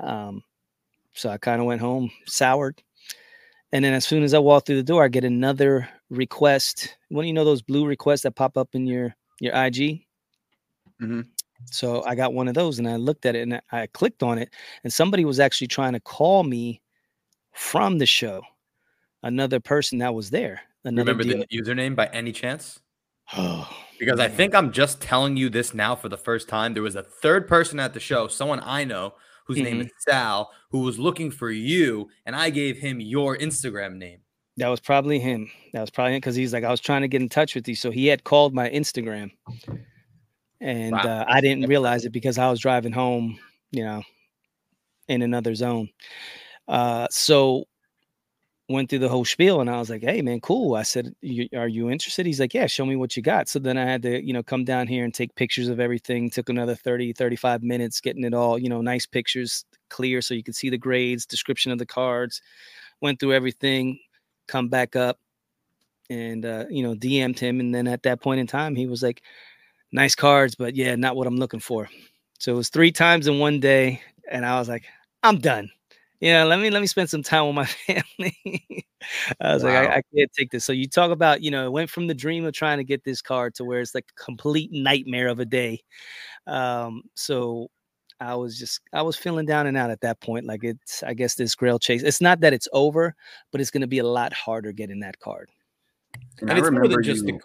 um 0.00 0.42
so 1.14 1.30
i 1.30 1.38
kind 1.38 1.60
of 1.60 1.66
went 1.66 1.80
home 1.80 2.10
soured 2.26 2.82
and 3.72 3.84
then 3.84 3.92
as 3.92 4.04
soon 4.06 4.22
as 4.22 4.34
i 4.34 4.38
walk 4.38 4.66
through 4.66 4.76
the 4.76 4.82
door 4.82 5.04
i 5.04 5.08
get 5.08 5.24
another 5.24 5.88
request 6.10 6.96
when 7.08 7.26
you 7.26 7.32
know 7.32 7.44
those 7.44 7.62
blue 7.62 7.86
requests 7.86 8.22
that 8.22 8.34
pop 8.34 8.56
up 8.56 8.74
in 8.74 8.86
your 8.86 9.14
your 9.40 9.54
ig 9.54 9.76
mm-hmm. 11.00 11.20
so 11.66 12.02
i 12.04 12.14
got 12.14 12.34
one 12.34 12.48
of 12.48 12.54
those 12.54 12.78
and 12.78 12.88
i 12.88 12.96
looked 12.96 13.24
at 13.26 13.36
it 13.36 13.42
and 13.42 13.60
i 13.70 13.86
clicked 13.88 14.22
on 14.22 14.36
it 14.36 14.52
and 14.82 14.92
somebody 14.92 15.24
was 15.24 15.38
actually 15.38 15.68
trying 15.68 15.92
to 15.92 16.00
call 16.00 16.42
me 16.42 16.80
from 17.52 17.98
the 17.98 18.06
show, 18.06 18.42
another 19.22 19.60
person 19.60 19.98
that 19.98 20.14
was 20.14 20.30
there. 20.30 20.60
Remember 20.84 21.22
deal. 21.22 21.44
the 21.48 21.56
username 21.56 21.94
by 21.94 22.06
any 22.06 22.32
chance? 22.32 22.80
because 23.98 24.18
I 24.18 24.28
think 24.28 24.54
I'm 24.54 24.72
just 24.72 25.00
telling 25.00 25.36
you 25.36 25.50
this 25.50 25.74
now 25.74 25.94
for 25.94 26.08
the 26.08 26.16
first 26.16 26.48
time. 26.48 26.74
There 26.74 26.82
was 26.82 26.96
a 26.96 27.02
third 27.02 27.46
person 27.46 27.78
at 27.78 27.92
the 27.92 28.00
show, 28.00 28.28
someone 28.28 28.60
I 28.64 28.84
know, 28.84 29.14
whose 29.46 29.58
mm-hmm. 29.58 29.64
name 29.64 29.80
is 29.82 29.90
Sal, 29.98 30.50
who 30.70 30.80
was 30.80 30.98
looking 30.98 31.30
for 31.30 31.50
you, 31.50 32.08
and 32.24 32.34
I 32.34 32.50
gave 32.50 32.78
him 32.78 33.00
your 33.00 33.36
Instagram 33.36 33.96
name. 33.96 34.20
That 34.60 34.68
was 34.68 34.80
probably 34.80 35.18
him. 35.18 35.50
That 35.72 35.80
was 35.80 35.90
probably 35.90 36.12
him 36.12 36.18
because 36.18 36.36
he's 36.36 36.52
like, 36.52 36.64
I 36.64 36.70
was 36.70 36.80
trying 36.80 37.00
to 37.00 37.08
get 37.08 37.22
in 37.22 37.30
touch 37.30 37.54
with 37.54 37.66
you. 37.66 37.74
So 37.74 37.90
he 37.90 38.06
had 38.06 38.24
called 38.24 38.54
my 38.54 38.68
Instagram. 38.68 39.30
And 40.60 40.92
wow. 40.92 41.00
uh, 41.00 41.24
I 41.26 41.40
didn't 41.40 41.66
realize 41.66 42.04
it 42.04 42.10
because 42.10 42.36
I 42.36 42.50
was 42.50 42.60
driving 42.60 42.92
home, 42.92 43.38
you 43.70 43.82
know, 43.82 44.02
in 45.08 45.22
another 45.22 45.54
zone. 45.54 45.88
Uh, 46.68 47.08
so 47.10 47.64
went 48.68 48.90
through 48.90 48.98
the 48.98 49.08
whole 49.08 49.24
spiel 49.24 49.62
and 49.62 49.70
I 49.70 49.78
was 49.78 49.88
like, 49.88 50.02
Hey 50.02 50.20
man, 50.20 50.40
cool. 50.40 50.74
I 50.74 50.82
said, 50.82 51.14
are 51.56 51.66
you 51.66 51.88
interested? 51.88 52.26
He's 52.26 52.38
like, 52.38 52.52
yeah, 52.52 52.66
show 52.66 52.84
me 52.84 52.96
what 52.96 53.16
you 53.16 53.22
got. 53.22 53.48
So 53.48 53.58
then 53.58 53.78
I 53.78 53.84
had 53.84 54.02
to, 54.02 54.22
you 54.22 54.34
know, 54.34 54.42
come 54.42 54.64
down 54.64 54.86
here 54.86 55.04
and 55.04 55.14
take 55.14 55.34
pictures 55.36 55.68
of 55.68 55.80
everything. 55.80 56.28
Took 56.28 56.50
another 56.50 56.74
30, 56.74 57.14
35 57.14 57.62
minutes 57.62 57.98
getting 58.02 58.24
it 58.24 58.34
all, 58.34 58.58
you 58.58 58.68
know, 58.68 58.82
nice 58.82 59.06
pictures 59.06 59.64
clear. 59.88 60.20
So 60.20 60.34
you 60.34 60.44
could 60.44 60.54
see 60.54 60.68
the 60.68 60.76
grades, 60.76 61.24
description 61.24 61.72
of 61.72 61.78
the 61.78 61.86
cards, 61.86 62.42
went 63.00 63.18
through 63.18 63.32
everything, 63.32 63.98
come 64.50 64.68
back 64.68 64.96
up 64.96 65.18
and, 66.08 66.44
uh, 66.44 66.64
you 66.70 66.82
know, 66.82 66.94
DM'd 66.94 67.38
him. 67.38 67.60
And 67.60 67.74
then 67.74 67.86
at 67.86 68.02
that 68.04 68.20
point 68.20 68.40
in 68.40 68.46
time, 68.46 68.74
he 68.74 68.86
was 68.86 69.02
like, 69.02 69.22
nice 69.92 70.14
cards, 70.14 70.54
but 70.54 70.74
yeah, 70.76 70.94
not 70.96 71.16
what 71.16 71.26
I'm 71.26 71.36
looking 71.36 71.60
for. 71.60 71.88
So 72.38 72.52
it 72.52 72.56
was 72.56 72.68
three 72.68 72.92
times 72.92 73.26
in 73.26 73.38
one 73.38 73.60
day. 73.60 74.00
And 74.30 74.46
I 74.46 74.58
was 74.58 74.68
like, 74.68 74.84
I'm 75.22 75.38
done 75.38 75.70
yeah, 76.20 76.44
let 76.44 76.60
me 76.60 76.68
let 76.70 76.80
me 76.80 76.86
spend 76.86 77.08
some 77.08 77.22
time 77.22 77.46
with 77.46 77.54
my 77.56 77.64
family. 77.86 78.86
I 79.40 79.54
was 79.54 79.64
wow. 79.64 79.70
like, 79.70 79.88
I, 79.88 79.96
I, 79.96 80.02
can't 80.14 80.30
take 80.32 80.50
this. 80.50 80.64
So 80.64 80.72
you 80.72 80.86
talk 80.86 81.10
about, 81.10 81.42
you 81.42 81.50
know, 81.50 81.64
it 81.64 81.72
went 81.72 81.88
from 81.88 82.06
the 82.06 82.14
dream 82.14 82.44
of 82.44 82.52
trying 82.52 82.76
to 82.76 82.84
get 82.84 83.02
this 83.02 83.22
card 83.22 83.54
to 83.54 83.64
where 83.64 83.80
it's 83.80 83.94
like 83.94 84.04
a 84.10 84.22
complete 84.22 84.70
nightmare 84.70 85.28
of 85.28 85.40
a 85.40 85.46
day. 85.46 85.82
Um, 86.46 87.02
so 87.14 87.70
I 88.20 88.34
was 88.34 88.58
just 88.58 88.80
I 88.92 89.02
was 89.02 89.16
feeling 89.16 89.46
down 89.46 89.66
and 89.66 89.76
out 89.76 89.90
at 89.90 90.00
that 90.02 90.20
point. 90.20 90.44
Like 90.44 90.62
it's 90.62 91.02
I 91.02 91.14
guess 91.14 91.34
this 91.34 91.54
grail 91.54 91.78
chase. 91.78 92.02
It's 92.02 92.20
not 92.20 92.40
that 92.40 92.52
it's 92.52 92.68
over, 92.72 93.14
but 93.50 93.60
it's 93.60 93.70
gonna 93.70 93.86
be 93.86 93.98
a 93.98 94.06
lot 94.06 94.32
harder 94.32 94.72
getting 94.72 95.00
that 95.00 95.18
card. 95.20 95.50
And, 96.40 96.50
and 96.50 96.58
it's 96.58 96.70
more 96.70 96.88
than 96.88 97.02
just 97.02 97.26
you... 97.26 97.34
the... 97.34 97.40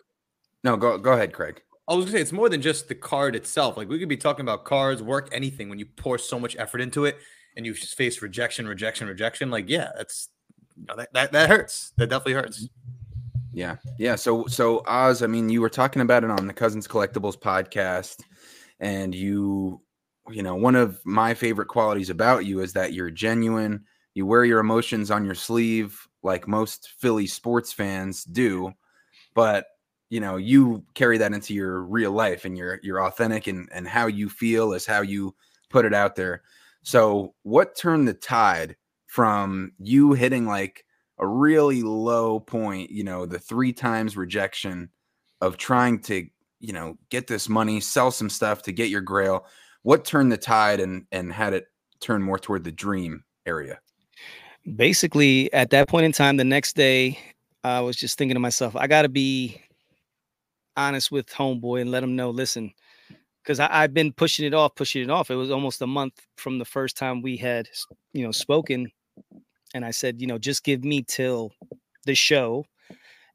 No, 0.63 0.77
go 0.77 0.97
go 0.97 1.13
ahead, 1.13 1.33
Craig. 1.33 1.61
I 1.87 1.93
was 1.93 2.05
gonna 2.05 2.17
say 2.17 2.21
it's 2.21 2.31
more 2.31 2.49
than 2.49 2.61
just 2.61 2.87
the 2.87 2.95
card 2.95 3.35
itself. 3.35 3.77
Like 3.77 3.87
we 3.87 3.99
could 3.99 4.09
be 4.09 4.17
talking 4.17 4.43
about 4.43 4.65
cards, 4.65 5.01
work, 5.01 5.29
anything. 5.31 5.69
When 5.69 5.79
you 5.79 5.85
pour 5.85 6.17
so 6.17 6.39
much 6.39 6.55
effort 6.57 6.81
into 6.81 7.05
it, 7.05 7.17
and 7.55 7.65
you 7.65 7.73
just 7.73 7.95
face 7.95 8.21
rejection, 8.21 8.67
rejection, 8.67 9.07
rejection, 9.07 9.49
like 9.49 9.69
yeah, 9.69 9.89
that's 9.95 10.29
you 10.77 10.85
know, 10.87 10.95
that, 10.97 11.13
that 11.13 11.31
that 11.31 11.49
hurts. 11.49 11.93
That 11.97 12.07
definitely 12.07 12.33
hurts. 12.33 12.65
Mm-hmm. 12.65 13.57
Yeah, 13.57 13.77
yeah. 13.97 14.15
So 14.15 14.45
so 14.47 14.83
Oz, 14.85 15.21
I 15.21 15.27
mean, 15.27 15.47
you 15.49 15.61
were 15.61 15.69
talking 15.69 16.01
about 16.01 16.23
it 16.23 16.29
on 16.29 16.47
the 16.47 16.53
Cousins 16.53 16.87
Collectibles 16.87 17.37
podcast, 17.37 18.21
and 18.79 19.15
you, 19.15 19.81
you 20.29 20.43
know, 20.43 20.55
one 20.55 20.75
of 20.75 20.99
my 21.05 21.33
favorite 21.33 21.67
qualities 21.67 22.09
about 22.09 22.45
you 22.45 22.61
is 22.61 22.73
that 22.73 22.93
you're 22.93 23.11
genuine. 23.11 23.85
You 24.13 24.25
wear 24.25 24.45
your 24.45 24.59
emotions 24.59 25.11
on 25.11 25.25
your 25.25 25.35
sleeve, 25.35 26.07
like 26.23 26.47
most 26.47 26.93
Philly 26.99 27.27
sports 27.27 27.71
fans 27.73 28.23
do, 28.23 28.71
but 29.33 29.67
you 30.09 30.19
know 30.19 30.37
you 30.37 30.83
carry 30.93 31.17
that 31.17 31.33
into 31.33 31.53
your 31.53 31.81
real 31.81 32.11
life 32.11 32.45
and 32.45 32.55
you're 32.57 32.79
you're 32.83 33.03
authentic 33.03 33.47
and 33.47 33.67
and 33.73 33.87
how 33.87 34.05
you 34.05 34.29
feel 34.29 34.73
is 34.73 34.85
how 34.85 35.01
you 35.01 35.35
put 35.69 35.83
it 35.83 35.95
out 35.95 36.15
there 36.15 36.43
so, 36.85 37.33
what 37.41 37.75
turned 37.75 38.07
the 38.07 38.13
tide 38.13 38.75
from 39.07 39.71
you 39.79 40.13
hitting 40.13 40.45
like 40.45 40.85
a 41.17 41.25
really 41.25 41.81
low 41.81 42.39
point, 42.39 42.91
you 42.91 43.03
know, 43.03 43.25
the 43.25 43.39
three 43.39 43.73
times 43.73 44.15
rejection 44.15 44.89
of 45.41 45.57
trying 45.57 45.99
to, 46.03 46.27
you 46.59 46.73
know, 46.73 46.99
get 47.09 47.25
this 47.25 47.49
money, 47.49 47.79
sell 47.79 48.11
some 48.11 48.29
stuff 48.29 48.61
to 48.63 48.71
get 48.71 48.89
your 48.89 49.01
grail? 49.01 49.47
What 49.85 50.03
turned 50.03 50.31
the 50.31 50.37
tide 50.37 50.79
and 50.79 51.05
and 51.11 51.31
had 51.31 51.53
it 51.53 51.67
turn 51.99 52.23
more 52.23 52.39
toward 52.39 52.63
the 52.63 52.71
dream 52.71 53.23
area? 53.45 53.79
Basically, 54.75 55.53
at 55.53 55.69
that 55.69 55.87
point 55.87 56.07
in 56.07 56.11
time, 56.11 56.37
the 56.37 56.43
next 56.43 56.75
day, 56.75 57.19
I 57.63 57.81
was 57.81 57.95
just 57.95 58.17
thinking 58.17 58.33
to 58.33 58.39
myself, 58.39 58.75
I 58.75 58.87
got 58.87 59.03
to 59.03 59.09
be 59.09 59.61
honest 60.75 61.11
with 61.11 61.27
homeboy 61.27 61.81
and 61.81 61.91
let 61.91 62.01
him 62.01 62.15
know, 62.15 62.31
listen, 62.31 62.73
because 63.43 63.59
I've 63.59 63.93
been 63.93 64.11
pushing 64.11 64.43
it 64.43 64.55
off, 64.55 64.73
pushing 64.73 65.03
it 65.03 65.11
off. 65.11 65.29
It 65.29 65.35
was 65.35 65.51
almost 65.51 65.83
a 65.83 65.87
month 65.87 66.19
from 66.35 66.57
the 66.57 66.65
first 66.65 66.97
time 66.97 67.21
we 67.21 67.37
had, 67.37 67.69
you 68.11 68.25
know, 68.25 68.31
spoken, 68.31 68.91
and 69.75 69.85
I 69.85 69.91
said, 69.91 70.19
you 70.19 70.25
know, 70.25 70.39
just 70.39 70.63
give 70.63 70.83
me 70.83 71.03
till 71.07 71.51
the 72.05 72.15
show, 72.15 72.65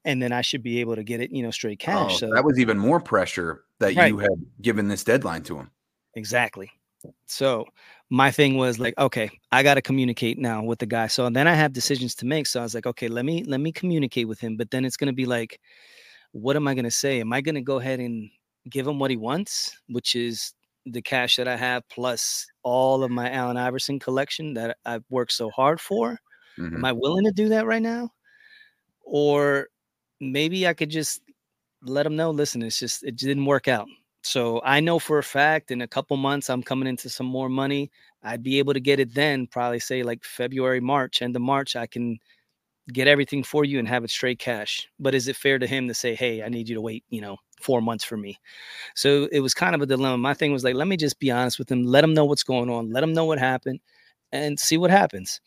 and 0.04 0.20
then 0.20 0.32
I 0.32 0.40
should 0.40 0.64
be 0.64 0.80
able 0.80 0.96
to 0.96 1.04
get 1.04 1.20
it, 1.20 1.30
you 1.30 1.44
know, 1.44 1.52
straight 1.52 1.78
cash. 1.78 2.14
Oh, 2.14 2.16
so 2.16 2.30
that 2.34 2.44
was 2.44 2.58
even 2.58 2.76
more 2.76 2.98
pressure 2.98 3.62
that 3.78 3.94
right. 3.94 4.08
you 4.08 4.18
had 4.18 4.44
given 4.60 4.88
this 4.88 5.04
deadline 5.04 5.44
to 5.44 5.56
him. 5.56 5.70
Exactly. 6.14 6.70
So 7.26 7.66
my 8.10 8.30
thing 8.30 8.56
was 8.56 8.78
like, 8.78 8.94
okay, 8.98 9.30
I 9.52 9.62
got 9.62 9.74
to 9.74 9.82
communicate 9.82 10.38
now 10.38 10.62
with 10.62 10.78
the 10.80 10.86
guy. 10.86 11.06
So 11.06 11.30
then 11.30 11.48
I 11.48 11.54
have 11.54 11.72
decisions 11.72 12.14
to 12.16 12.26
make. 12.26 12.46
So 12.46 12.60
I 12.60 12.62
was 12.62 12.74
like, 12.74 12.86
okay, 12.86 13.08
let 13.08 13.24
me 13.24 13.44
let 13.44 13.60
me 13.60 13.72
communicate 13.72 14.28
with 14.28 14.40
him. 14.40 14.56
But 14.56 14.70
then 14.70 14.84
it's 14.84 14.96
gonna 14.96 15.12
be 15.12 15.26
like, 15.26 15.60
what 16.32 16.56
am 16.56 16.68
I 16.68 16.74
gonna 16.74 16.90
say? 16.90 17.20
Am 17.20 17.32
I 17.32 17.40
gonna 17.40 17.62
go 17.62 17.78
ahead 17.78 18.00
and 18.00 18.28
give 18.68 18.86
him 18.86 18.98
what 18.98 19.10
he 19.10 19.16
wants, 19.16 19.74
which 19.88 20.14
is 20.14 20.52
the 20.86 21.02
cash 21.02 21.36
that 21.36 21.48
I 21.48 21.56
have 21.56 21.88
plus 21.88 22.46
all 22.62 23.02
of 23.02 23.10
my 23.10 23.30
Allen 23.30 23.56
Iverson 23.56 23.98
collection 23.98 24.54
that 24.54 24.76
I've 24.84 25.04
worked 25.10 25.32
so 25.32 25.50
hard 25.50 25.80
for. 25.80 26.18
Mm-hmm. 26.58 26.76
Am 26.76 26.84
I 26.84 26.92
willing 26.92 27.24
to 27.24 27.32
do 27.32 27.48
that 27.50 27.66
right 27.66 27.82
now? 27.82 28.10
Or 29.04 29.68
maybe 30.20 30.66
I 30.66 30.74
could 30.74 30.90
just 30.90 31.20
let 31.82 32.06
him 32.06 32.16
know, 32.16 32.30
listen, 32.30 32.62
it's 32.62 32.78
just 32.78 33.02
it 33.04 33.16
didn't 33.16 33.46
work 33.46 33.68
out. 33.68 33.88
So 34.22 34.60
I 34.64 34.80
know 34.80 34.98
for 34.98 35.18
a 35.18 35.22
fact 35.22 35.70
in 35.70 35.80
a 35.80 35.88
couple 35.88 36.16
months 36.16 36.50
I'm 36.50 36.62
coming 36.62 36.88
into 36.88 37.08
some 37.08 37.26
more 37.26 37.48
money. 37.48 37.90
I'd 38.22 38.42
be 38.42 38.58
able 38.58 38.74
to 38.74 38.80
get 38.80 39.00
it 39.00 39.14
then, 39.14 39.46
probably 39.46 39.80
say 39.80 40.02
like 40.02 40.24
February, 40.24 40.80
March, 40.80 41.22
end 41.22 41.34
of 41.36 41.42
March, 41.42 41.74
I 41.74 41.86
can 41.86 42.18
get 42.92 43.08
everything 43.08 43.42
for 43.42 43.64
you 43.64 43.78
and 43.78 43.88
have 43.88 44.04
it 44.04 44.10
straight 44.10 44.38
cash. 44.38 44.88
But 44.98 45.14
is 45.14 45.28
it 45.28 45.36
fair 45.36 45.58
to 45.58 45.66
him 45.66 45.88
to 45.88 45.94
say, 45.94 46.14
hey, 46.14 46.42
I 46.42 46.48
need 46.48 46.68
you 46.68 46.74
to 46.74 46.80
wait, 46.80 47.04
you 47.08 47.20
know, 47.20 47.38
four 47.62 47.80
months 47.80 48.04
for 48.04 48.16
me? 48.16 48.38
So 48.94 49.28
it 49.32 49.40
was 49.40 49.54
kind 49.54 49.74
of 49.74 49.80
a 49.80 49.86
dilemma. 49.86 50.18
My 50.18 50.34
thing 50.34 50.52
was 50.52 50.64
like, 50.64 50.74
let 50.74 50.88
me 50.88 50.96
just 50.96 51.18
be 51.18 51.30
honest 51.30 51.58
with 51.58 51.70
him, 51.70 51.84
let 51.84 52.04
him 52.04 52.14
know 52.14 52.24
what's 52.24 52.42
going 52.42 52.68
on, 52.68 52.90
let 52.90 53.02
him 53.02 53.14
know 53.14 53.24
what 53.24 53.38
happened, 53.38 53.80
and 54.32 54.58
see 54.60 54.76
what 54.76 54.90
happens. 54.90 55.40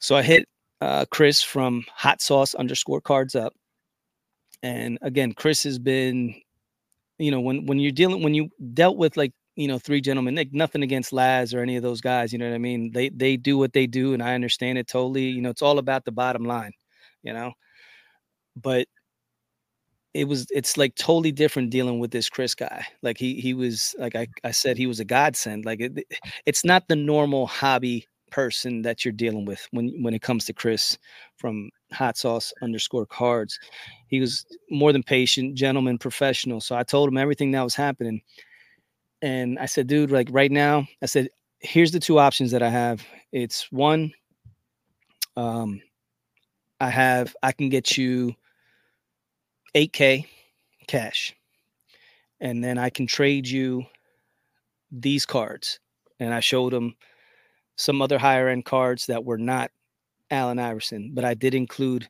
So 0.00 0.16
I 0.16 0.22
hit 0.22 0.48
uh, 0.80 1.04
Chris 1.10 1.42
from 1.42 1.84
Hot 1.94 2.20
Sauce 2.20 2.54
underscore 2.54 3.00
cards 3.00 3.34
up. 3.34 3.54
And 4.62 4.98
again, 5.02 5.32
Chris 5.32 5.62
has 5.64 5.78
been, 5.78 6.34
you 7.18 7.30
know, 7.30 7.40
when 7.40 7.66
when 7.66 7.78
you're 7.78 7.92
dealing 7.92 8.22
when 8.22 8.34
you 8.34 8.50
dealt 8.74 8.96
with 8.96 9.16
like 9.16 9.32
you 9.56 9.68
know, 9.68 9.78
three 9.78 10.00
gentlemen. 10.00 10.34
Like 10.34 10.52
nothing 10.52 10.82
against 10.82 11.12
Laz 11.12 11.54
or 11.54 11.60
any 11.60 11.76
of 11.76 11.82
those 11.82 12.00
guys. 12.00 12.32
You 12.32 12.38
know 12.38 12.48
what 12.48 12.54
I 12.54 12.58
mean? 12.58 12.90
They 12.92 13.08
they 13.10 13.36
do 13.36 13.58
what 13.58 13.72
they 13.72 13.86
do, 13.86 14.12
and 14.14 14.22
I 14.22 14.34
understand 14.34 14.78
it 14.78 14.88
totally. 14.88 15.24
You 15.24 15.42
know, 15.42 15.50
it's 15.50 15.62
all 15.62 15.78
about 15.78 16.04
the 16.04 16.12
bottom 16.12 16.44
line. 16.44 16.72
You 17.22 17.32
know, 17.32 17.52
but 18.56 18.86
it 20.14 20.28
was 20.28 20.46
it's 20.50 20.76
like 20.76 20.94
totally 20.94 21.32
different 21.32 21.70
dealing 21.70 21.98
with 21.98 22.10
this 22.10 22.28
Chris 22.28 22.54
guy. 22.54 22.86
Like 23.02 23.18
he 23.18 23.40
he 23.40 23.54
was 23.54 23.94
like 23.98 24.14
I, 24.14 24.28
I 24.44 24.52
said 24.52 24.76
he 24.76 24.86
was 24.86 25.00
a 25.00 25.04
godsend. 25.04 25.64
Like 25.64 25.80
it, 25.80 26.04
it's 26.46 26.64
not 26.64 26.86
the 26.88 26.96
normal 26.96 27.46
hobby 27.46 28.06
person 28.30 28.82
that 28.82 29.04
you're 29.04 29.12
dealing 29.12 29.44
with 29.44 29.66
when 29.72 30.02
when 30.02 30.14
it 30.14 30.22
comes 30.22 30.44
to 30.46 30.52
Chris 30.52 30.98
from 31.36 31.70
hot 31.94 32.16
sauce 32.16 32.52
underscore 32.62 33.06
cards. 33.06 33.58
He 34.08 34.20
was 34.20 34.44
more 34.70 34.92
than 34.92 35.02
patient, 35.02 35.54
gentleman, 35.54 35.98
professional. 35.98 36.60
So 36.60 36.76
I 36.76 36.82
told 36.82 37.08
him 37.08 37.16
everything 37.16 37.52
that 37.52 37.62
was 37.62 37.74
happening. 37.74 38.22
And 39.22 39.58
I 39.58 39.66
said, 39.66 39.86
dude, 39.86 40.10
like 40.10 40.28
right 40.30 40.50
now, 40.50 40.86
I 41.02 41.06
said, 41.06 41.28
here's 41.60 41.92
the 41.92 42.00
two 42.00 42.18
options 42.18 42.50
that 42.50 42.62
I 42.62 42.68
have. 42.68 43.02
It's 43.32 43.70
one, 43.72 44.12
um, 45.36 45.80
I 46.80 46.90
have 46.90 47.34
I 47.42 47.52
can 47.52 47.68
get 47.68 47.96
you 47.96 48.34
8K 49.74 50.26
cash. 50.86 51.34
And 52.40 52.62
then 52.62 52.78
I 52.78 52.90
can 52.90 53.06
trade 53.06 53.48
you 53.48 53.86
these 54.90 55.24
cards. 55.24 55.80
And 56.20 56.34
I 56.34 56.40
showed 56.40 56.74
him 56.74 56.94
some 57.76 58.02
other 58.02 58.18
higher 58.18 58.48
end 58.48 58.64
cards 58.64 59.06
that 59.06 59.24
were 59.24 59.38
not 59.38 59.70
Allen 60.30 60.58
Iverson, 60.58 61.12
but 61.14 61.24
I 61.24 61.34
did 61.34 61.54
include 61.54 62.08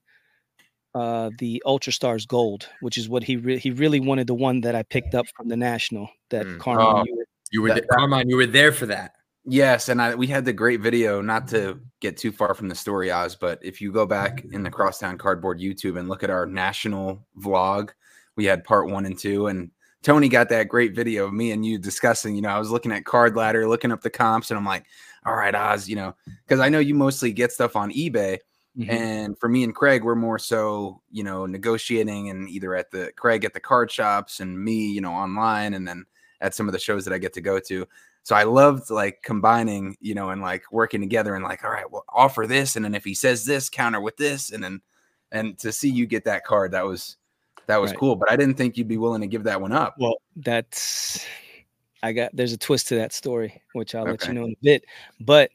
uh, 0.95 1.31
the 1.39 1.63
Ultra 1.67 1.93
Stars 1.93 2.27
Gold, 2.27 2.69
which 2.81 2.97
is 2.97 3.09
what 3.09 3.25
he 3.25 3.37
re- 3.37 3.59
he 3.59 3.71
really 3.71 4.01
wanted 4.01 4.27
the 4.27 4.35
one 4.35 4.61
that 4.63 4.75
I 4.75 4.83
picked 4.85 5.15
up 5.15 5.27
from 5.37 5.49
the 5.49 5.57
National. 5.57 6.09
That 6.31 6.47
mm. 6.47 6.59
Carmine, 6.59 6.87
oh, 6.87 7.05
you 7.05 7.17
were, 7.17 7.27
you 7.51 7.63
were 7.63 7.69
that, 7.75 7.89
Carmine, 7.89 8.29
you 8.29 8.37
were 8.37 8.47
there 8.47 8.73
for 8.73 8.87
that. 8.87 9.13
Yes, 9.47 9.89
and 9.89 10.01
I, 10.01 10.15
we 10.15 10.27
had 10.27 10.45
the 10.45 10.53
great 10.53 10.81
video. 10.81 11.21
Not 11.21 11.49
to 11.49 11.81
get 12.01 12.17
too 12.17 12.33
far 12.33 12.55
from 12.55 12.69
the 12.69 12.75
story, 12.75 13.11
Oz, 13.11 13.35
but 13.35 13.59
if 13.63 13.81
you 13.81 13.93
go 13.93 14.07
back 14.07 14.45
in 14.53 14.63
the 14.63 14.71
Crosstown 14.71 15.19
Cardboard 15.19 15.61
YouTube 15.61 15.99
and 15.99 16.09
look 16.09 16.23
at 16.23 16.31
our 16.31 16.47
national 16.47 17.27
vlog, 17.39 17.91
we 18.37 18.45
had 18.45 18.65
part 18.65 18.89
one 18.89 19.05
and 19.05 19.19
two, 19.19 19.49
and 19.49 19.71
Tony 20.03 20.29
got 20.29 20.51
that 20.51 20.69
great 20.69 20.95
video 20.95 21.27
of 21.27 21.33
me 21.33 21.51
and 21.51 21.65
you 21.65 21.79
discussing. 21.79 22.37
You 22.37 22.43
know, 22.43 22.51
I 22.51 22.59
was 22.59 22.71
looking 22.71 22.93
at 22.93 23.05
Card 23.05 23.37
Ladder, 23.37 23.67
looking 23.67 23.91
up 23.91 24.03
the 24.03 24.11
comps, 24.11 24.51
and 24.51 24.59
I'm 24.59 24.65
like, 24.67 24.85
all 25.25 25.35
right, 25.35 25.55
Oz, 25.55 25.89
you 25.89 25.97
know, 25.97 26.15
because 26.47 26.61
I 26.61 26.69
know 26.69 26.79
you 26.79 26.95
mostly 26.95 27.33
get 27.33 27.53
stuff 27.53 27.77
on 27.77 27.91
eBay. 27.93 28.39
Mm-hmm. 28.77 28.91
And 28.91 29.39
for 29.39 29.49
me 29.49 29.63
and 29.63 29.75
Craig, 29.75 30.03
we're 30.03 30.17
more 30.17 30.39
so, 30.39 31.01
you 31.13 31.23
know, 31.23 31.47
negotiating 31.47 32.31
and 32.31 32.49
either 32.49 32.75
at 32.75 32.91
the 32.91 33.13
Craig 33.17 33.45
at 33.45 33.55
the 33.55 33.61
card 33.61 33.91
shops 33.91 34.41
and 34.41 34.59
me, 34.59 34.91
you 34.91 35.01
know, 35.01 35.13
online 35.13 35.75
and 35.75 35.87
then 35.87 36.05
at 36.41 36.55
some 36.55 36.69
of 36.69 36.73
the 36.73 36.79
shows 36.79 37.05
that 37.05 37.15
I 37.15 37.19
get 37.19 37.33
to 37.35 37.41
go 37.41 37.61
to. 37.61 37.87
So 38.25 38.35
I 38.35 38.43
loved 38.43 38.91
like 38.91 39.23
combining, 39.23 39.97
you 40.01 40.15
know, 40.15 40.31
and 40.31 40.43
like 40.43 40.65
working 40.73 41.01
together 41.01 41.37
and 41.37 41.45
like, 41.45 41.63
all 41.63 41.71
right, 41.71 41.89
well, 41.89 42.05
offer 42.09 42.47
this. 42.47 42.75
And 42.75 42.85
then 42.85 42.95
if 42.95 43.05
he 43.05 43.15
says 43.15 43.45
this, 43.45 43.69
counter 43.69 44.01
with 44.01 44.17
this. 44.17 44.51
And 44.51 44.65
then, 44.65 44.81
and 45.31 45.57
to 45.61 45.71
see 45.71 45.89
you 45.89 46.07
get 46.07 46.25
that 46.25 46.45
card, 46.45 46.73
that 46.73 46.85
was, 46.85 47.17
that 47.67 47.81
was 47.81 47.93
right. 47.93 48.01
cool. 48.01 48.17
But 48.17 48.33
I 48.33 48.37
didn't 48.37 48.57
think 48.57 48.77
you'd 48.77 48.89
be 48.89 48.99
willing 48.99 49.21
to 49.21 49.27
give 49.29 49.45
that 49.45 49.61
one 49.61 49.73
up. 49.73 49.95
Well, 49.99 50.17
that's, 50.37 51.25
I 52.05 52.13
got, 52.13 52.31
there's 52.35 52.53
a 52.53 52.59
twist 52.59 52.89
to 52.89 52.97
that 52.97 53.15
story, 53.15 53.63
which 53.73 53.95
I'll 53.95 54.03
okay. 54.03 54.11
let 54.11 54.29
you 54.29 54.35
know 54.35 54.45
in 54.45 54.53
a 54.53 54.63
bit. 54.63 54.85
But 55.21 55.51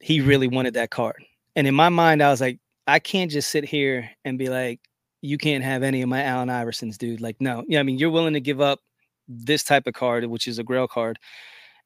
he 0.00 0.18
mm-hmm. 0.18 0.28
really 0.28 0.48
wanted 0.48 0.74
that 0.74 0.90
card. 0.90 1.22
And 1.54 1.66
in 1.66 1.74
my 1.74 1.90
mind, 1.90 2.22
I 2.22 2.30
was 2.30 2.40
like, 2.40 2.58
I 2.86 2.98
can't 2.98 3.30
just 3.30 3.50
sit 3.50 3.64
here 3.64 4.10
and 4.24 4.38
be 4.38 4.48
like, 4.48 4.80
you 5.20 5.36
can't 5.36 5.62
have 5.62 5.82
any 5.82 6.00
of 6.00 6.08
my 6.08 6.22
Allen 6.22 6.48
Iversons, 6.48 6.96
dude. 6.96 7.20
Like, 7.20 7.36
no. 7.40 7.62
Yeah, 7.68 7.80
I 7.80 7.82
mean, 7.82 7.98
you're 7.98 8.10
willing 8.10 8.32
to 8.32 8.40
give 8.40 8.60
up 8.60 8.80
this 9.28 9.62
type 9.62 9.86
of 9.86 9.92
card, 9.92 10.24
which 10.24 10.48
is 10.48 10.58
a 10.58 10.64
grail 10.64 10.88
card. 10.88 11.18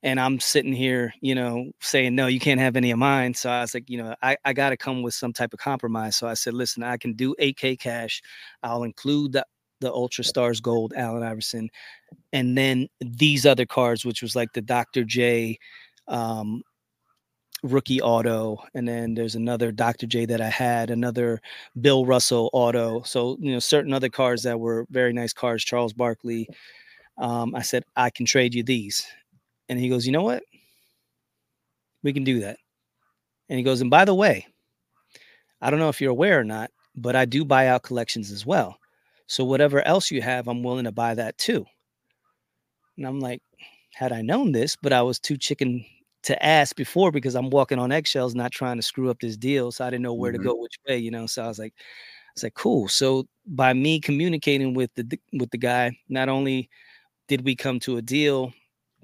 And 0.05 0.21
I'm 0.21 0.39
sitting 0.39 0.73
here, 0.73 1.13
you 1.21 1.35
know, 1.35 1.73
saying, 1.81 2.15
no, 2.15 2.29
you 2.29 2.39
can't 2.39 2.61
have 2.61 2.77
any 2.77 2.93
of 2.93 2.99
mine. 2.99 3.35
So 3.35 3.51
I 3.51 3.63
was 3.63 3.75
like, 3.75 3.91
you 3.91 3.99
know, 3.99 4.15
I, 4.23 4.37
I 4.45 4.53
got 4.53 4.71
to 4.71 4.77
come 4.77 5.03
with 5.03 5.15
some 5.15 5.33
type 5.33 5.53
of 5.53 5.59
compromise. 5.59 6.17
So 6.17 6.29
I 6.29 6.35
said, 6.35 6.55
listen, 6.55 6.85
I 6.85 6.97
can 6.97 7.15
do 7.15 7.35
8K 7.41 7.81
cash. 7.81 8.23
I'll 8.63 8.85
include 8.85 9.33
the, 9.33 9.45
the 9.81 9.93
Ultra 9.93 10.25
Stars 10.25 10.61
Gold, 10.61 10.93
Allen 10.97 11.23
Iverson. 11.23 11.69
And 12.33 12.57
then 12.57 12.89
these 13.01 13.47
other 13.47 13.67
cards, 13.67 14.05
which 14.05 14.23
was 14.23 14.37
like 14.37 14.53
the 14.53 14.63
Dr. 14.63 15.05
J, 15.05 15.59
um, 16.09 16.63
rookie 17.63 18.03
auto 18.03 18.59
and 18.75 18.87
then 18.87 19.15
there's 19.15 19.35
another 19.35 19.73
dr 19.73 20.07
j 20.07 20.27
that 20.27 20.41
i 20.41 20.49
had 20.49 20.91
another 20.91 21.41
bill 21.81 22.05
russell 22.05 22.51
auto 22.53 23.03
so 23.03 23.37
you 23.41 23.53
know 23.53 23.59
certain 23.59 23.95
other 23.95 24.11
cars 24.11 24.43
that 24.43 24.61
were 24.61 24.87
very 24.91 25.13
nice 25.13 25.33
cars 25.33 25.65
charles 25.65 25.93
barkley 25.93 26.47
um, 27.19 27.55
i 27.55 27.63
said 27.63 27.83
i 27.97 28.11
can 28.11 28.27
trade 28.27 28.55
you 28.55 28.63
these 28.63 29.07
and 29.69 29.79
he 29.79 29.89
goes 29.89 30.05
you 30.07 30.13
know 30.13 30.23
what 30.23 30.43
we 32.03 32.13
can 32.13 32.25
do 32.25 32.41
that 32.41 32.59
and 33.49 33.59
he 33.59 33.65
goes 33.65 33.81
and 33.81 33.91
by 33.91 34.05
the 34.05 34.15
way 34.15 34.47
i 35.63 35.71
don't 35.71 35.81
know 35.81 35.89
if 35.89 36.01
you're 36.01 36.11
aware 36.11 36.39
or 36.39 36.45
not 36.45 36.71
but 36.95 37.17
i 37.17 37.25
do 37.25 37.43
buy 37.43 37.69
out 37.69 37.83
collections 37.83 38.31
as 38.31 38.45
well 38.45 38.79
so 39.27 39.45
whatever 39.45 39.87
else 39.87 40.11
you 40.11 40.23
have 40.23 40.49
i'm 40.49 40.63
willing 40.63 40.85
to 40.85 40.93
buy 40.93 41.15
that 41.15 41.37
too 41.39 41.65
and 42.97 43.07
i'm 43.07 43.21
like 43.21 43.43
had 43.95 44.13
i 44.13 44.23
known 44.23 44.53
this 44.53 44.77
but 44.77 44.93
i 44.93 45.03
was 45.03 45.19
too 45.19 45.37
chicken 45.37 45.85
to 46.27 46.45
ask 46.45 46.75
before 46.75 47.13
because 47.13 47.37
I'm 47.37 47.51
walking 47.51 47.79
on 47.79 47.93
eggshells, 47.93 48.35
not 48.35 48.51
trying 48.51 48.77
to 48.79 48.83
screw 48.83 49.11
up 49.11 49.21
this 49.21 49.37
deal. 49.37 49.71
So 49.71 49.85
I 49.85 49.91
didn't 49.91 50.03
know 50.03 50.13
where 50.13 50.33
mm-hmm. 50.33 50.43
to 50.43 50.49
go, 50.49 50.57
which 50.57 50.77
way, 50.89 50.99
you 50.99 51.13
know. 51.13 51.27
So 51.27 51.45
I 51.45 51.47
was 51.47 51.61
like, 51.61 51.73
I 51.79 52.33
was 52.35 52.43
like, 52.43 52.55
cool. 52.55 52.89
So 52.89 53.29
by 53.47 53.73
me 53.73 54.01
communicating 54.01 54.75
with 54.75 54.93
the 54.95 55.19
with 55.35 55.51
the 55.51 55.59
guy, 55.59 55.97
not 56.09 56.29
only 56.29 56.69
did 57.29 57.45
we 57.45 57.55
come 57.55 57.79
to 57.81 57.97
a 57.97 58.03
deal 58.03 58.53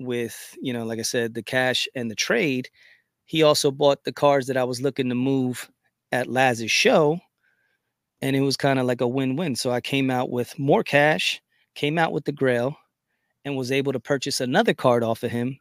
with, 0.01 0.57
you 0.61 0.73
know, 0.73 0.85
like 0.85 0.99
I 0.99 1.03
said, 1.03 1.35
the 1.35 1.45
cash 1.45 1.87
and 1.95 2.11
the 2.11 2.17
trade, 2.17 2.69
he 3.25 3.45
also 3.45 3.71
bought 3.71 4.03
the 4.03 4.13
cars 4.13 4.49
that 4.49 4.57
I 4.57 4.65
was 4.65 4.83
looking 4.83 5.09
to 5.09 5.15
move 5.15 5.71
at 6.11 6.27
Laz's 6.27 6.73
show. 6.73 7.21
And 8.23 8.37
it 8.37 8.41
was 8.41 8.57
kind 8.57 8.79
of 8.79 8.87
like 8.87 9.01
a 9.01 9.09
win-win. 9.09 9.57
So 9.57 9.71
I 9.71 9.81
came 9.81 10.11
out 10.11 10.31
with 10.31 10.59
more 10.59 10.83
cash, 10.83 11.43
came 11.75 11.99
out 11.99 12.13
with 12.13 12.25
the 12.25 12.33
grail, 12.33 12.77
and 13.45 13.57
was 13.57 13.73
able 13.73 13.93
to 13.93 14.01
purchase 14.01 14.41
another 14.41 14.73
card 14.73 15.03
off 15.03 15.23
of 15.23 15.31
him 15.31 15.59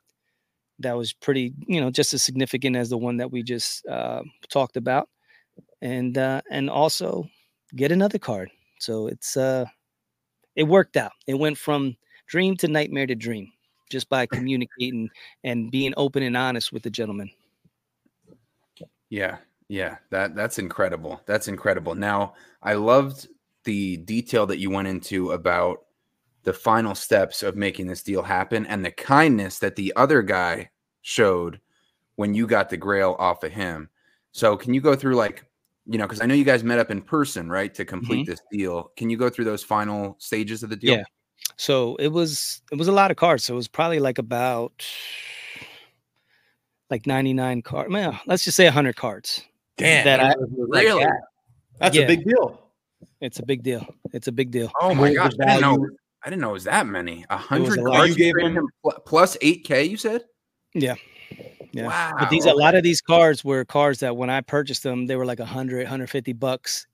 that 0.79 0.95
was 0.95 1.13
pretty, 1.13 1.53
you 1.67 1.81
know, 1.81 1.89
just 1.91 2.13
as 2.13 2.23
significant 2.23 2.75
as 2.75 2.89
the 2.89 2.97
one 2.97 3.17
that 3.17 3.31
we 3.31 3.43
just 3.43 3.85
uh, 3.87 4.21
talked 4.49 4.77
about, 4.77 5.09
and 5.81 6.17
uh, 6.17 6.41
and 6.49 6.69
also 6.69 7.27
get 7.75 7.91
another 7.91 8.19
card. 8.19 8.49
So 8.79 9.07
it's 9.07 9.37
uh, 9.37 9.65
it 10.55 10.63
worked 10.63 10.97
out. 10.97 11.13
It 11.27 11.35
went 11.35 11.57
from 11.57 11.95
dream 12.27 12.55
to 12.57 12.67
nightmare 12.67 13.07
to 13.07 13.15
dream 13.15 13.51
just 13.89 14.09
by 14.09 14.25
communicating 14.31 15.09
and 15.43 15.71
being 15.71 15.93
open 15.97 16.23
and 16.23 16.37
honest 16.37 16.71
with 16.71 16.83
the 16.83 16.89
gentleman. 16.89 17.29
Yeah, 19.09 19.37
yeah, 19.71 19.99
that 20.09 20.35
that's 20.35 20.59
incredible. 20.59 21.21
That's 21.25 21.47
incredible. 21.47 21.95
Now, 21.95 22.33
I 22.61 22.73
loved 22.73 23.29
the 23.63 23.95
detail 23.95 24.45
that 24.47 24.59
you 24.59 24.69
went 24.69 24.89
into 24.89 25.31
about 25.31 25.83
the 26.43 26.51
final 26.51 26.93
steps 26.93 27.41
of 27.41 27.55
making 27.55 27.87
this 27.87 28.03
deal 28.03 28.21
happen 28.21 28.65
and 28.65 28.83
the 28.83 28.91
kindness 28.91 29.59
that 29.59 29.77
the 29.77 29.93
other 29.95 30.23
guy 30.23 30.69
showed 31.03 31.61
when 32.17 32.33
you 32.33 32.47
got 32.47 32.69
the 32.69 32.75
grail 32.75 33.15
off 33.17 33.45
of 33.45 33.53
him. 33.53 33.87
So 34.33 34.57
can 34.57 34.73
you 34.73 34.81
go 34.81 34.93
through 34.93 35.15
like, 35.15 35.45
you 35.85 35.97
know, 35.97 36.05
because 36.05 36.19
I 36.19 36.25
know 36.25 36.33
you 36.33 36.43
guys 36.43 36.65
met 36.65 36.79
up 36.79 36.91
in 36.91 37.01
person, 37.01 37.49
right, 37.49 37.73
to 37.75 37.85
complete 37.85 38.23
mm-hmm. 38.23 38.31
this 38.31 38.41
deal. 38.51 38.91
Can 38.97 39.09
you 39.09 39.15
go 39.15 39.29
through 39.29 39.45
those 39.45 39.63
final 39.63 40.17
stages 40.19 40.63
of 40.63 40.69
the 40.69 40.75
deal? 40.75 40.97
Yeah. 40.97 41.03
So 41.55 41.95
it 41.95 42.09
was 42.09 42.61
it 42.73 42.77
was 42.77 42.89
a 42.89 42.91
lot 42.91 43.09
of 43.09 43.15
cards. 43.15 43.45
So 43.45 43.53
it 43.53 43.55
was 43.55 43.69
probably 43.69 43.99
like 43.99 44.17
about 44.17 44.85
like 46.89 47.07
99 47.07 47.61
cards. 47.61 47.89
Man, 47.89 48.19
let's 48.25 48.43
just 48.43 48.57
say 48.57 48.65
100 48.65 48.97
cards. 48.97 49.45
Damn. 49.77 50.05
That 50.05 50.19
I, 50.19 50.35
really? 50.51 51.03
Like, 51.03 51.13
That's 51.79 51.95
yeah. 51.95 52.03
a 52.03 52.07
big 52.07 52.23
deal. 52.23 52.61
It's 53.19 53.39
a 53.39 53.45
big 53.45 53.63
deal. 53.63 53.85
It's 54.13 54.27
a 54.27 54.31
big 54.31 54.51
deal. 54.51 54.71
Oh 54.81 54.93
my 54.93 55.13
gosh. 55.13 55.33
I 55.41 55.45
didn't 55.45 55.61
know 55.61 55.89
I 56.23 56.29
didn't 56.29 56.41
know 56.41 56.51
it 56.51 56.53
was 56.53 56.63
that 56.65 56.85
many. 56.85 57.25
A 57.29 57.37
hundred 57.37 57.83
cards. 57.83 58.09
You 58.09 58.33
gave 58.33 58.37
him 58.37 58.67
plus 59.05 59.37
eight 59.41 59.63
K. 59.63 59.83
You 59.83 59.97
said. 59.97 60.23
Yeah. 60.73 60.95
Yeah. 61.71 61.87
Wow. 61.87 62.13
But 62.19 62.29
these 62.29 62.45
a 62.45 62.53
lot 62.53 62.75
of 62.75 62.83
these 62.83 63.01
cars 63.01 63.43
were 63.43 63.65
cars 63.65 63.99
that 63.99 64.17
when 64.17 64.29
I 64.29 64.41
purchased 64.41 64.83
them, 64.83 65.07
they 65.07 65.15
were 65.15 65.25
like 65.25 65.39
100, 65.39 65.77
150 65.77 66.33
bucks 66.33 66.85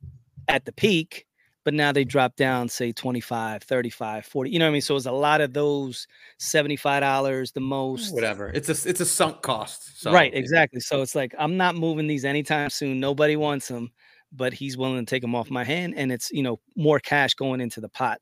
at 0.47 0.65
the 0.65 0.71
peak, 0.71 1.26
but 1.67 1.73
now 1.73 1.91
they 1.91 2.05
drop 2.05 2.37
down, 2.37 2.69
say 2.69 2.93
25, 2.93 3.61
35, 3.61 4.25
40. 4.25 4.49
You 4.49 4.57
know 4.57 4.63
what 4.63 4.69
I 4.69 4.71
mean? 4.71 4.81
So 4.81 4.95
it's 4.95 5.05
a 5.05 5.11
lot 5.11 5.41
of 5.41 5.51
those 5.51 6.07
$75 6.39 7.51
the 7.51 7.59
most. 7.59 8.13
Whatever. 8.13 8.51
It's 8.53 8.69
a 8.69 8.89
it's 8.89 9.01
a 9.01 9.05
sunk 9.05 9.41
cost. 9.41 9.99
So. 10.01 10.13
Right, 10.13 10.33
exactly. 10.33 10.79
So 10.79 11.01
it's 11.01 11.13
like 11.13 11.35
I'm 11.37 11.57
not 11.57 11.75
moving 11.75 12.07
these 12.07 12.23
anytime 12.23 12.69
soon. 12.69 13.01
Nobody 13.01 13.35
wants 13.35 13.67
them, 13.67 13.91
but 14.31 14.53
he's 14.53 14.77
willing 14.77 15.05
to 15.05 15.09
take 15.09 15.21
them 15.21 15.35
off 15.35 15.51
my 15.51 15.65
hand 15.65 15.95
and 15.97 16.09
it's, 16.09 16.31
you 16.31 16.41
know, 16.41 16.57
more 16.77 17.01
cash 17.01 17.33
going 17.33 17.59
into 17.59 17.81
the 17.81 17.89
pot. 17.89 18.21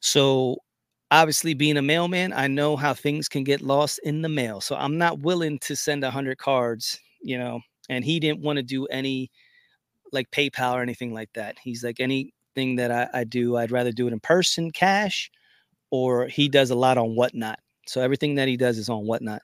So 0.00 0.56
obviously 1.10 1.52
being 1.52 1.76
a 1.76 1.82
mailman, 1.82 2.32
I 2.32 2.46
know 2.46 2.76
how 2.76 2.94
things 2.94 3.28
can 3.28 3.44
get 3.44 3.60
lost 3.60 4.00
in 4.04 4.22
the 4.22 4.30
mail. 4.30 4.62
So 4.62 4.74
I'm 4.74 4.96
not 4.96 5.18
willing 5.18 5.58
to 5.58 5.76
send 5.76 6.02
a 6.02 6.10
hundred 6.10 6.38
cards, 6.38 6.98
you 7.20 7.36
know, 7.36 7.60
and 7.90 8.06
he 8.06 8.18
didn't 8.18 8.40
want 8.40 8.56
to 8.56 8.62
do 8.62 8.86
any 8.86 9.30
like 10.14 10.30
PayPal 10.30 10.72
or 10.72 10.80
anything 10.80 11.12
like 11.12 11.28
that. 11.34 11.58
He's 11.62 11.84
like 11.84 12.00
anything 12.56 12.76
that 12.76 12.90
I, 12.90 13.20
I 13.20 13.24
do, 13.24 13.56
I'd 13.56 13.70
rather 13.70 13.92
do 13.92 14.06
it 14.06 14.12
in 14.12 14.20
person, 14.20 14.70
cash, 14.70 15.30
or 15.90 16.26
he 16.26 16.48
does 16.48 16.70
a 16.70 16.74
lot 16.74 16.98
on 16.98 17.14
whatnot. 17.14 17.58
So 17.86 18.00
everything 18.00 18.34
that 18.36 18.48
he 18.48 18.56
does 18.56 18.78
is 18.78 18.88
on 18.88 19.06
whatnot. 19.06 19.42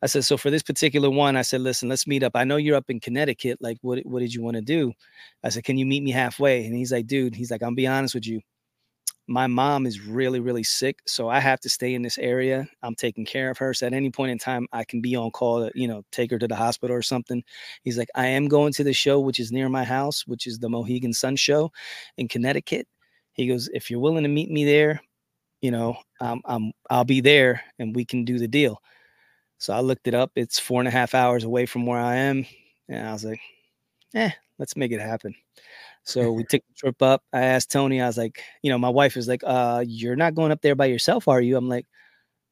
I 0.00 0.06
said, 0.06 0.24
so 0.24 0.36
for 0.36 0.50
this 0.50 0.62
particular 0.62 1.10
one, 1.10 1.36
I 1.36 1.42
said, 1.42 1.60
listen, 1.60 1.88
let's 1.88 2.06
meet 2.06 2.22
up. 2.22 2.32
I 2.36 2.44
know 2.44 2.56
you're 2.56 2.76
up 2.76 2.88
in 2.88 3.00
Connecticut. 3.00 3.58
Like, 3.60 3.78
what 3.82 3.98
what 4.06 4.20
did 4.20 4.32
you 4.32 4.42
want 4.42 4.54
to 4.56 4.62
do? 4.62 4.92
I 5.42 5.48
said, 5.48 5.64
can 5.64 5.76
you 5.76 5.86
meet 5.86 6.02
me 6.02 6.12
halfway? 6.12 6.64
And 6.66 6.74
he's 6.74 6.92
like, 6.92 7.06
dude, 7.06 7.34
he's 7.34 7.50
like, 7.50 7.62
I'm 7.62 7.74
be 7.74 7.86
honest 7.86 8.14
with 8.14 8.26
you. 8.26 8.40
My 9.28 9.46
mom 9.46 9.86
is 9.86 10.00
really, 10.00 10.40
really 10.40 10.64
sick. 10.64 11.00
So 11.06 11.28
I 11.28 11.38
have 11.40 11.60
to 11.60 11.68
stay 11.68 11.94
in 11.94 12.02
this 12.02 12.18
area. 12.18 12.66
I'm 12.82 12.94
taking 12.94 13.26
care 13.26 13.50
of 13.50 13.58
her. 13.58 13.74
So 13.74 13.86
at 13.86 13.92
any 13.92 14.10
point 14.10 14.32
in 14.32 14.38
time, 14.38 14.66
I 14.72 14.84
can 14.84 15.00
be 15.02 15.14
on 15.16 15.30
call 15.30 15.66
to, 15.68 15.72
you 15.78 15.86
know, 15.86 16.02
take 16.12 16.30
her 16.30 16.38
to 16.38 16.48
the 16.48 16.56
hospital 16.56 16.96
or 16.96 17.02
something. 17.02 17.44
He's 17.82 17.98
like, 17.98 18.08
I 18.14 18.26
am 18.26 18.48
going 18.48 18.72
to 18.74 18.84
the 18.84 18.94
show, 18.94 19.20
which 19.20 19.38
is 19.38 19.52
near 19.52 19.68
my 19.68 19.84
house, 19.84 20.26
which 20.26 20.46
is 20.46 20.58
the 20.58 20.68
Mohegan 20.70 21.12
Sun 21.12 21.36
show 21.36 21.70
in 22.16 22.28
Connecticut. 22.28 22.88
He 23.32 23.46
goes, 23.46 23.68
if 23.74 23.90
you're 23.90 24.00
willing 24.00 24.24
to 24.24 24.28
meet 24.28 24.50
me 24.50 24.64
there, 24.64 25.00
you 25.60 25.70
know, 25.70 25.96
um, 26.20 26.40
I'm 26.44 26.72
I'll 26.90 27.04
be 27.04 27.20
there 27.20 27.62
and 27.78 27.94
we 27.94 28.04
can 28.04 28.24
do 28.24 28.38
the 28.38 28.48
deal. 28.48 28.80
So 29.58 29.72
I 29.74 29.80
looked 29.80 30.08
it 30.08 30.14
up. 30.14 30.32
It's 30.36 30.58
four 30.58 30.80
and 30.80 30.88
a 30.88 30.92
half 30.92 31.14
hours 31.14 31.44
away 31.44 31.66
from 31.66 31.86
where 31.86 32.00
I 32.00 32.16
am. 32.16 32.46
And 32.88 33.08
I 33.08 33.12
was 33.12 33.24
like, 33.24 33.40
eh, 34.14 34.30
let's 34.58 34.76
make 34.76 34.92
it 34.92 35.00
happen. 35.00 35.34
So 36.08 36.32
we 36.32 36.42
took 36.44 36.62
the 36.66 36.74
trip 36.74 37.02
up. 37.02 37.22
I 37.34 37.40
asked 37.40 37.70
Tony, 37.70 38.00
I 38.00 38.06
was 38.06 38.16
like, 38.16 38.42
you 38.62 38.70
know, 38.70 38.78
my 38.78 38.88
wife 38.88 39.14
was 39.14 39.28
like, 39.28 39.42
uh, 39.44 39.84
you're 39.86 40.16
not 40.16 40.34
going 40.34 40.52
up 40.52 40.62
there 40.62 40.74
by 40.74 40.86
yourself, 40.86 41.28
are 41.28 41.40
you? 41.40 41.56
I'm 41.56 41.68
like, 41.68 41.86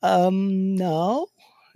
um, 0.03 0.77
no. 0.77 1.29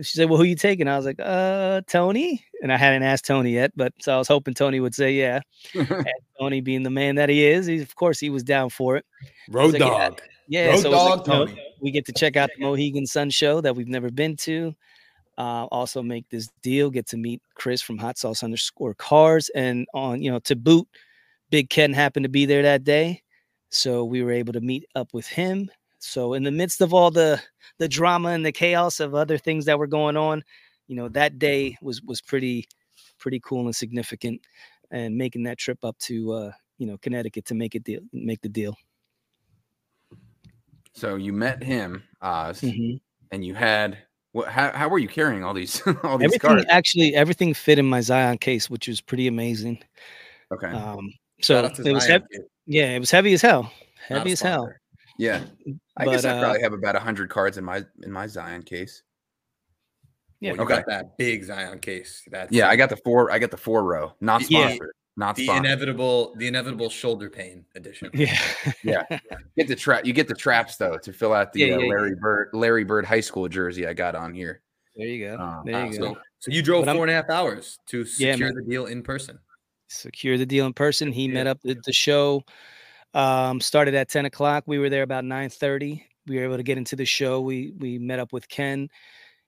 She 0.03 0.17
said, 0.17 0.29
Well, 0.29 0.39
who 0.39 0.45
you 0.45 0.57
taking? 0.57 0.89
I 0.89 0.97
was 0.97 1.07
like, 1.07 1.21
uh, 1.23 1.81
Tony. 1.87 2.45
And 2.63 2.73
I 2.73 2.77
hadn't 2.77 3.03
asked 3.03 3.27
Tony 3.27 3.53
yet, 3.53 3.73
but 3.75 3.95
so 4.01 4.15
I 4.15 4.19
was 4.19 4.29
hoping 4.29 4.53
Tony 4.53 4.81
would 4.81 4.95
say 4.95 5.13
yeah. 5.13 5.41
and 5.75 6.07
Tony 6.39 6.61
being 6.61 6.83
the 6.83 6.91
man 6.91 7.15
that 7.15 7.29
he 7.31 7.47
is, 7.47 7.67
he 7.67 7.81
of 7.81 7.95
course 7.97 8.21
he 8.21 8.29
was 8.29 8.43
down 8.43 8.69
for 8.69 8.97
it. 8.97 9.07
Road 9.49 9.73
like, 9.73 9.81
dog. 9.81 10.21
Yeah, 10.49 10.67
yeah 10.67 10.71
Road 10.73 10.81
so 10.81 10.91
dog 10.91 11.29
like, 11.29 11.49
know, 11.49 11.55
we 11.81 11.91
get 11.91 12.05
to 12.07 12.13
check 12.13 12.37
out 12.37 12.51
the 12.55 12.63
Mohegan 12.63 13.07
Sun 13.07 13.31
show 13.31 13.63
that 13.63 13.75
we've 13.75 13.89
never 13.89 14.11
been 14.11 14.37
to. 14.37 14.75
Uh, 15.39 15.65
also 15.71 16.03
make 16.03 16.29
this 16.29 16.51
deal, 16.63 16.91
get 16.91 17.07
to 17.09 17.17
meet 17.17 17.41
Chris 17.55 17.81
from 17.81 17.97
Hot 17.97 18.19
Sauce 18.19 18.43
underscore 18.43 18.93
cars. 18.93 19.51
And 19.55 19.87
on, 19.95 20.23
you 20.23 20.31
know, 20.31 20.41
to 20.41 20.57
boot, 20.57 20.87
Big 21.51 21.69
Ken 21.71 21.93
happened 21.93 22.25
to 22.25 22.29
be 22.31 22.47
there 22.47 22.63
that 22.63 22.85
day. 22.85 23.23
So 23.71 24.05
we 24.05 24.23
were 24.23 24.33
able 24.33 24.53
to 24.53 24.61
meet 24.61 24.85
up 24.95 25.13
with 25.13 25.27
him. 25.27 25.71
So 25.99 26.33
in 26.35 26.43
the 26.43 26.51
midst 26.51 26.81
of 26.81 26.95
all 26.95 27.11
the 27.11 27.41
the 27.79 27.89
drama 27.89 28.31
and 28.31 28.45
the 28.45 28.53
chaos 28.53 29.01
of 29.01 29.15
other 29.15 29.39
things 29.39 29.65
that 29.67 29.79
were 29.79 29.87
going 29.87 30.17
on, 30.17 30.43
you 30.89 30.97
know, 30.97 31.09
that 31.11 31.39
day 31.39 31.77
was 31.83 32.03
was 32.03 32.21
pretty 32.21 32.67
pretty 33.19 33.41
cool 33.45 33.67
and 33.67 33.77
significant. 33.77 34.41
And 34.91 35.17
making 35.17 35.45
that 35.45 35.59
trip 35.59 35.85
up 35.85 35.97
to 36.01 36.33
uh, 36.33 36.53
you 36.79 36.87
know, 36.87 36.99
Connecticut 36.99 37.45
to 37.47 37.55
make 37.55 37.75
it 37.75 37.85
deal 37.85 38.01
make 38.13 38.41
the 38.41 38.49
deal. 38.49 38.77
So 40.95 41.15
you 41.15 41.33
met 41.33 41.63
him, 41.63 42.03
Oz, 42.21 42.61
Mhm. 42.61 43.01
and 43.31 43.45
you 43.45 43.55
had 43.55 43.99
what? 44.33 44.49
How, 44.49 44.71
how 44.73 44.89
were 44.89 44.99
you 44.99 45.09
carrying 45.09 45.45
all 45.45 45.55
these 45.55 45.81
all 46.05 46.19
these 46.19 46.27
Everything 46.27 46.41
cards? 46.41 46.67
actually 46.69 47.15
everything 47.15 47.55
fit 47.55 47.79
in 47.79 47.87
my 47.87 48.01
Zion 48.01 48.39
case, 48.39 48.69
which 48.69 48.89
was 48.89 49.01
pretty 49.01 49.27
amazing. 49.29 49.83
Okay, 50.53 50.73
Um, 50.73 51.09
so 51.43 51.65
it 51.65 51.93
was 51.93 52.07
heavy, 52.07 52.25
kid. 52.33 52.43
yeah, 52.67 52.91
it 52.97 52.99
was 53.01 53.11
heavy 53.11 53.33
as 53.33 53.43
hell, 53.43 53.73
heavy 54.07 54.33
as 54.33 54.41
hell. 54.41 54.73
yeah. 55.19 55.43
I 55.97 56.05
guess 56.07 56.25
I 56.25 56.31
uh, 56.31 56.41
probably 56.41 56.63
have 56.63 56.73
about 56.73 56.97
hundred 56.97 57.29
cards 57.31 57.59
in 57.59 57.65
my 57.65 57.85
in 58.03 58.11
my 58.13 58.27
Zion 58.27 58.63
case. 58.63 59.03
Yeah. 60.41 60.53
Well, 60.53 60.57
you 60.57 60.63
Okay. 60.65 60.75
got 60.77 60.87
that 60.87 61.19
big 61.19 61.45
Zion 61.45 61.79
case. 61.81 62.23
That's 62.31 62.51
Yeah, 62.53 62.67
uh, 62.69 62.71
I 62.71 62.77
got 62.77 62.89
the 62.89 62.97
four. 62.97 63.31
I 63.31 63.39
got 63.39 63.51
the 63.51 63.57
four 63.59 63.85
row, 63.85 64.15
not 64.23 64.49
Yeah. 64.51 64.69
sponsored, 64.69 64.93
not 65.19 65.37
the 65.37 65.45
sponsored. 65.45 65.67
inevitable, 65.67 66.35
the 66.37 66.47
inevitable 66.47 66.89
shoulder 66.89 67.29
pain 67.29 67.67
edition. 67.75 68.11
Yeah, 68.15 68.39
Yeah. 68.83 69.03
Get 69.59 69.69
the 69.69 69.77
trap. 69.77 70.07
You 70.07 70.15
get 70.15 70.29
the 70.29 70.35
traps 70.35 70.77
though 70.77 70.97
to 70.99 71.13
fill 71.13 71.35
out 71.35 71.53
the 71.53 71.61
Yeah, 71.61 71.75
uh, 71.75 71.79
yeah, 71.79 71.85
yeah. 71.85 71.91
Larry 71.91 72.15
Bird 72.15 72.49
Larry 72.55 72.85
Bird 72.85 73.05
high 73.05 73.21
school 73.21 73.49
jersey 73.49 73.87
I 73.87 73.93
got 73.93 74.15
on 74.15 74.33
here. 74.33 74.63
there 74.97 75.07
you 75.07 75.27
go. 75.29 75.37
Um, 75.43 75.63
there 75.67 75.87
you 75.87 75.93
So, 75.93 76.01
go. 76.15 76.21
so 76.39 76.51
you 76.51 76.63
drove 76.63 76.85
But 76.87 76.91
I'm- 76.91 76.97
four 76.97 77.05
and 77.05 77.11
a 77.11 77.15
half 77.15 77.29
hours 77.29 77.79
to 77.89 78.05
secure 78.07 78.39
man. 78.39 78.55
the 78.55 78.63
deal 78.63 78.87
in 78.87 79.03
person. 79.03 79.39
Secure 79.91 80.39
the 80.39 80.47
deal 80.47 80.67
in 80.67 80.73
person. 80.73 81.11
He 81.13 81.27
met 81.29 81.47
up 81.49 81.59
at 81.69 81.83
the 81.85 81.93
show. 81.93 82.43
Um, 83.13 83.61
started 83.61 83.95
at 83.95 84.09
ten 84.09 84.25
o'clock. 84.25 84.65
We 84.67 84.79
were 84.79 84.89
there 84.89 85.03
about 85.03 85.25
nine 85.25 85.51
thirty. 85.51 86.07
We 86.29 86.37
were 86.37 86.45
able 86.45 86.59
to 86.59 86.63
get 86.63 86.79
into 86.79 86.95
the 86.95 87.05
show. 87.05 87.41
We 87.41 87.73
we 87.79 87.99
met 87.99 88.21
up 88.21 88.33
with 88.33 88.49
Ken, 88.49 88.89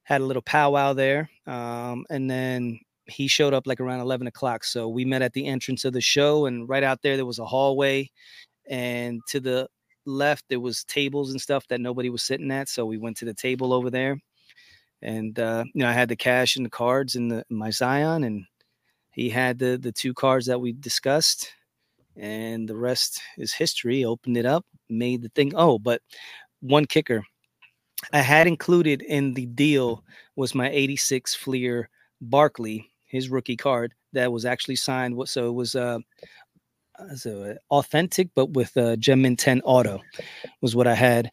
had 0.04 0.20
a 0.20 0.24
little 0.24 0.42
powwow 0.42 0.94
there, 0.94 1.30
um, 1.46 2.04
and 2.10 2.28
then 2.30 2.80
he 3.06 3.28
showed 3.28 3.54
up 3.54 3.66
like 3.68 3.80
around 3.80 4.00
eleven 4.00 4.26
o'clock. 4.26 4.64
So 4.64 4.88
we 4.88 5.04
met 5.04 5.22
at 5.22 5.32
the 5.32 5.46
entrance 5.46 5.84
of 5.84 5.92
the 5.92 6.00
show, 6.00 6.46
and 6.46 6.68
right 6.68 6.82
out 6.82 7.02
there 7.02 7.16
there 7.16 7.26
was 7.26 7.38
a 7.38 7.46
hallway, 7.46 8.10
and 8.68 9.20
to 9.28 9.40
the 9.40 9.68
left 10.06 10.44
there 10.48 10.60
was 10.60 10.82
tables 10.84 11.30
and 11.30 11.40
stuff 11.40 11.66
that 11.68 11.80
nobody 11.80 12.10
was 12.10 12.24
sitting 12.24 12.50
at. 12.50 12.68
So 12.68 12.84
we 12.84 12.98
went 12.98 13.16
to 13.18 13.24
the 13.24 13.34
table 13.34 13.72
over 13.72 13.90
there, 13.90 14.18
and 15.02 15.38
uh, 15.38 15.64
you 15.74 15.82
know 15.82 15.88
I 15.88 15.92
had 15.92 16.08
the 16.08 16.16
cash 16.16 16.56
and 16.56 16.66
the 16.66 16.70
cards 16.70 17.16
and 17.16 17.30
the 17.30 17.44
my 17.50 17.70
Zion, 17.70 18.24
and 18.24 18.44
he 19.12 19.30
had 19.30 19.58
the 19.58 19.78
the 19.78 19.92
two 19.92 20.14
cards 20.14 20.46
that 20.46 20.60
we 20.60 20.72
discussed, 20.72 21.52
and 22.16 22.68
the 22.68 22.76
rest 22.76 23.20
is 23.38 23.52
history. 23.52 24.04
Opened 24.04 24.36
it 24.36 24.46
up, 24.46 24.64
made 24.88 25.22
the 25.22 25.30
thing. 25.30 25.52
Oh, 25.54 25.78
but 25.78 26.00
one 26.60 26.86
kicker 26.86 27.24
I 28.12 28.20
had 28.20 28.46
included 28.46 29.02
in 29.02 29.34
the 29.34 29.46
deal 29.46 30.04
was 30.36 30.54
my 30.54 30.68
86 30.70 31.34
Fleer 31.34 31.88
Barkley, 32.20 32.90
his 33.06 33.28
rookie 33.28 33.56
card 33.56 33.94
that 34.12 34.32
was 34.32 34.44
actually 34.44 34.76
signed. 34.76 35.28
So 35.28 35.48
it 35.48 35.52
was 35.52 35.74
uh 35.74 35.98
so 37.16 37.56
authentic, 37.70 38.28
but 38.34 38.50
with 38.50 38.76
uh, 38.76 38.96
Gem 38.96 39.22
Mint 39.22 39.38
10 39.38 39.62
Auto 39.62 40.00
was 40.60 40.76
what 40.76 40.86
I 40.86 40.94
had. 40.94 41.30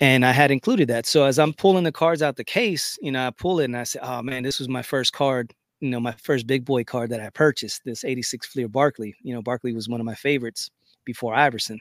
And 0.00 0.24
I 0.24 0.32
had 0.32 0.50
included 0.50 0.88
that. 0.88 1.06
So 1.06 1.24
as 1.24 1.38
I'm 1.38 1.52
pulling 1.52 1.84
the 1.84 1.92
cards 1.92 2.22
out 2.22 2.36
the 2.36 2.44
case, 2.44 2.98
you 3.02 3.12
know, 3.12 3.26
I 3.26 3.30
pull 3.30 3.60
it 3.60 3.64
and 3.64 3.76
I 3.76 3.84
say, 3.84 3.98
oh 4.02 4.22
man, 4.22 4.42
this 4.44 4.58
was 4.58 4.68
my 4.68 4.82
first 4.82 5.12
card, 5.12 5.52
you 5.80 5.90
know, 5.90 6.00
my 6.00 6.12
first 6.12 6.46
big 6.46 6.64
boy 6.64 6.84
card 6.84 7.10
that 7.10 7.20
I 7.20 7.30
purchased, 7.30 7.82
this 7.84 8.04
86 8.04 8.46
Fleer 8.46 8.68
Barkley. 8.68 9.14
You 9.22 9.34
know, 9.34 9.42
Barkley 9.42 9.72
was 9.72 9.88
one 9.88 10.00
of 10.00 10.06
my 10.06 10.14
favorites 10.14 10.70
before 11.04 11.34
Iverson. 11.34 11.80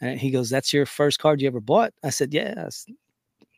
And 0.00 0.20
he 0.20 0.30
goes, 0.30 0.50
That's 0.50 0.72
your 0.72 0.86
first 0.86 1.18
card 1.18 1.40
you 1.40 1.48
ever 1.48 1.60
bought? 1.60 1.92
I 2.04 2.10
said, 2.10 2.34
Yeah. 2.34 2.68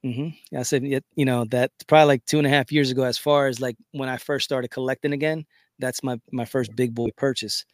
hmm 0.03 0.29
I 0.57 0.63
said, 0.63 0.85
You 0.85 1.25
know, 1.25 1.45
that's 1.45 1.85
probably 1.87 2.07
like 2.07 2.27
two 2.27 2.39
and 2.39 2.47
a 2.47 2.51
half 2.51 2.73
years 2.73 2.91
ago, 2.91 3.03
as 3.05 3.19
far 3.19 3.47
as 3.49 3.61
like 3.61 3.77
when 3.93 4.09
I 4.09 4.17
first 4.17 4.45
started 4.45 4.69
collecting 4.71 5.13
again. 5.13 5.45
That's 5.79 6.03
my 6.03 6.19
my 6.33 6.47
first 6.47 6.75
big 6.75 6.95
boy 6.95 7.09
purchase. 7.17 7.65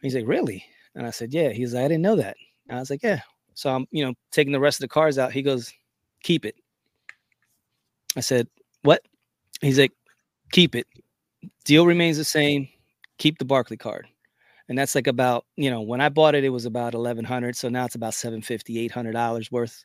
He's 0.00 0.14
like, 0.14 0.26
Really? 0.26 0.64
And 0.94 1.06
I 1.06 1.10
said, 1.10 1.32
Yeah. 1.32 1.50
He's 1.50 1.74
like, 1.74 1.84
I 1.84 1.88
didn't 1.88 2.02
know 2.02 2.16
that. 2.16 2.36
And 2.68 2.76
I 2.78 2.80
was 2.80 2.90
like, 2.90 3.02
Yeah. 3.02 3.20
So 3.54 3.74
I'm, 3.74 3.86
you 3.90 4.04
know, 4.04 4.14
taking 4.30 4.52
the 4.52 4.60
rest 4.60 4.78
of 4.78 4.84
the 4.84 4.92
cards 4.92 5.18
out. 5.18 5.32
He 5.32 5.42
goes, 5.42 5.72
Keep 6.22 6.44
it. 6.44 6.56
I 8.16 8.20
said, 8.20 8.48
What? 8.82 9.02
He's 9.60 9.78
like, 9.78 9.92
Keep 10.52 10.74
it. 10.74 10.86
Deal 11.64 11.86
remains 11.86 12.16
the 12.16 12.24
same. 12.24 12.68
Keep 13.18 13.38
the 13.38 13.44
Barkley 13.44 13.76
card. 13.76 14.06
And 14.68 14.78
that's 14.78 14.94
like 14.94 15.06
about, 15.06 15.44
you 15.56 15.70
know, 15.70 15.80
when 15.80 16.00
I 16.00 16.08
bought 16.08 16.34
it, 16.34 16.44
it 16.44 16.50
was 16.50 16.66
about 16.66 16.94
1100 16.94 17.56
So 17.56 17.68
now 17.68 17.84
it's 17.84 17.94
about 17.94 18.14
750 18.14 18.88
$800 18.88 19.50
worth. 19.50 19.84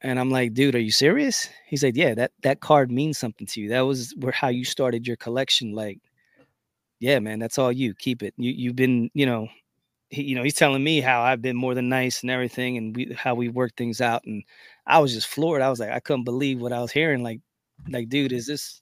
And 0.00 0.20
I'm 0.20 0.30
like, 0.30 0.54
dude, 0.54 0.74
are 0.74 0.80
you 0.80 0.90
serious? 0.90 1.48
He's 1.66 1.82
like, 1.82 1.96
yeah, 1.96 2.14
that, 2.14 2.32
that 2.42 2.60
card 2.60 2.90
means 2.90 3.18
something 3.18 3.46
to 3.48 3.60
you. 3.60 3.70
That 3.70 3.80
was 3.80 4.14
where 4.18 4.32
how 4.32 4.48
you 4.48 4.64
started 4.64 5.06
your 5.06 5.16
collection. 5.16 5.72
Like, 5.72 5.98
yeah, 7.00 7.18
man, 7.18 7.38
that's 7.38 7.58
all 7.58 7.72
you. 7.72 7.94
Keep 7.94 8.22
it. 8.22 8.34
You, 8.36 8.52
you've 8.52 8.76
been, 8.76 9.10
you 9.14 9.26
know, 9.26 9.48
he, 10.10 10.22
you 10.22 10.34
know, 10.34 10.42
he's 10.42 10.54
telling 10.54 10.84
me 10.84 11.00
how 11.00 11.22
I've 11.22 11.42
been 11.42 11.56
more 11.56 11.74
than 11.74 11.88
nice 11.88 12.22
and 12.22 12.30
everything, 12.30 12.76
and 12.76 12.94
we 12.96 13.14
how 13.16 13.34
we 13.34 13.48
worked 13.48 13.76
things 13.76 14.00
out. 14.00 14.24
And 14.24 14.44
I 14.86 14.98
was 14.98 15.12
just 15.12 15.26
floored. 15.26 15.62
I 15.62 15.70
was 15.70 15.80
like, 15.80 15.90
I 15.90 16.00
couldn't 16.00 16.24
believe 16.24 16.60
what 16.60 16.72
I 16.72 16.80
was 16.80 16.92
hearing. 16.92 17.22
Like, 17.22 17.40
like, 17.88 18.08
dude, 18.08 18.32
is 18.32 18.46
this, 18.46 18.80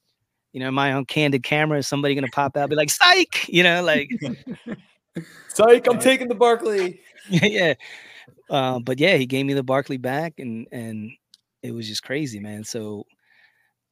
you 0.53 0.61
know, 0.61 0.69
am 0.69 0.79
I 0.79 0.93
on 0.93 1.05
candid 1.05 1.43
camera? 1.43 1.79
Is 1.79 1.89
somebody 1.89 2.15
gonna 2.15 2.29
pop 2.33 2.57
out, 2.57 2.71
be 2.71 2.77
like, 2.77 2.91
psych, 2.91 3.49
you 3.49 3.63
know, 3.63 3.83
like, 3.83 4.11
Psych, 5.49 5.87
I'm 5.87 5.99
taking 5.99 6.29
the 6.29 6.35
Barkley. 6.35 7.01
yeah. 7.29 7.75
Uh, 8.51 8.81
but 8.81 8.99
yeah, 8.99 9.17
he 9.17 9.27
gave 9.27 9.47
me 9.47 9.55
the 9.55 9.63
Barkley 9.63 9.97
back, 9.97 10.35
and 10.39 10.67
and 10.73 11.11
it 11.63 11.73
was 11.73 11.89
just 11.89 12.03
crazy, 12.03 12.41
man. 12.41 12.65
So, 12.65 13.07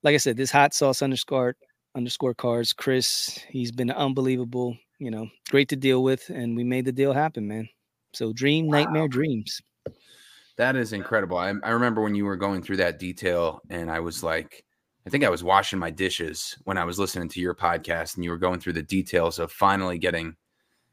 like 0.03 0.15
I 0.15 0.19
said, 0.19 0.37
this 0.37 0.51
hot 0.51 0.75
sauce 0.75 1.03
underscore 1.03 1.57
underscore 1.95 2.35
cars, 2.35 2.73
Chris, 2.73 3.39
he's 3.49 3.73
been 3.73 3.91
unbelievable. 3.91 4.77
You 4.99 5.11
know, 5.11 5.29
great 5.51 5.69
to 5.71 5.77
deal 5.77 6.03
with, 6.03 6.29
and 6.29 6.57
we 6.57 6.65
made 6.65 6.85
the 6.85 6.93
deal 6.93 7.13
happen, 7.13 7.47
man. 7.49 7.69
So, 8.13 8.33
dream, 8.33 8.69
nightmare, 8.69 9.09
dreams. 9.09 9.61
That 10.57 10.77
is 10.77 10.93
incredible. 10.93 11.39
I, 11.39 11.55
I 11.63 11.71
remember 11.71 12.03
when 12.03 12.15
you 12.15 12.27
were 12.27 12.37
going 12.37 12.63
through 12.63 12.77
that 12.79 12.99
detail, 12.99 13.63
and 13.71 13.91
I 13.91 14.01
was 14.01 14.23
like, 14.23 14.63
I 15.07 15.11
think 15.11 15.25
I 15.25 15.31
was 15.31 15.43
washing 15.43 15.79
my 15.79 15.91
dishes 15.91 16.57
when 16.65 16.77
I 16.77 16.85
was 16.85 16.99
listening 16.99 17.29
to 17.31 17.41
your 17.41 17.55
podcast, 17.55 18.15
and 18.17 18.25
you 18.25 18.31
were 18.31 18.37
going 18.39 18.61
through 18.61 18.75
the 18.75 18.83
details 18.83 19.39
of 19.39 19.51
finally 19.51 19.99
getting, 19.99 20.37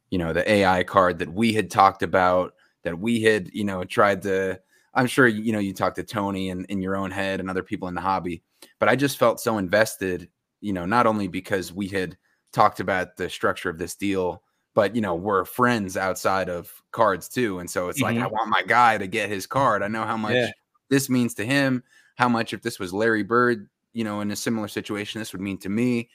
you 0.10 0.18
know, 0.18 0.32
the 0.34 0.50
AI 0.50 0.84
card 0.84 1.20
that 1.20 1.34
we 1.34 1.54
had 1.54 1.70
talked 1.70 2.04
about, 2.04 2.54
that 2.84 2.98
we 3.00 3.22
had, 3.24 3.50
you 3.54 3.64
know, 3.66 3.84
tried 3.84 4.22
to. 4.24 4.60
I'm 4.94 5.08
sure 5.08 5.28
you 5.28 5.52
know 5.52 5.60
you 5.60 5.74
talked 5.74 5.98
to 5.98 6.04
Tony 6.04 6.50
and 6.50 6.66
in 6.68 6.82
your 6.82 6.96
own 6.96 7.12
head 7.12 7.40
and 7.40 7.50
other 7.50 7.62
people 7.62 7.88
in 7.88 7.94
the 7.96 8.02
hobby, 8.02 8.42
but 8.80 8.90
I 8.90 8.96
just 8.96 9.18
felt 9.20 9.40
so 9.40 9.58
invested, 9.60 10.30
you 10.62 10.74
know, 10.74 10.86
not 10.86 11.06
only 11.06 11.28
because 11.28 11.72
we 11.74 11.88
had 11.88 12.18
talked 12.54 12.80
about 12.80 13.16
the 13.18 13.30
structure 13.30 13.70
of 13.70 13.78
this 13.78 13.94
deal, 13.96 14.42
but 14.74 14.96
you 14.96 15.02
know, 15.02 15.14
we're 15.14 15.46
friends 15.46 15.98
outside 15.98 16.50
of 16.50 16.72
cards 16.92 17.28
too. 17.28 17.60
And 17.60 17.70
so 17.70 17.90
it's 17.90 18.02
like, 18.02 18.16
Mhm. 18.16 18.24
I 18.24 18.28
want 18.28 18.50
my 18.50 18.64
guy 18.64 18.98
to 18.98 19.06
get 19.06 19.30
his 19.30 19.46
card. 19.46 19.84
I 19.84 19.88
know 19.88 20.04
how 20.04 20.18
much 20.18 20.34
Yeah. 20.36 20.50
this 20.90 21.10
means 21.10 21.34
to 21.36 21.46
him. 21.46 21.84
how 22.16 22.28
much 22.30 22.52
if 22.52 22.64
this 22.64 22.80
was 22.80 22.92
Larry 22.92 23.22
Bird, 23.22 23.70
you 23.98 24.04
know, 24.04 24.22
in 24.22 24.30
a 24.30 24.36
similar 24.36 24.68
situation, 24.68 25.18
this 25.18 25.34
would 25.34 25.42
mean 25.42 25.58
to 25.58 25.70
me. 25.70 26.08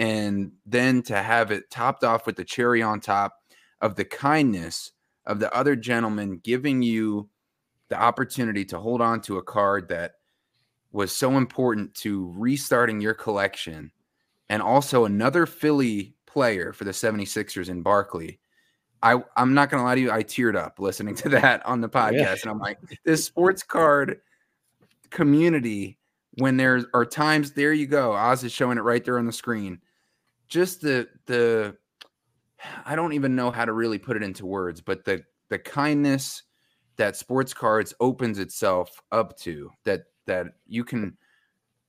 And 0.00 0.50
then 0.66 1.02
to 1.02 1.22
have 1.22 1.52
it 1.52 1.70
topped 1.70 2.02
off 2.02 2.26
with 2.26 2.34
the 2.34 2.44
cherry 2.44 2.82
on 2.82 2.98
top 2.98 3.36
of 3.80 3.94
the 3.94 4.04
kindness 4.04 4.90
of 5.24 5.38
the 5.38 5.54
other 5.54 5.76
gentleman 5.76 6.40
giving 6.42 6.82
you 6.82 7.28
the 7.90 7.94
opportunity 7.94 8.64
to 8.64 8.80
hold 8.80 9.00
on 9.00 9.20
to 9.20 9.38
a 9.38 9.42
card 9.42 9.88
that 9.90 10.14
was 10.90 11.12
so 11.12 11.36
important 11.36 11.94
to 11.94 12.34
restarting 12.36 13.00
your 13.00 13.14
collection 13.14 13.92
and 14.48 14.60
also 14.60 15.04
another 15.04 15.46
Philly 15.46 16.12
player 16.26 16.72
for 16.72 16.82
the 16.82 16.90
76ers 16.90 17.68
in 17.68 17.82
Barkley. 17.82 18.40
I, 19.00 19.22
I'm 19.36 19.54
not 19.54 19.70
going 19.70 19.80
to 19.80 19.84
lie 19.84 19.94
to 19.94 20.00
you. 20.00 20.10
I 20.10 20.24
teared 20.24 20.56
up 20.56 20.80
listening 20.80 21.14
to 21.16 21.28
that 21.28 21.64
on 21.64 21.80
the 21.82 21.88
podcast. 21.88 22.12
Yeah. 22.12 22.36
And 22.42 22.50
I'm 22.50 22.58
like, 22.58 22.80
this 23.04 23.24
sports 23.24 23.62
card 23.62 24.18
community, 25.10 25.98
when 26.36 26.56
there 26.56 26.84
are 26.94 27.04
times, 27.04 27.52
there 27.52 27.72
you 27.72 27.86
go. 27.86 28.12
Oz 28.12 28.44
is 28.44 28.52
showing 28.52 28.78
it 28.78 28.82
right 28.82 29.04
there 29.04 29.18
on 29.18 29.26
the 29.26 29.32
screen. 29.32 29.80
Just 30.48 30.80
the, 30.80 31.08
the, 31.26 31.76
I 32.84 32.94
don't 32.94 33.14
even 33.14 33.34
know 33.34 33.50
how 33.50 33.64
to 33.64 33.72
really 33.72 33.98
put 33.98 34.16
it 34.16 34.22
into 34.22 34.46
words, 34.46 34.80
but 34.80 35.04
the, 35.04 35.22
the 35.48 35.58
kindness 35.58 36.42
that 36.96 37.16
sports 37.16 37.52
cards 37.52 37.94
opens 38.00 38.38
itself 38.38 39.00
up 39.12 39.36
to 39.38 39.70
that, 39.84 40.04
that 40.26 40.46
you 40.66 40.84
can 40.84 41.16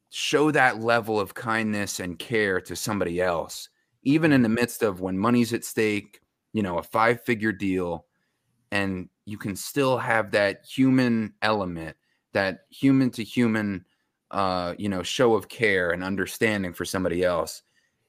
show 0.09 0.51
that 0.51 0.81
level 0.81 1.19
of 1.19 1.33
kindness 1.33 1.99
and 1.99 2.17
care 2.19 2.61
to 2.61 2.75
somebody 2.75 3.21
else, 3.21 3.69
even 4.03 4.31
in 4.31 4.41
the 4.41 4.49
midst 4.49 4.83
of 4.83 5.01
when 5.01 5.17
money's 5.17 5.53
at 5.53 5.65
stake, 5.65 6.21
you 6.53 6.63
know, 6.63 6.77
a 6.77 6.83
five 6.83 7.21
figure 7.23 7.51
deal, 7.51 8.05
and 8.71 9.09
you 9.25 9.37
can 9.37 9.55
still 9.55 9.97
have 9.97 10.31
that 10.31 10.65
human 10.65 11.33
element, 11.41 11.95
that 12.33 12.61
human 12.69 13.09
to 13.11 13.23
human, 13.23 13.85
uh, 14.31 14.75
you 14.77 14.89
know, 14.89 15.03
show 15.03 15.35
of 15.35 15.47
care 15.49 15.91
and 15.91 16.03
understanding 16.03 16.73
for 16.73 16.85
somebody 16.85 17.23
else 17.23 17.61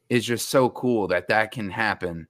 is 0.09 0.25
just 0.25 0.49
so 0.49 0.71
cool 0.71 1.07
that 1.09 1.29
that 1.29 1.51
can 1.51 1.71
happen, 1.71 2.27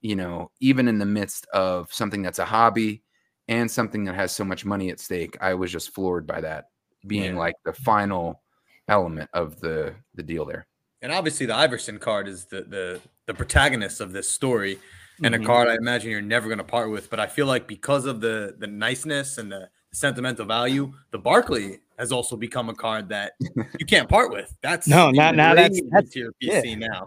you 0.00 0.16
know, 0.16 0.50
even 0.60 0.88
in 0.88 0.98
the 0.98 1.06
midst 1.06 1.46
of 1.48 1.92
something 1.92 2.22
that's 2.22 2.38
a 2.38 2.44
hobby 2.44 3.02
and 3.48 3.70
something 3.70 4.04
that 4.04 4.14
has 4.14 4.32
so 4.32 4.44
much 4.44 4.64
money 4.64 4.90
at 4.90 5.00
stake. 5.00 5.36
I 5.40 5.54
was 5.54 5.72
just 5.72 5.92
floored 5.92 6.26
by 6.26 6.40
that 6.40 6.66
being 7.06 7.34
yeah. 7.34 7.38
like 7.38 7.56
the 7.64 7.72
final 7.72 8.40
element 8.88 9.30
of 9.32 9.60
the 9.60 9.94
the 10.14 10.22
deal 10.22 10.44
there. 10.44 10.66
And 11.02 11.12
obviously, 11.12 11.46
the 11.46 11.56
Iverson 11.56 11.98
card 11.98 12.28
is 12.28 12.46
the 12.46 12.62
the 12.62 13.00
the 13.26 13.34
protagonist 13.34 14.00
of 14.00 14.12
this 14.12 14.28
story, 14.28 14.78
and 15.22 15.34
mm-hmm. 15.34 15.44
a 15.44 15.46
card 15.46 15.68
I 15.68 15.76
imagine 15.76 16.10
you're 16.10 16.20
never 16.20 16.48
going 16.48 16.58
to 16.58 16.64
part 16.64 16.90
with. 16.90 17.10
But 17.10 17.20
I 17.20 17.26
feel 17.26 17.46
like 17.46 17.66
because 17.66 18.06
of 18.06 18.20
the 18.20 18.54
the 18.58 18.66
niceness 18.66 19.38
and 19.38 19.50
the 19.50 19.68
sentimental 19.92 20.46
value, 20.46 20.92
the 21.10 21.18
Barkley 21.18 21.80
has 21.98 22.12
also 22.12 22.36
become 22.36 22.68
a 22.68 22.74
card 22.74 23.08
that 23.10 23.32
you 23.78 23.86
can't 23.86 24.08
part 24.08 24.30
with. 24.30 24.54
That's 24.62 24.88
no, 24.88 25.10
not 25.10 25.34
now. 25.34 25.54
That's 25.54 25.80
that's 25.90 26.16
your 26.16 26.32
PC 26.42 26.64
yeah. 26.64 26.74
now, 26.74 27.06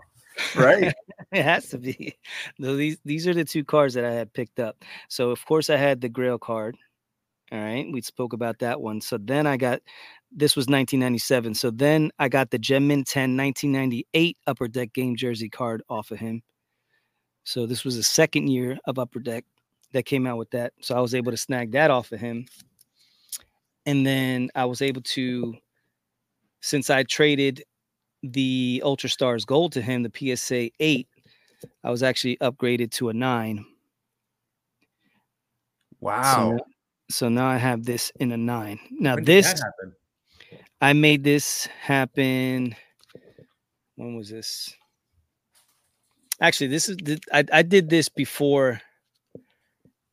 right? 0.55 0.93
it 1.31 1.43
has 1.43 1.69
to 1.69 1.77
be. 1.77 2.15
Though 2.59 2.75
these 2.75 2.97
these 3.03 3.27
are 3.27 3.33
the 3.33 3.45
two 3.45 3.63
cards 3.63 3.93
that 3.95 4.05
I 4.05 4.11
had 4.11 4.33
picked 4.33 4.59
up. 4.59 4.83
So 5.09 5.31
of 5.31 5.43
course 5.45 5.69
I 5.69 5.77
had 5.77 6.01
the 6.01 6.09
Grail 6.09 6.37
card. 6.37 6.77
All 7.51 7.59
right, 7.59 7.85
we 7.91 8.01
spoke 8.01 8.33
about 8.33 8.59
that 8.59 8.81
one. 8.81 9.01
So 9.01 9.17
then 9.17 9.45
I 9.45 9.57
got 9.57 9.81
this 10.31 10.55
was 10.55 10.63
1997. 10.63 11.53
So 11.53 11.71
then 11.71 12.11
I 12.19 12.29
got 12.29 12.49
the 12.49 12.57
Gem 12.57 12.87
Mint 12.87 13.07
10 13.07 13.37
1998 13.37 14.37
Upper 14.47 14.67
Deck 14.67 14.93
game 14.93 15.15
jersey 15.15 15.49
card 15.49 15.83
off 15.89 16.11
of 16.11 16.19
him. 16.19 16.41
So 17.43 17.65
this 17.65 17.83
was 17.83 17.97
the 17.97 18.03
second 18.03 18.47
year 18.47 18.77
of 18.85 18.97
Upper 18.97 19.19
Deck 19.19 19.45
that 19.91 20.05
came 20.05 20.25
out 20.25 20.37
with 20.37 20.49
that. 20.51 20.73
So 20.81 20.95
I 20.95 20.99
was 20.99 21.13
able 21.13 21.31
to 21.31 21.37
snag 21.37 21.71
that 21.73 21.91
off 21.91 22.11
of 22.11 22.19
him. 22.19 22.45
And 23.85 24.05
then 24.05 24.49
I 24.55 24.65
was 24.65 24.81
able 24.81 25.01
to, 25.01 25.55
since 26.61 26.89
I 26.89 27.03
traded 27.03 27.63
the 28.21 28.81
Ultra 28.85 29.09
Stars 29.09 29.45
Gold 29.45 29.73
to 29.73 29.81
him, 29.81 30.03
the 30.03 30.35
PSA 30.37 30.69
8, 30.79 31.07
I 31.83 31.91
was 31.91 32.03
actually 32.03 32.37
upgraded 32.37 32.91
to 32.91 33.09
a 33.09 33.13
9. 33.13 33.65
Wow. 35.99 36.57
So, 36.57 36.65
so 37.09 37.29
now 37.29 37.47
I 37.47 37.57
have 37.57 37.83
this 37.85 38.11
in 38.19 38.31
a 38.31 38.37
9. 38.37 38.79
Now 38.91 39.15
this 39.15 39.61
I 40.81 40.91
made 40.91 41.23
this 41.23 41.65
happen. 41.79 42.75
When 43.95 44.15
was 44.15 44.29
this? 44.29 44.75
Actually, 46.41 46.67
this 46.67 46.89
is 46.89 46.97
I, 47.31 47.45
I 47.53 47.61
did 47.61 47.89
this 47.89 48.09
before 48.09 48.81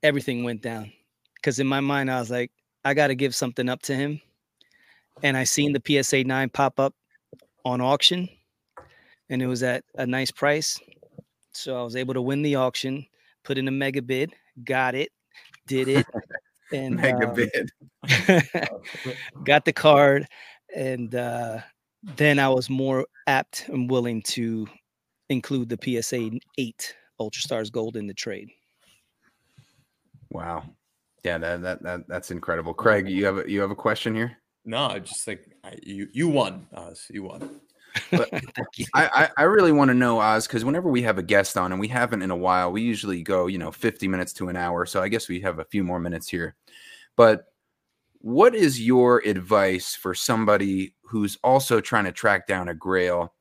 everything 0.02 0.44
went 0.44 0.62
down. 0.62 0.92
Because 1.34 1.58
in 1.58 1.66
my 1.66 1.80
mind, 1.80 2.08
I 2.08 2.20
was 2.20 2.30
like, 2.30 2.52
I 2.84 2.94
got 2.94 3.08
to 3.08 3.14
give 3.14 3.34
something 3.34 3.68
up 3.68 3.82
to 3.82 3.94
him. 3.94 4.20
And 5.22 5.36
I 5.36 5.44
seen 5.44 5.72
the 5.72 6.02
PSA 6.02 6.24
9 6.24 6.48
pop 6.50 6.80
up 6.80 6.94
on 7.64 7.80
auction, 7.80 8.28
and 9.28 9.42
it 9.42 9.46
was 9.46 9.62
at 9.62 9.84
a 9.96 10.06
nice 10.06 10.30
price. 10.30 10.78
So 11.52 11.78
I 11.78 11.82
was 11.82 11.96
able 11.96 12.14
to 12.14 12.22
win 12.22 12.42
the 12.42 12.54
auction, 12.54 13.06
put 13.44 13.58
in 13.58 13.68
a 13.68 13.70
mega 13.70 14.00
bid, 14.00 14.32
got 14.64 14.94
it, 14.94 15.10
did 15.66 15.88
it, 15.88 16.06
and 16.72 16.96
mega 16.96 17.28
um, 17.28 17.34
bid. 17.34 17.70
got 19.44 19.64
the 19.64 19.72
card, 19.72 20.26
and 20.74 21.14
uh, 21.14 21.58
then 22.02 22.38
I 22.38 22.48
was 22.48 22.70
more 22.70 23.06
apt 23.26 23.66
and 23.68 23.90
willing 23.90 24.22
to 24.22 24.66
include 25.28 25.68
the 25.68 26.02
PSA 26.02 26.30
eight 26.56 26.94
Ultra 27.18 27.42
Stars 27.42 27.70
Gold 27.70 27.96
in 27.96 28.06
the 28.06 28.14
trade. 28.14 28.48
Wow, 30.30 30.64
yeah, 31.24 31.38
that, 31.38 31.62
that 31.62 31.82
that 31.82 32.08
that's 32.08 32.30
incredible. 32.30 32.74
Craig, 32.74 33.08
you 33.08 33.24
have 33.24 33.38
a, 33.38 33.50
you 33.50 33.60
have 33.60 33.70
a 33.70 33.76
question 33.76 34.14
here? 34.14 34.36
No, 34.64 34.86
I 34.86 34.98
just 35.00 35.26
like 35.26 35.56
I, 35.64 35.74
you 35.82 36.08
you 36.12 36.28
won, 36.28 36.66
Oz. 36.74 37.06
You 37.10 37.24
won. 37.24 37.60
But 38.10 38.30
I, 38.94 39.30
I 39.36 39.42
really 39.42 39.72
want 39.72 39.88
to 39.88 39.94
know 39.94 40.20
Oz 40.20 40.46
because 40.46 40.64
whenever 40.64 40.88
we 40.88 41.02
have 41.02 41.18
a 41.18 41.22
guest 41.22 41.56
on 41.56 41.72
and 41.72 41.80
we 41.80 41.88
haven't 41.88 42.22
in 42.22 42.30
a 42.30 42.36
while, 42.36 42.70
we 42.70 42.82
usually 42.82 43.22
go 43.22 43.46
you 43.46 43.58
know 43.58 43.70
50 43.70 44.08
minutes 44.08 44.32
to 44.34 44.48
an 44.48 44.56
hour. 44.56 44.86
So 44.86 45.02
I 45.02 45.08
guess 45.08 45.28
we 45.28 45.40
have 45.40 45.58
a 45.58 45.64
few 45.64 45.84
more 45.84 45.98
minutes 45.98 46.28
here. 46.28 46.54
But 47.16 47.46
what 48.20 48.54
is 48.54 48.80
your 48.80 49.22
advice 49.24 49.94
for 49.94 50.14
somebody 50.14 50.94
who's 51.02 51.38
also 51.42 51.80
trying 51.80 52.04
to 52.04 52.12
track 52.12 52.46
down 52.46 52.68
a 52.68 52.74
grail 52.74 53.34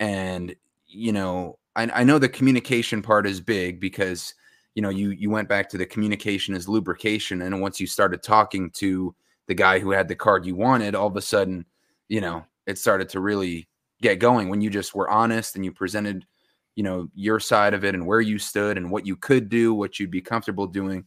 and 0.00 0.54
you 0.86 1.12
know 1.12 1.58
I, 1.76 1.84
I, 2.00 2.04
know 2.04 2.18
the 2.18 2.28
communication 2.28 3.00
part 3.00 3.26
is 3.26 3.40
big 3.40 3.80
because 3.80 4.34
you 4.74 4.82
know 4.82 4.88
you 4.88 5.10
you 5.10 5.30
went 5.30 5.48
back 5.48 5.68
to 5.68 5.78
the 5.78 5.86
communication 5.86 6.54
as 6.54 6.68
lubrication 6.68 7.42
and 7.42 7.60
once 7.60 7.80
you 7.80 7.86
started 7.86 8.22
talking 8.22 8.70
to 8.70 9.14
the 9.46 9.54
guy 9.54 9.78
who 9.78 9.90
had 9.90 10.08
the 10.08 10.14
card 10.14 10.44
you 10.44 10.54
wanted 10.54 10.94
all 10.94 11.06
of 11.06 11.16
a 11.16 11.22
sudden 11.22 11.64
you 12.08 12.20
know 12.20 12.44
it 12.66 12.78
started 12.78 13.08
to 13.08 13.20
really 13.20 13.68
get 14.00 14.18
going 14.18 14.48
when 14.48 14.60
you 14.60 14.70
just 14.70 14.94
were 14.94 15.10
honest 15.10 15.56
and 15.56 15.64
you 15.64 15.72
presented 15.72 16.26
you 16.74 16.82
know 16.82 17.08
your 17.14 17.38
side 17.38 17.74
of 17.74 17.84
it 17.84 17.94
and 17.94 18.06
where 18.06 18.20
you 18.20 18.38
stood 18.38 18.76
and 18.76 18.90
what 18.90 19.06
you 19.06 19.16
could 19.16 19.48
do 19.48 19.74
what 19.74 19.98
you'd 19.98 20.10
be 20.10 20.20
comfortable 20.20 20.66
doing 20.66 21.04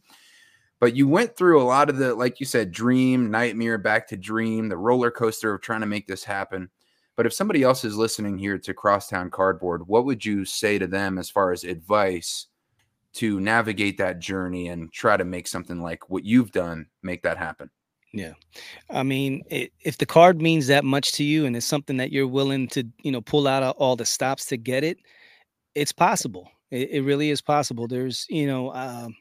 but 0.80 0.94
you 0.94 1.08
went 1.08 1.36
through 1.36 1.60
a 1.60 1.64
lot 1.64 1.90
of 1.90 1.96
the, 1.96 2.14
like 2.14 2.38
you 2.38 2.46
said, 2.46 2.70
dream, 2.70 3.30
nightmare, 3.30 3.78
back 3.78 4.06
to 4.08 4.16
dream, 4.16 4.68
the 4.68 4.76
roller 4.76 5.10
coaster 5.10 5.52
of 5.52 5.60
trying 5.60 5.80
to 5.80 5.86
make 5.86 6.06
this 6.06 6.22
happen. 6.22 6.70
But 7.16 7.26
if 7.26 7.32
somebody 7.32 7.64
else 7.64 7.84
is 7.84 7.96
listening 7.96 8.38
here 8.38 8.58
to 8.58 8.74
Crosstown 8.74 9.30
Cardboard, 9.30 9.88
what 9.88 10.04
would 10.04 10.24
you 10.24 10.44
say 10.44 10.78
to 10.78 10.86
them 10.86 11.18
as 11.18 11.30
far 11.30 11.50
as 11.50 11.64
advice 11.64 12.46
to 13.18 13.40
navigate 13.40 13.98
that 13.98 14.20
journey 14.20 14.68
and 14.68 14.92
try 14.92 15.16
to 15.16 15.24
make 15.24 15.48
something 15.48 15.80
like 15.80 16.08
what 16.08 16.24
you've 16.24 16.52
done 16.52 16.86
make 17.02 17.22
that 17.22 17.36
happen? 17.36 17.68
Yeah. 18.12 18.32
I 18.90 19.02
mean, 19.02 19.42
it, 19.50 19.72
if 19.80 19.98
the 19.98 20.06
card 20.06 20.40
means 20.40 20.68
that 20.68 20.84
much 20.84 21.12
to 21.12 21.24
you 21.24 21.44
and 21.44 21.56
it's 21.56 21.66
something 21.66 21.96
that 21.98 22.12
you're 22.12 22.28
willing 22.28 22.68
to, 22.68 22.84
you 23.02 23.10
know, 23.10 23.20
pull 23.20 23.46
out 23.46 23.76
all 23.76 23.96
the 23.96 24.04
stops 24.04 24.46
to 24.46 24.56
get 24.56 24.84
it, 24.84 24.98
it's 25.74 25.92
possible. 25.92 26.48
It, 26.70 26.90
it 26.90 27.02
really 27.02 27.30
is 27.30 27.42
possible. 27.42 27.88
There's, 27.88 28.24
you 28.30 28.46
know, 28.46 28.72
um, 28.72 29.16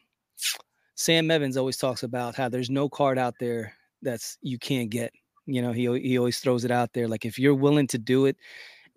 Sam 0.96 1.32
Evans 1.32 1.58
always 1.58 1.78
talks 1.78 2.04
about 2.04 2.36
how 2.36 2.50
there's 2.50 2.70
no 2.70 2.90
card 2.90 3.18
out 3.18 3.36
there 3.40 3.74
that's 4.02 4.38
you 4.42 4.58
can't 4.60 4.90
get. 4.90 5.12
You 5.46 5.62
know, 5.62 5.72
he 5.72 5.84
he 6.02 6.18
always 6.18 6.40
throws 6.40 6.66
it 6.66 6.72
out 6.72 6.94
there. 6.94 7.08
Like 7.08 7.26
if 7.26 7.40
you're 7.40 7.56
willing 7.56 7.88
to 7.88 7.98
do 7.98 8.26
it 8.26 8.38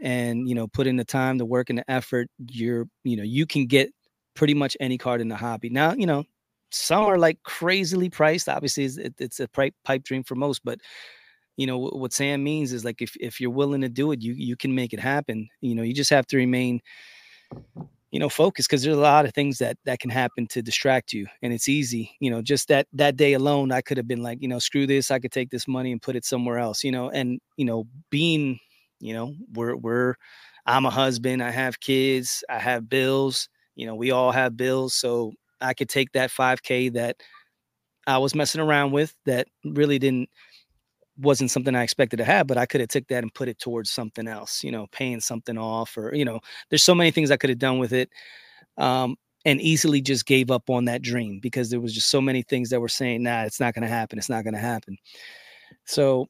and 0.00 0.48
you 0.48 0.54
know 0.54 0.66
put 0.66 0.86
in 0.86 0.96
the 0.96 1.04
time, 1.04 1.38
the 1.38 1.44
work, 1.44 1.70
and 1.70 1.78
the 1.78 1.90
effort, 1.90 2.28
you're 2.50 2.88
you 3.04 3.16
know 3.16 3.22
you 3.22 3.46
can 3.46 3.66
get 3.66 3.92
pretty 4.40 4.54
much 4.54 4.74
any 4.80 4.96
card 4.96 5.20
in 5.20 5.28
the 5.28 5.36
hobby. 5.36 5.68
Now 5.68 5.92
you 5.92 6.06
know 6.06 6.24
some 6.70 7.04
are 7.04 7.18
like 7.18 7.42
crazily 7.42 8.08
priced. 8.08 8.48
Obviously, 8.48 8.84
it's, 8.84 9.20
it's 9.20 9.38
a 9.38 9.46
pipe 9.48 10.02
dream 10.02 10.24
for 10.24 10.34
most, 10.34 10.64
but 10.64 10.78
you 11.58 11.66
know 11.66 11.76
what 11.76 12.14
Sam 12.14 12.42
means 12.42 12.72
is 12.72 12.82
like 12.82 13.02
if 13.02 13.14
if 13.20 13.38
you're 13.38 13.50
willing 13.50 13.82
to 13.82 13.90
do 13.90 14.12
it, 14.12 14.22
you 14.22 14.32
you 14.32 14.56
can 14.56 14.74
make 14.74 14.94
it 14.94 14.98
happen. 14.98 15.46
You 15.60 15.74
know, 15.74 15.82
you 15.82 15.92
just 15.92 16.08
have 16.08 16.26
to 16.28 16.38
remain 16.38 16.80
you 18.12 18.18
know 18.18 18.30
focus 18.30 18.66
because 18.66 18.82
there's 18.82 18.96
a 18.96 19.00
lot 19.00 19.26
of 19.26 19.34
things 19.34 19.58
that 19.58 19.76
that 19.84 20.00
can 20.00 20.08
happen 20.08 20.46
to 20.46 20.62
distract 20.62 21.12
you 21.12 21.26
and 21.42 21.52
it's 21.52 21.68
easy 21.68 22.10
you 22.18 22.28
know 22.28 22.42
just 22.42 22.66
that 22.66 22.88
that 22.92 23.16
day 23.16 23.34
alone 23.34 23.70
i 23.70 23.80
could 23.80 23.96
have 23.96 24.08
been 24.08 24.22
like 24.22 24.42
you 24.42 24.48
know 24.48 24.58
screw 24.58 24.84
this 24.84 25.12
i 25.12 25.18
could 25.20 25.30
take 25.30 25.50
this 25.50 25.68
money 25.68 25.92
and 25.92 26.02
put 26.02 26.16
it 26.16 26.24
somewhere 26.24 26.58
else 26.58 26.82
you 26.82 26.90
know 26.90 27.08
and 27.10 27.40
you 27.56 27.64
know 27.64 27.86
being 28.10 28.58
you 28.98 29.14
know 29.14 29.32
we're 29.54 29.76
we're 29.76 30.14
i'm 30.66 30.86
a 30.86 30.90
husband 30.90 31.40
i 31.40 31.52
have 31.52 31.78
kids 31.78 32.42
i 32.48 32.58
have 32.58 32.88
bills 32.88 33.48
you 33.80 33.86
know 33.86 33.94
we 33.94 34.10
all 34.10 34.30
have 34.30 34.56
bills 34.56 34.94
so 34.94 35.32
i 35.60 35.74
could 35.74 35.88
take 35.88 36.12
that 36.12 36.30
5k 36.30 36.92
that 36.92 37.16
i 38.06 38.18
was 38.18 38.34
messing 38.34 38.60
around 38.60 38.92
with 38.92 39.14
that 39.26 39.48
really 39.64 39.98
didn't 39.98 40.28
wasn't 41.20 41.50
something 41.50 41.74
I 41.74 41.82
expected 41.82 42.16
to 42.18 42.24
have, 42.24 42.46
but 42.46 42.56
I 42.56 42.66
could 42.66 42.80
have 42.80 42.88
took 42.88 43.06
that 43.08 43.22
and 43.22 43.34
put 43.34 43.48
it 43.48 43.58
towards 43.58 43.90
something 43.90 44.26
else, 44.26 44.64
you 44.64 44.72
know, 44.72 44.86
paying 44.90 45.20
something 45.20 45.58
off 45.58 45.96
or, 45.96 46.14
you 46.14 46.24
know, 46.24 46.40
there's 46.68 46.84
so 46.84 46.94
many 46.94 47.10
things 47.10 47.30
I 47.30 47.36
could 47.36 47.50
have 47.50 47.58
done 47.58 47.78
with 47.78 47.92
it. 47.92 48.10
Um, 48.78 49.16
and 49.44 49.60
easily 49.60 50.02
just 50.02 50.26
gave 50.26 50.50
up 50.50 50.68
on 50.68 50.84
that 50.84 51.02
dream 51.02 51.40
because 51.40 51.70
there 51.70 51.80
was 51.80 51.94
just 51.94 52.10
so 52.10 52.20
many 52.20 52.42
things 52.42 52.70
that 52.70 52.80
were 52.80 52.88
saying, 52.88 53.22
nah, 53.22 53.44
it's 53.44 53.60
not 53.60 53.74
going 53.74 53.82
to 53.82 53.88
happen. 53.88 54.18
It's 54.18 54.28
not 54.28 54.44
going 54.44 54.54
to 54.54 54.60
happen. 54.60 54.98
So 55.86 56.28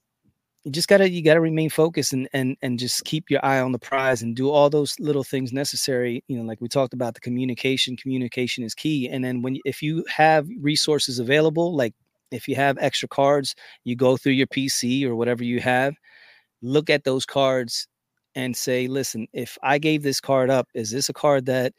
you 0.64 0.70
just 0.70 0.88
gotta 0.88 1.08
you 1.08 1.22
gotta 1.22 1.40
remain 1.40 1.70
focused 1.70 2.12
and 2.12 2.28
and 2.32 2.56
and 2.62 2.78
just 2.78 3.04
keep 3.04 3.30
your 3.30 3.44
eye 3.44 3.60
on 3.60 3.72
the 3.72 3.78
prize 3.78 4.22
and 4.22 4.36
do 4.36 4.50
all 4.50 4.68
those 4.68 4.98
little 5.00 5.24
things 5.24 5.52
necessary 5.52 6.22
you 6.28 6.36
know 6.36 6.44
like 6.44 6.60
we 6.60 6.68
talked 6.68 6.92
about 6.92 7.14
the 7.14 7.20
communication 7.20 7.96
communication 7.96 8.62
is 8.64 8.74
key. 8.74 9.08
And 9.08 9.24
then 9.24 9.42
when 9.42 9.58
if 9.64 9.82
you 9.82 10.04
have 10.08 10.46
resources 10.60 11.18
available 11.18 11.74
like 11.74 11.94
if 12.30 12.46
you 12.46 12.54
have 12.56 12.76
extra 12.78 13.08
cards 13.08 13.54
you 13.84 13.96
go 13.96 14.16
through 14.16 14.32
your 14.32 14.46
pc 14.46 15.04
or 15.04 15.16
whatever 15.16 15.42
you 15.44 15.60
have 15.60 15.94
look 16.62 16.90
at 16.90 17.04
those 17.04 17.24
cards 17.24 17.88
and 18.34 18.56
say 18.56 18.86
listen 18.86 19.26
if 19.32 19.56
i 19.62 19.78
gave 19.78 20.02
this 20.02 20.20
card 20.20 20.50
up 20.50 20.68
is 20.74 20.90
this 20.90 21.08
a 21.08 21.12
card 21.12 21.46
that 21.46 21.72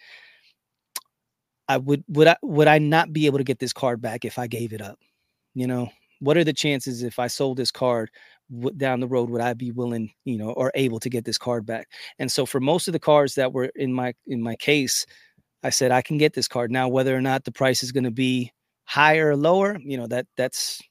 i 1.70 1.78
would 1.78 2.04
would 2.10 2.28
i 2.28 2.36
would 2.42 2.68
i 2.68 2.78
not 2.80 3.14
be 3.14 3.28
able 3.28 3.38
to 3.38 3.44
get 3.44 3.60
this 3.60 3.74
card 3.74 4.02
back 4.02 4.26
if 4.26 4.40
i 4.40 4.48
gave 4.48 4.74
it 4.74 4.82
up? 4.82 4.98
You 5.54 5.68
know 5.68 5.90
what 6.20 6.38
are 6.38 6.44
the 6.44 6.54
chances 6.54 7.04
if 7.04 7.20
i 7.20 7.28
sold 7.28 7.58
this 7.58 7.72
card 7.72 8.10
down 8.78 9.00
the 9.00 9.08
road 9.08 9.30
would 9.30 9.42
I 9.42 9.54
be 9.54 9.72
willing, 9.72 10.12
you 10.26 10.38
know, 10.38 10.52
or 10.52 10.72
able 10.76 11.00
to 11.00 11.10
get 11.10 11.26
this 11.26 11.38
card 11.38 11.66
back? 11.66 11.90
And 12.20 12.32
so 12.32 12.46
for 12.46 12.60
most 12.60 12.88
of 12.88 12.94
the 12.94 13.00
cards 13.00 13.36
that 13.36 13.54
were 13.54 13.72
in 13.76 13.94
my 13.94 14.14
in 14.28 14.42
my 14.42 14.56
case, 14.56 15.06
I 15.64 15.70
said 15.70 15.92
I 15.92 16.02
can 16.02 16.18
get 16.18 16.34
this 16.34 16.48
card. 16.48 16.72
Now 16.72 16.88
whether 16.88 17.16
or 17.16 17.22
not 17.22 17.46
the 17.46 17.52
price 17.52 17.84
is 17.84 17.92
going 17.92 18.04
to 18.06 18.12
be 18.12 18.52
higher 18.86 19.30
or 19.30 19.36
lower, 19.38 19.78
you 19.82 19.98
know, 19.98 20.08
that 20.08 20.28
that's 20.38 20.82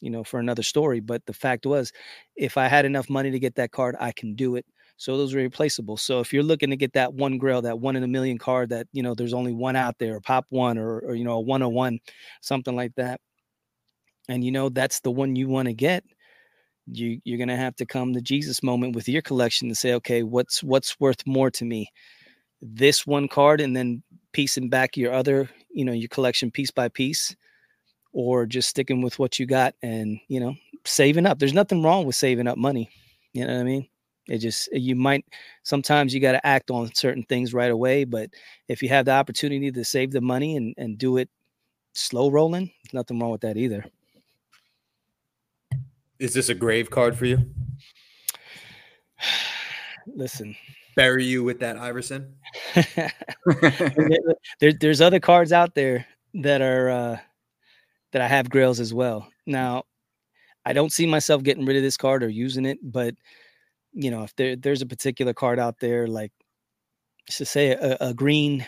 you 0.00 0.10
know 0.10 0.24
for 0.24 0.40
another 0.40 0.62
story, 0.62 1.00
but 1.00 1.24
the 1.26 1.32
fact 1.34 1.66
was 1.66 1.92
if 2.36 2.56
I 2.58 2.68
had 2.68 2.84
enough 2.84 3.10
money 3.10 3.30
to 3.30 3.38
get 3.38 3.54
that 3.56 3.72
card, 3.72 3.96
I 4.00 4.12
can 4.12 4.34
do 4.34 4.56
it. 4.56 4.66
So 4.96 5.16
those 5.16 5.34
are 5.34 5.38
replaceable. 5.38 5.96
So 5.96 6.20
if 6.20 6.32
you're 6.32 6.44
looking 6.44 6.70
to 6.70 6.76
get 6.76 6.92
that 6.92 7.12
one 7.14 7.36
grail, 7.38 7.62
that 7.62 7.80
one 7.80 7.96
in 7.96 8.04
a 8.04 8.08
million 8.08 8.38
card 8.38 8.68
that, 8.68 8.86
you 8.92 9.02
know, 9.02 9.14
there's 9.14 9.34
only 9.34 9.52
one 9.52 9.74
out 9.74 9.98
there, 9.98 10.20
pop 10.20 10.46
one 10.50 10.78
or, 10.78 11.00
or 11.00 11.14
you 11.16 11.24
know, 11.24 11.32
a 11.32 11.40
101, 11.40 11.98
something 12.40 12.76
like 12.76 12.94
that. 12.94 13.20
And 14.28 14.44
you 14.44 14.52
know 14.52 14.68
that's 14.68 15.00
the 15.00 15.10
one 15.10 15.34
you 15.34 15.48
want 15.48 15.66
to 15.66 15.74
get 15.74 16.04
you 16.86 17.20
you're 17.24 17.38
gonna 17.38 17.56
have 17.56 17.76
to 17.76 17.86
come 17.86 18.12
to 18.12 18.20
Jesus 18.20 18.62
moment 18.62 18.94
with 18.94 19.08
your 19.08 19.22
collection 19.22 19.68
to 19.68 19.74
say, 19.74 19.94
okay, 19.94 20.22
what's 20.22 20.62
what's 20.62 20.98
worth 21.00 21.26
more 21.26 21.50
to 21.52 21.64
me? 21.64 21.90
This 22.60 23.06
one 23.06 23.28
card 23.28 23.60
and 23.60 23.76
then 23.76 24.02
piecing 24.32 24.68
back 24.68 24.96
your 24.96 25.12
other, 25.12 25.50
you 25.70 25.84
know, 25.84 25.92
your 25.92 26.08
collection 26.08 26.50
piece 26.50 26.70
by 26.70 26.88
piece, 26.88 27.34
or 28.12 28.46
just 28.46 28.68
sticking 28.68 29.02
with 29.02 29.18
what 29.18 29.38
you 29.38 29.46
got 29.46 29.74
and 29.82 30.20
you 30.28 30.40
know, 30.40 30.54
saving 30.84 31.26
up. 31.26 31.38
There's 31.38 31.54
nothing 31.54 31.82
wrong 31.82 32.06
with 32.06 32.16
saving 32.16 32.46
up 32.48 32.58
money. 32.58 32.90
You 33.32 33.46
know 33.46 33.54
what 33.54 33.60
I 33.60 33.64
mean? 33.64 33.88
It 34.28 34.38
just 34.38 34.68
you 34.72 34.94
might 34.94 35.24
sometimes 35.64 36.14
you 36.14 36.20
got 36.20 36.32
to 36.32 36.46
act 36.46 36.70
on 36.70 36.94
certain 36.94 37.24
things 37.24 37.54
right 37.54 37.70
away, 37.70 38.04
but 38.04 38.30
if 38.68 38.82
you 38.82 38.88
have 38.88 39.06
the 39.06 39.12
opportunity 39.12 39.70
to 39.72 39.84
save 39.84 40.12
the 40.12 40.20
money 40.20 40.56
and, 40.56 40.74
and 40.78 40.98
do 40.98 41.16
it 41.16 41.28
slow 41.94 42.30
rolling, 42.30 42.70
nothing 42.92 43.18
wrong 43.18 43.30
with 43.30 43.40
that 43.42 43.56
either. 43.56 43.84
Is 46.22 46.34
this 46.34 46.48
a 46.48 46.54
grave 46.54 46.88
card 46.88 47.18
for 47.18 47.26
you? 47.26 47.50
Listen, 50.06 50.54
bury 50.94 51.24
you 51.24 51.42
with 51.42 51.58
that 51.58 51.76
Iverson. 51.76 52.36
there, 54.60 54.72
there's 54.80 55.00
other 55.00 55.18
cards 55.18 55.52
out 55.52 55.74
there 55.74 56.06
that 56.34 56.62
are 56.62 56.90
uh, 56.90 57.18
that 58.12 58.22
I 58.22 58.28
have 58.28 58.50
grails 58.50 58.78
as 58.78 58.94
well. 58.94 59.26
Now, 59.48 59.82
I 60.64 60.72
don't 60.72 60.92
see 60.92 61.06
myself 61.06 61.42
getting 61.42 61.66
rid 61.66 61.76
of 61.76 61.82
this 61.82 61.96
card 61.96 62.22
or 62.22 62.28
using 62.28 62.66
it, 62.66 62.78
but 62.80 63.16
you 63.92 64.12
know, 64.12 64.22
if 64.22 64.36
there 64.36 64.54
there's 64.54 64.82
a 64.82 64.86
particular 64.86 65.34
card 65.34 65.58
out 65.58 65.80
there, 65.80 66.06
like 66.06 66.30
to 67.30 67.44
say 67.44 67.70
a, 67.70 67.96
a 68.00 68.14
green 68.14 68.64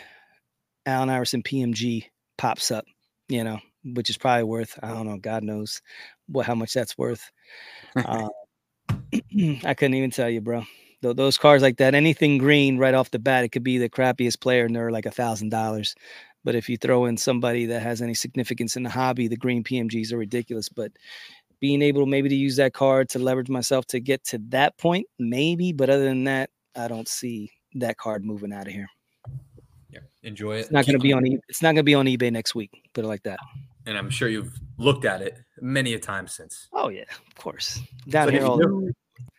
Allen 0.85 1.09
Iverson 1.09 1.41
PMG 1.41 2.07
pops 2.37 2.69
up, 2.69 2.83
you 3.29 3.45
know, 3.45 3.61
which 3.93 4.09
is 4.09 4.17
probably 4.17 4.43
worth 4.43 4.77
I 4.81 4.89
don't 4.89 5.07
know, 5.07 5.17
God 5.17 5.43
knows 5.43 5.81
what 6.27 6.45
how 6.45 6.55
much 6.55 6.73
that's 6.73 6.97
worth. 6.97 7.31
Uh, 8.05 8.27
I 9.63 9.73
couldn't 9.73 9.93
even 9.93 10.11
tell 10.11 10.29
you, 10.29 10.41
bro. 10.41 10.63
Th- 11.01 11.15
those 11.15 11.37
cars 11.37 11.61
like 11.61 11.77
that, 11.77 11.95
anything 11.95 12.37
green 12.37 12.77
right 12.77 12.93
off 12.93 13.11
the 13.11 13.19
bat, 13.19 13.43
it 13.43 13.49
could 13.49 13.63
be 13.63 13.77
the 13.77 13.89
crappiest 13.89 14.41
player, 14.41 14.65
and 14.65 14.75
they're 14.75 14.91
like 14.91 15.05
a 15.05 15.11
thousand 15.11 15.49
dollars. 15.49 15.95
But 16.43 16.55
if 16.55 16.69
you 16.69 16.77
throw 16.77 17.05
in 17.05 17.17
somebody 17.17 17.65
that 17.67 17.81
has 17.81 18.01
any 18.01 18.13
significance 18.13 18.75
in 18.75 18.83
the 18.83 18.89
hobby, 18.89 19.27
the 19.27 19.37
green 19.37 19.63
PMGs 19.63 20.11
are 20.11 20.17
ridiculous. 20.17 20.69
But 20.69 20.91
being 21.59 21.81
able 21.81 22.05
maybe 22.05 22.29
to 22.29 22.35
use 22.35 22.57
that 22.57 22.73
card 22.73 23.09
to 23.09 23.19
leverage 23.19 23.49
myself 23.49 23.85
to 23.87 23.99
get 23.99 24.23
to 24.25 24.39
that 24.49 24.77
point, 24.77 25.07
maybe. 25.17 25.71
But 25.71 25.89
other 25.89 26.03
than 26.03 26.25
that, 26.25 26.49
I 26.75 26.87
don't 26.87 27.07
see 27.07 27.51
that 27.75 27.97
card 27.97 28.23
moving 28.23 28.53
out 28.53 28.67
of 28.67 28.73
here. 28.73 28.87
Yeah, 29.89 29.99
enjoy 30.23 30.57
it. 30.57 30.59
It's 30.61 30.71
not 30.71 30.85
going 30.85 30.97
to 30.97 31.03
be 31.03 31.13
on. 31.13 31.25
E- 31.25 31.39
it's 31.47 31.61
not 31.61 31.69
going 31.69 31.77
to 31.77 31.83
be 31.83 31.95
on 31.95 32.05
eBay 32.05 32.31
next 32.31 32.55
week. 32.55 32.71
Put 32.93 33.05
it 33.05 33.07
like 33.07 33.23
that 33.23 33.39
and 33.85 33.97
I'm 33.97 34.09
sure 34.09 34.27
you've 34.27 34.59
looked 34.77 35.05
at 35.05 35.21
it 35.21 35.37
many 35.61 35.93
a 35.93 35.99
time 35.99 36.27
since. 36.27 36.67
Oh 36.73 36.89
yeah, 36.89 37.03
of 37.27 37.35
course. 37.35 37.79
Down 38.07 38.31
here, 38.31 38.45
all 38.45 38.59
you, 38.59 38.93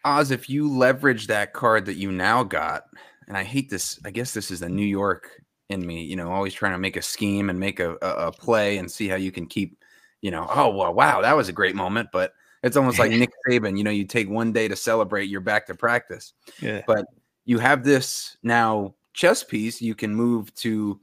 Oz, 0.04 0.30
if 0.30 0.48
you 0.48 0.70
leverage 0.70 1.26
that 1.26 1.52
card 1.52 1.86
that 1.86 1.96
you 1.96 2.12
now 2.12 2.44
got, 2.44 2.84
and 3.28 3.36
I 3.36 3.44
hate 3.44 3.70
this. 3.70 3.98
I 4.04 4.10
guess 4.10 4.32
this 4.32 4.50
is 4.50 4.60
the 4.60 4.68
New 4.68 4.86
York 4.86 5.30
in 5.68 5.84
me. 5.86 6.04
You 6.04 6.16
know, 6.16 6.30
always 6.30 6.54
trying 6.54 6.72
to 6.72 6.78
make 6.78 6.96
a 6.96 7.02
scheme 7.02 7.50
and 7.50 7.58
make 7.58 7.80
a, 7.80 7.96
a, 8.02 8.26
a 8.28 8.32
play 8.32 8.78
and 8.78 8.90
see 8.90 9.08
how 9.08 9.16
you 9.16 9.32
can 9.32 9.46
keep. 9.46 9.78
You 10.22 10.30
know, 10.30 10.46
oh 10.48 10.70
well, 10.70 10.94
wow, 10.94 11.20
that 11.20 11.36
was 11.36 11.48
a 11.48 11.52
great 11.52 11.76
moment, 11.76 12.08
but 12.12 12.32
it's 12.62 12.76
almost 12.76 12.98
like 12.98 13.10
Nick 13.12 13.30
Saban. 13.48 13.76
You 13.76 13.84
know, 13.84 13.90
you 13.90 14.04
take 14.04 14.28
one 14.28 14.52
day 14.52 14.68
to 14.68 14.76
celebrate, 14.76 15.28
you're 15.28 15.40
back 15.40 15.66
to 15.66 15.74
practice. 15.74 16.32
Yeah. 16.60 16.82
But 16.86 17.06
you 17.44 17.58
have 17.58 17.84
this 17.84 18.36
now 18.42 18.94
chess 19.12 19.42
piece. 19.44 19.80
You 19.80 19.94
can 19.94 20.14
move 20.14 20.54
to, 20.56 21.00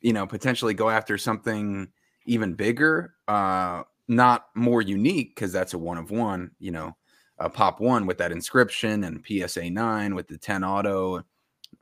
you 0.00 0.12
know, 0.12 0.26
potentially 0.26 0.74
go 0.74 0.90
after 0.90 1.16
something 1.16 1.88
even 2.26 2.54
bigger, 2.54 3.14
uh, 3.28 3.82
not 4.08 4.46
more 4.54 4.82
unique 4.82 5.34
because 5.34 5.52
that's 5.52 5.74
a 5.74 5.78
one 5.78 5.98
of 5.98 6.10
one, 6.10 6.50
you 6.58 6.70
know, 6.70 6.96
a 7.38 7.50
pop 7.50 7.80
one 7.80 8.06
with 8.06 8.18
that 8.18 8.32
inscription 8.32 9.04
and 9.04 9.24
PSA 9.26 9.70
nine 9.70 10.14
with 10.14 10.28
the 10.28 10.38
10 10.38 10.64
auto, 10.64 11.22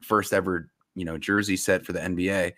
first 0.01 0.32
ever, 0.32 0.70
you 0.95 1.05
know, 1.05 1.18
jersey 1.18 1.57
set 1.57 1.84
for 1.84 1.92
the 1.92 2.01
NBA. 2.01 2.53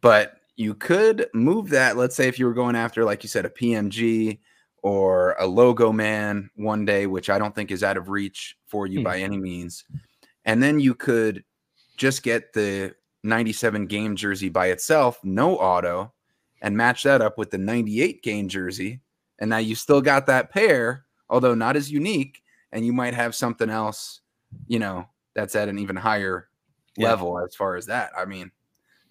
But 0.00 0.36
you 0.56 0.74
could 0.74 1.28
move 1.34 1.70
that, 1.70 1.96
let's 1.96 2.14
say 2.14 2.28
if 2.28 2.38
you 2.38 2.46
were 2.46 2.54
going 2.54 2.76
after, 2.76 3.04
like 3.04 3.22
you 3.22 3.28
said, 3.28 3.44
a 3.44 3.50
PMG 3.50 4.38
or 4.82 5.34
a 5.38 5.46
logo 5.46 5.92
man 5.92 6.50
one 6.56 6.84
day, 6.84 7.06
which 7.06 7.30
I 7.30 7.38
don't 7.38 7.54
think 7.54 7.70
is 7.70 7.82
out 7.82 7.96
of 7.96 8.10
reach 8.10 8.56
for 8.66 8.86
you 8.86 9.00
mm. 9.00 9.04
by 9.04 9.18
any 9.18 9.38
means. 9.38 9.84
And 10.44 10.62
then 10.62 10.78
you 10.78 10.94
could 10.94 11.42
just 11.96 12.22
get 12.22 12.52
the 12.52 12.94
97 13.22 13.86
game 13.86 14.14
jersey 14.14 14.50
by 14.50 14.66
itself, 14.68 15.18
no 15.24 15.56
auto, 15.56 16.12
and 16.64 16.78
match 16.78 17.02
that 17.02 17.20
up 17.20 17.36
with 17.36 17.50
the 17.50 17.58
98 17.58 18.22
game 18.22 18.48
jersey. 18.48 19.00
And 19.38 19.50
now 19.50 19.58
you 19.58 19.74
still 19.74 20.00
got 20.00 20.24
that 20.26 20.50
pair, 20.50 21.04
although 21.28 21.54
not 21.54 21.76
as 21.76 21.92
unique. 21.92 22.42
And 22.72 22.86
you 22.86 22.92
might 22.92 23.12
have 23.12 23.34
something 23.34 23.68
else, 23.68 24.22
you 24.66 24.78
know, 24.78 25.06
that's 25.34 25.54
at 25.54 25.68
an 25.68 25.78
even 25.78 25.94
higher 25.94 26.48
yeah. 26.96 27.10
level 27.10 27.38
as 27.38 27.54
far 27.54 27.76
as 27.76 27.84
that. 27.86 28.12
I 28.16 28.24
mean, 28.24 28.50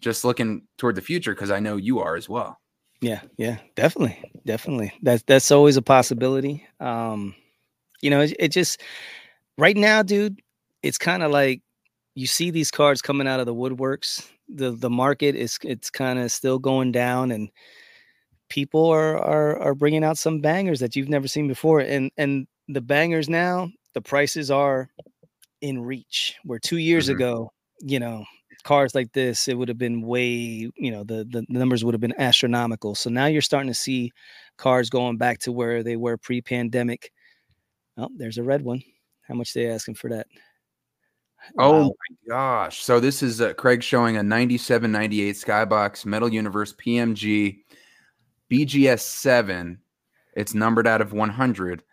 just 0.02 0.26
looking 0.26 0.64
toward 0.78 0.96
the 0.96 1.02
future 1.02 1.36
because 1.36 1.52
I 1.52 1.60
know 1.60 1.78
you 1.78 2.00
are 2.00 2.16
as 2.16 2.28
well. 2.28 2.60
Yeah, 3.02 3.22
yeah, 3.38 3.60
definitely, 3.76 4.32
definitely. 4.46 4.92
That's 5.04 5.24
that's 5.24 5.52
always 5.52 5.78
a 5.78 5.82
possibility. 5.82 6.66
Um, 6.80 7.36
you 8.02 8.10
know, 8.10 8.22
it, 8.22 8.34
it 8.40 8.48
just 8.48 8.82
right 9.58 9.78
now, 9.78 10.02
dude, 10.02 10.42
it's 10.82 10.98
kind 10.98 11.22
of 11.22 11.32
like 11.32 11.62
you 12.16 12.26
see 12.26 12.50
these 12.50 12.72
cards 12.72 13.02
coming 13.02 13.28
out 13.28 13.40
of 13.40 13.46
the 13.46 13.54
woodworks 13.54 14.28
the 14.54 14.72
the 14.72 14.90
market 14.90 15.36
is 15.36 15.58
it's 15.64 15.90
kind 15.90 16.20
of 16.20 16.32
still 16.32 16.60
going 16.60 16.92
down 16.92 17.32
and 17.32 17.50
people 18.50 18.86
are, 18.88 19.18
are 19.18 19.60
are 19.60 19.76
bringing 19.76 20.04
out 20.04 20.18
some 20.18 20.42
bangers 20.42 20.80
that 20.80 20.96
you've 20.96 21.10
never 21.10 21.28
seen 21.28 21.48
before 21.48 21.80
and 21.80 22.12
and 22.18 22.48
the 22.68 22.82
bangers 22.82 23.30
now 23.30 23.70
the 23.94 24.02
prices 24.02 24.52
are 24.52 24.90
in 25.62 25.82
reach 25.82 26.36
where 26.44 26.60
2 26.60 26.78
years 26.78 27.06
mm-hmm. 27.06 27.16
ago 27.16 27.52
you 27.82 28.00
know 28.00 28.24
cars 28.64 28.96
like 28.96 29.12
this 29.14 29.48
it 29.48 29.58
would 29.58 29.68
have 29.68 29.78
been 29.78 30.02
way 30.02 30.28
you 30.30 30.92
know 30.92 31.04
the, 31.04 31.26
the 31.30 31.46
numbers 31.50 31.84
would 31.84 31.94
have 31.94 32.02
been 32.02 32.20
astronomical. 32.20 32.96
So 32.96 33.10
now 33.10 33.26
you're 33.26 33.42
starting 33.42 33.72
to 33.72 33.74
see 33.74 34.12
cars 34.58 34.90
going 34.90 35.18
back 35.18 35.40
to 35.40 35.52
where 35.52 35.84
they 35.84 35.98
were 35.98 36.18
pre-pandemic. 36.18 37.12
Oh 37.98 38.10
there's 38.16 38.38
a 38.38 38.44
red 38.44 38.62
one. 38.62 38.82
How 39.28 39.36
much 39.36 39.54
they 39.54 39.70
asking 39.70 39.96
for 39.96 40.10
that 40.10 40.28
Oh 41.58 41.72
wow. 41.72 41.88
my 41.88 42.16
gosh. 42.28 42.84
So 42.84 43.00
this 43.00 43.24
is 43.24 43.42
uh, 43.42 43.54
Craig 43.54 43.82
showing 43.84 44.18
a 44.18 44.24
97 44.24 44.92
98 44.92 45.36
Skybox 45.36 46.06
Metal 46.06 46.32
Universe 46.32 46.74
PMG 46.74 47.62
BGS 48.52 49.00
7. 49.02 49.80
It's 50.36 50.54
numbered 50.54 50.86
out 50.88 51.02
of 51.02 51.14
100 51.14 51.84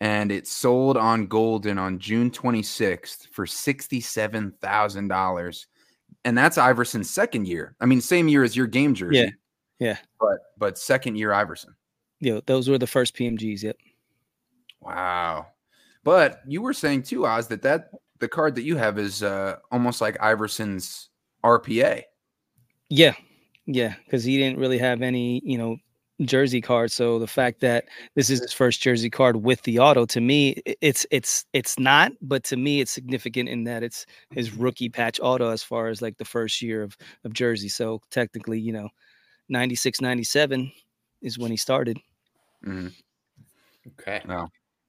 and 0.00 0.32
it 0.32 0.46
sold 0.46 0.96
on 0.96 1.28
Goldin 1.28 1.78
on 1.80 1.98
June 1.98 2.30
26th 2.30 3.28
for 3.30 3.46
$67,000. 3.46 5.66
And 6.24 6.38
that's 6.38 6.58
Iverson's 6.58 7.10
second 7.10 7.48
year. 7.48 7.74
I 7.80 7.86
mean, 7.86 8.00
same 8.00 8.28
year 8.28 8.44
as 8.44 8.56
your 8.56 8.66
game 8.66 8.94
jersey. 8.94 9.18
Yeah. 9.18 9.30
Yeah. 9.78 9.98
But 10.18 10.38
but 10.56 10.78
second 10.78 11.16
year 11.16 11.32
Iverson. 11.32 11.74
Yeah, 12.20 12.40
those 12.46 12.68
were 12.68 12.78
the 12.78 12.86
first 12.86 13.16
PMGs, 13.16 13.62
yep. 13.62 13.76
Wow. 14.80 15.48
But 16.04 16.40
you 16.46 16.62
were 16.62 16.72
saying 16.72 17.02
too, 17.02 17.26
Oz, 17.26 17.48
that 17.48 17.62
that 17.62 17.90
the 18.20 18.28
card 18.28 18.54
that 18.54 18.62
you 18.62 18.76
have 18.76 18.98
is 18.98 19.22
uh, 19.22 19.56
almost 19.70 20.00
like 20.00 20.16
Iverson's 20.20 21.10
RPA. 21.44 22.02
Yeah, 22.88 23.14
yeah, 23.66 23.94
because 24.04 24.24
he 24.24 24.36
didn't 24.38 24.58
really 24.58 24.78
have 24.78 25.02
any, 25.02 25.40
you 25.44 25.58
know, 25.58 25.76
jersey 26.22 26.60
card. 26.60 26.92
So 26.92 27.18
the 27.18 27.26
fact 27.26 27.60
that 27.60 27.86
this 28.14 28.30
is 28.30 28.40
his 28.40 28.52
first 28.52 28.80
jersey 28.80 29.10
card 29.10 29.36
with 29.36 29.62
the 29.62 29.78
auto, 29.78 30.06
to 30.06 30.20
me, 30.20 30.56
it's 30.80 31.06
it's 31.10 31.44
it's 31.52 31.78
not, 31.78 32.12
but 32.22 32.44
to 32.44 32.56
me, 32.56 32.80
it's 32.80 32.92
significant 32.92 33.48
in 33.48 33.64
that 33.64 33.82
it's 33.82 34.06
his 34.30 34.54
rookie 34.54 34.88
patch 34.88 35.18
auto 35.22 35.50
as 35.50 35.62
far 35.62 35.88
as 35.88 36.02
like 36.02 36.16
the 36.18 36.24
first 36.24 36.62
year 36.62 36.82
of 36.82 36.96
of 37.24 37.32
jersey. 37.32 37.68
So 37.68 38.00
technically, 38.10 38.60
you 38.60 38.72
know, 38.72 38.88
96, 39.48 40.00
97 40.00 40.70
is 41.22 41.38
when 41.38 41.50
he 41.50 41.56
started. 41.56 41.98
Mm-hmm. 42.64 42.88
Okay. 44.00 44.22
No. 44.26 44.48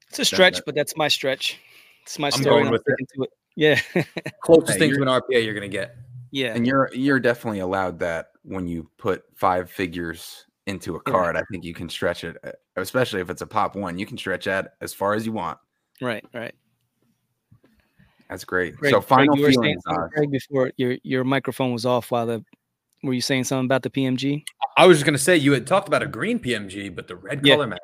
It's 0.09 0.19
a 0.19 0.25
stretch, 0.25 0.61
but 0.65 0.75
that's 0.75 0.95
my 0.95 1.07
stretch. 1.07 1.59
It's 2.05 2.19
my 2.19 2.27
I'm 2.27 2.41
story. 2.41 2.61
going 2.63 2.71
with 2.71 2.83
it. 2.85 2.95
it. 3.15 3.29
Yeah. 3.55 3.79
Closest 4.43 4.73
Hey, 4.73 4.79
thing 4.89 4.95
to 4.95 5.01
an 5.01 5.07
RPA 5.07 5.43
you're 5.43 5.53
gonna 5.55 5.67
get. 5.67 5.95
yeah. 6.31 6.53
And 6.55 6.67
you're 6.67 6.89
you're 6.93 7.19
definitely 7.19 7.59
allowed 7.59 7.99
that 7.99 8.27
when 8.43 8.67
you 8.67 8.89
put 8.97 9.23
five 9.35 9.71
figures 9.71 10.45
into 10.67 10.95
a 10.95 10.99
Yeah. 11.05 11.11
card. 11.11 11.35
I 11.35 11.41
think 11.51 11.63
you 11.63 11.73
can 11.73 11.89
stretch 11.89 12.23
it, 12.23 12.37
uh, 12.43 12.51
especially 12.75 13.21
if 13.21 13.29
it's 13.29 13.41
a 13.41 13.47
pop 13.47 13.75
one. 13.75 13.97
You 13.97 14.05
can 14.05 14.17
stretch 14.17 14.45
that 14.45 14.75
as 14.81 14.93
far 14.93 15.13
as 15.15 15.25
you 15.25 15.31
want. 15.31 15.57
Right, 16.01 16.23
right. 16.33 16.53
That's 18.29 18.43
great. 18.43 18.75
Greg, 18.75 18.91
so 18.91 19.01
final 19.01 19.35
Greg, 19.35 19.37
you 19.39 19.43
were 19.45 19.51
feelings, 19.51 19.83
something, 19.85 20.09
Greg, 20.15 20.31
before 20.31 20.71
your 20.77 20.97
your 21.03 21.23
microphone 21.23 21.71
was 21.73 21.85
off 21.85 22.11
while 22.11 22.25
the 22.27 22.43
were 23.03 23.13
you 23.13 23.21
saying 23.21 23.43
something 23.45 23.65
about 23.65 23.83
the 23.83 23.89
PMG? 23.89 24.43
I 24.77 24.85
was 24.87 24.97
just 24.97 25.05
gonna 25.05 25.17
say 25.17 25.37
you 25.37 25.53
had 25.53 25.65
talked 25.65 25.87
about 25.87 26.03
a 26.03 26.07
green 26.07 26.39
PMG, 26.39 26.89
but 26.93 27.07
the 27.07 27.15
red 27.15 27.45
Yeah. 27.45 27.55
color 27.55 27.67
match, 27.67 27.79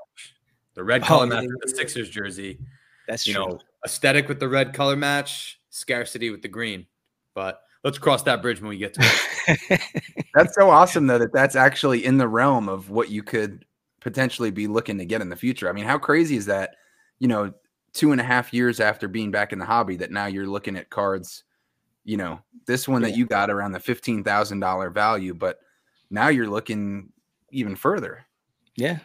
the 0.75 0.83
red 0.83 1.01
Oh, 1.03 1.05
color 1.05 1.25
yeah, 1.25 1.33
match 1.35 1.43
yeah, 1.43 1.49
the. 1.61 1.69
Sixers 1.75 2.09
jersey. 2.09 2.59
That's 3.07 3.25
You 3.27 3.33
true. 3.35 3.45
know, 3.45 3.59
aesthetic 3.85 4.27
with 4.27 4.39
the 4.39 4.49
red 4.49 4.73
color 4.73 4.95
match, 4.95 5.59
scarcity 5.69 6.29
with 6.29 6.41
the 6.41 6.47
green. 6.47 6.85
But 7.33 7.61
let's 7.83 7.97
cross 7.97 8.23
that 8.23 8.41
bridge 8.41 8.61
when 8.61 8.69
we 8.69 8.77
get 8.77 8.93
to 8.95 9.01
it. 9.47 9.81
That's 10.35 10.55
so 10.55 10.69
awesome 10.69 11.07
though 11.07 11.17
that 11.17 11.33
that's 11.33 11.55
actually 11.55 12.05
in 12.05 12.17
the 12.17 12.27
realm 12.27 12.69
of 12.69 12.89
what 12.89 13.09
you 13.09 13.21
could 13.23 13.65
potentially 13.99 14.51
be 14.51 14.67
looking 14.67 14.97
to 14.97 15.05
get 15.05 15.21
in 15.21 15.29
the 15.29 15.35
future. 15.35 15.67
I 15.69 15.73
mean, 15.73 15.85
how 15.85 15.97
crazy 15.97 16.35
is 16.37 16.45
that? 16.45 16.75
You 17.19 17.27
know, 17.27 17.53
two 17.93 18.11
and 18.11 18.21
a 18.21 18.23
half 18.23 18.53
years 18.53 18.79
after 18.79 19.07
being 19.07 19.31
back 19.31 19.51
in 19.53 19.59
the 19.59 19.65
hobby, 19.65 19.97
that 19.97 20.11
now 20.11 20.27
you're 20.27 20.47
looking 20.47 20.75
at 20.77 20.89
cards. 20.89 21.43
You 22.03 22.17
know, 22.17 22.39
this 22.65 22.87
one 22.87 23.01
that 23.03 23.15
you 23.15 23.25
got 23.27 23.49
around 23.51 23.73
the 23.73 23.79
fifteen 23.79 24.23
thousand 24.23 24.59
dollar 24.61 24.89
value, 24.89 25.33
but 25.33 25.59
now 26.09 26.29
you're 26.29 26.49
looking 26.49 27.09
even 27.51 27.75
further. 27.75 28.25
yeah. 28.75 28.99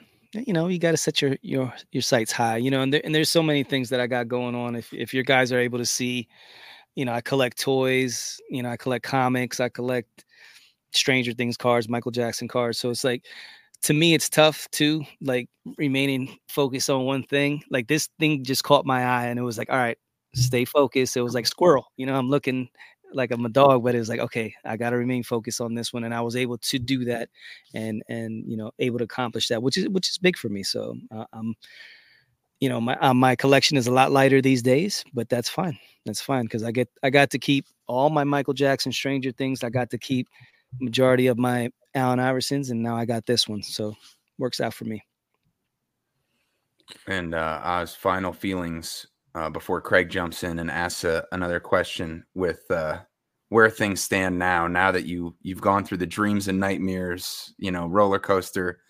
You 0.47 0.53
know, 0.53 0.69
you 0.69 0.79
got 0.79 0.93
to 0.93 0.97
set 0.97 1.23
your 1.23 1.37
your 1.43 1.73
your 1.93 2.03
sights 2.03 2.33
high. 2.33 2.57
You 2.59 2.71
know, 2.71 2.83
and 2.83 2.93
there, 2.93 3.01
and 3.05 3.15
there's 3.15 3.31
so 3.31 3.43
many 3.43 3.63
things 3.65 3.89
that 3.91 4.01
I 4.01 4.07
got 4.07 4.29
going 4.29 4.55
on. 4.55 4.75
If 4.77 4.93
if 4.93 5.15
your 5.15 5.25
guys 5.25 5.53
are 5.53 5.59
able 5.59 5.79
to 5.79 5.87
see, 5.87 6.29
you 6.97 7.05
know, 7.05 7.13
I 7.13 7.21
collect 7.23 7.61
toys. 7.61 8.41
You 8.51 8.63
know, 8.63 8.71
I 8.71 8.77
collect 8.77 9.05
comics. 9.05 9.61
I 9.61 9.69
collect 9.69 10.25
Stranger 10.93 11.33
Things 11.33 11.57
cards, 11.57 11.89
Michael 11.89 12.13
Jackson 12.13 12.49
cards. 12.49 12.79
So 12.79 12.91
it's 12.91 13.05
like 13.05 13.25
to 13.83 13.95
me, 13.95 14.15
it's 14.15 14.29
tough 14.29 14.69
too, 14.73 15.05
like 15.21 15.49
remaining 15.79 16.37
focused 16.49 16.91
on 16.91 17.05
one 17.05 17.23
thing. 17.25 17.63
Like 17.71 17.89
this 17.89 18.09
thing 18.21 18.45
just 18.45 18.65
caught 18.65 18.87
my 18.87 19.05
eye, 19.05 19.27
and 19.27 19.39
it 19.39 19.43
was 19.43 19.59
like, 19.59 19.71
all 19.71 19.79
right, 19.79 19.99
stay 20.35 20.65
focused. 20.65 21.17
It 21.17 21.23
was 21.23 21.35
like 21.35 21.47
squirrel. 21.47 21.87
You 21.97 22.07
know, 22.07 22.17
I'm 22.17 22.31
looking 22.31 22.69
like 23.13 23.31
I'm 23.31 23.45
a 23.45 23.51
dog, 23.51 23.85
but 23.85 23.95
it 23.95 23.99
was 23.99 24.09
like, 24.09 24.21
okay, 24.21 24.55
I 24.65 24.77
got 24.77 24.91
to 24.91 24.97
remain 24.97 25.23
focused 25.23 25.61
on 25.61 25.75
this 25.75 25.93
one, 25.93 26.05
and 26.05 26.15
I 26.15 26.21
was 26.21 26.37
able 26.37 26.59
to 26.59 26.79
do 26.79 27.05
that, 27.07 27.29
and 27.75 28.03
and 28.09 28.45
you 28.47 28.57
know, 28.57 28.71
able 28.79 28.99
to 28.99 29.05
accomplish 29.05 29.49
that, 29.49 29.63
which 29.63 29.77
is 29.77 29.89
which 29.89 30.09
is 30.09 30.19
big 30.19 30.37
for 30.37 30.49
me. 30.49 30.63
So 30.63 30.97
uh, 31.11 31.25
I'm, 31.33 31.55
you 32.61 32.69
know, 32.69 32.81
my 32.81 32.97
uh, 32.97 33.15
my 33.15 33.37
collection 33.37 33.77
is 33.77 33.87
a 33.87 33.93
lot 33.93 34.13
lighter 34.13 34.41
these 34.43 34.63
days, 34.63 35.05
but 35.15 35.29
that's 35.29 35.49
fine. 35.49 35.79
That's 36.05 36.21
fine 36.21 36.45
because 36.45 36.63
I 36.63 36.71
get 36.71 36.89
I 37.03 37.11
got 37.11 37.31
to 37.31 37.39
keep 37.39 37.67
all 37.87 38.11
my 38.11 38.25
Michael 38.25 38.55
Jackson, 38.55 38.93
Stranger 38.93 39.33
Things. 39.33 39.63
I 39.63 39.71
got 39.71 39.91
to 39.91 39.99
keep 39.99 40.29
majority 40.81 41.27
of 41.29 41.39
my 41.39 41.71
Allen 41.95 42.19
Iversons, 42.19 42.71
and 42.71 42.83
now 42.83 42.97
I 42.97 43.05
got 43.05 43.27
this 43.27 43.49
one, 43.49 43.63
so 43.63 43.95
works 44.39 44.61
out 44.61 44.75
for 44.75 44.85
me. 44.85 45.03
And 47.07 47.35
uh, 47.35 47.61
Oz, 47.65 47.95
final 47.95 48.33
feelings 48.33 49.07
uh, 49.37 49.51
before 49.51 49.83
Craig 49.83 50.09
jumps 50.09 50.43
in 50.43 50.59
and 50.59 50.71
asks 50.71 51.05
uh, 51.05 51.21
another 51.31 51.61
question 51.61 52.25
with 52.35 52.69
uh, 52.71 52.99
where 53.51 53.69
things 53.69 54.01
stand 54.01 54.39
now. 54.39 54.67
Now 54.67 54.91
that 54.91 55.05
you 55.05 55.37
you've 55.43 55.61
gone 55.61 55.85
through 55.85 55.99
the 55.99 56.07
dreams 56.07 56.49
and 56.49 56.59
nightmares, 56.59 57.53
you 57.59 57.71
know, 57.71 57.87
roller 57.87 58.19
coaster, 58.19 58.81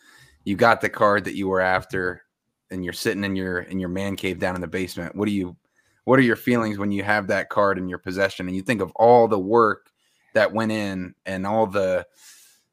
you 0.45 0.57
got 0.57 0.81
the 0.81 0.89
card 0.89 1.25
that 1.25 1.35
you 1.35 1.49
were 1.49 1.61
after, 1.61 2.23
and 2.71 2.85
you're 2.85 2.93
sitting 2.93 3.25
in 3.25 3.35
your 3.35 3.59
in 3.59 3.81
your 3.81 3.89
man 3.89 4.15
cave 4.15 4.39
down 4.39 4.55
in 4.55 4.61
the 4.61 4.69
basement. 4.69 5.17
What 5.17 5.27
do 5.27 5.33
you? 5.33 5.57
What 6.05 6.21
are 6.21 6.23
your 6.23 6.37
feelings 6.37 6.79
when 6.79 6.93
you 6.93 7.03
have 7.03 7.27
that 7.27 7.49
card 7.49 7.77
in 7.77 7.89
your 7.89 7.99
possession 7.99 8.47
and 8.47 8.55
you 8.55 8.63
think 8.63 8.81
of 8.81 8.93
all 8.95 9.27
the 9.27 9.41
work 9.41 9.91
that 10.35 10.53
went 10.53 10.71
in 10.71 11.17
and 11.25 11.45
all 11.45 11.67
the, 11.67 12.07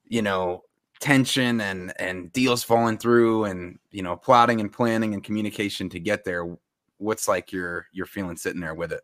you 0.06 0.22
know, 0.22 0.62
tension 1.00 1.60
and 1.60 1.92
and 2.00 2.32
deals 2.32 2.64
falling 2.64 3.00
through 3.00 3.46
and 3.46 3.80
you 3.90 4.04
know 4.04 4.16
plotting 4.16 4.62
and 4.62 4.72
planning 4.72 5.16
and 5.16 5.24
communication 5.24 5.90
to 5.90 6.00
get 6.00 6.24
there 6.24 6.56
what's 7.04 7.28
like 7.28 7.52
your 7.52 7.88
your 7.92 8.06
feeling 8.06 8.38
sitting 8.38 8.62
there 8.62 8.76
with 8.76 8.92
it 8.92 9.02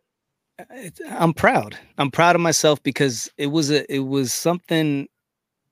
Uh, 0.58 0.90
I'm 1.08 1.32
proud. 1.32 1.76
I'm 1.98 2.10
proud 2.10 2.34
of 2.36 2.42
myself 2.42 2.82
because 2.82 3.30
it 3.38 3.46
was 3.48 3.70
a 3.70 3.90
it 3.92 4.00
was 4.00 4.32
something. 4.34 5.06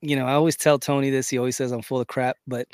You 0.02 0.16
know, 0.16 0.26
I 0.26 0.34
always 0.34 0.56
tell 0.56 0.78
Tony 0.78 1.10
this. 1.10 1.28
He 1.30 1.38
always 1.38 1.56
says 1.56 1.72
I'm 1.72 1.82
full 1.82 2.00
of 2.00 2.06
crap, 2.08 2.36
but 2.46 2.68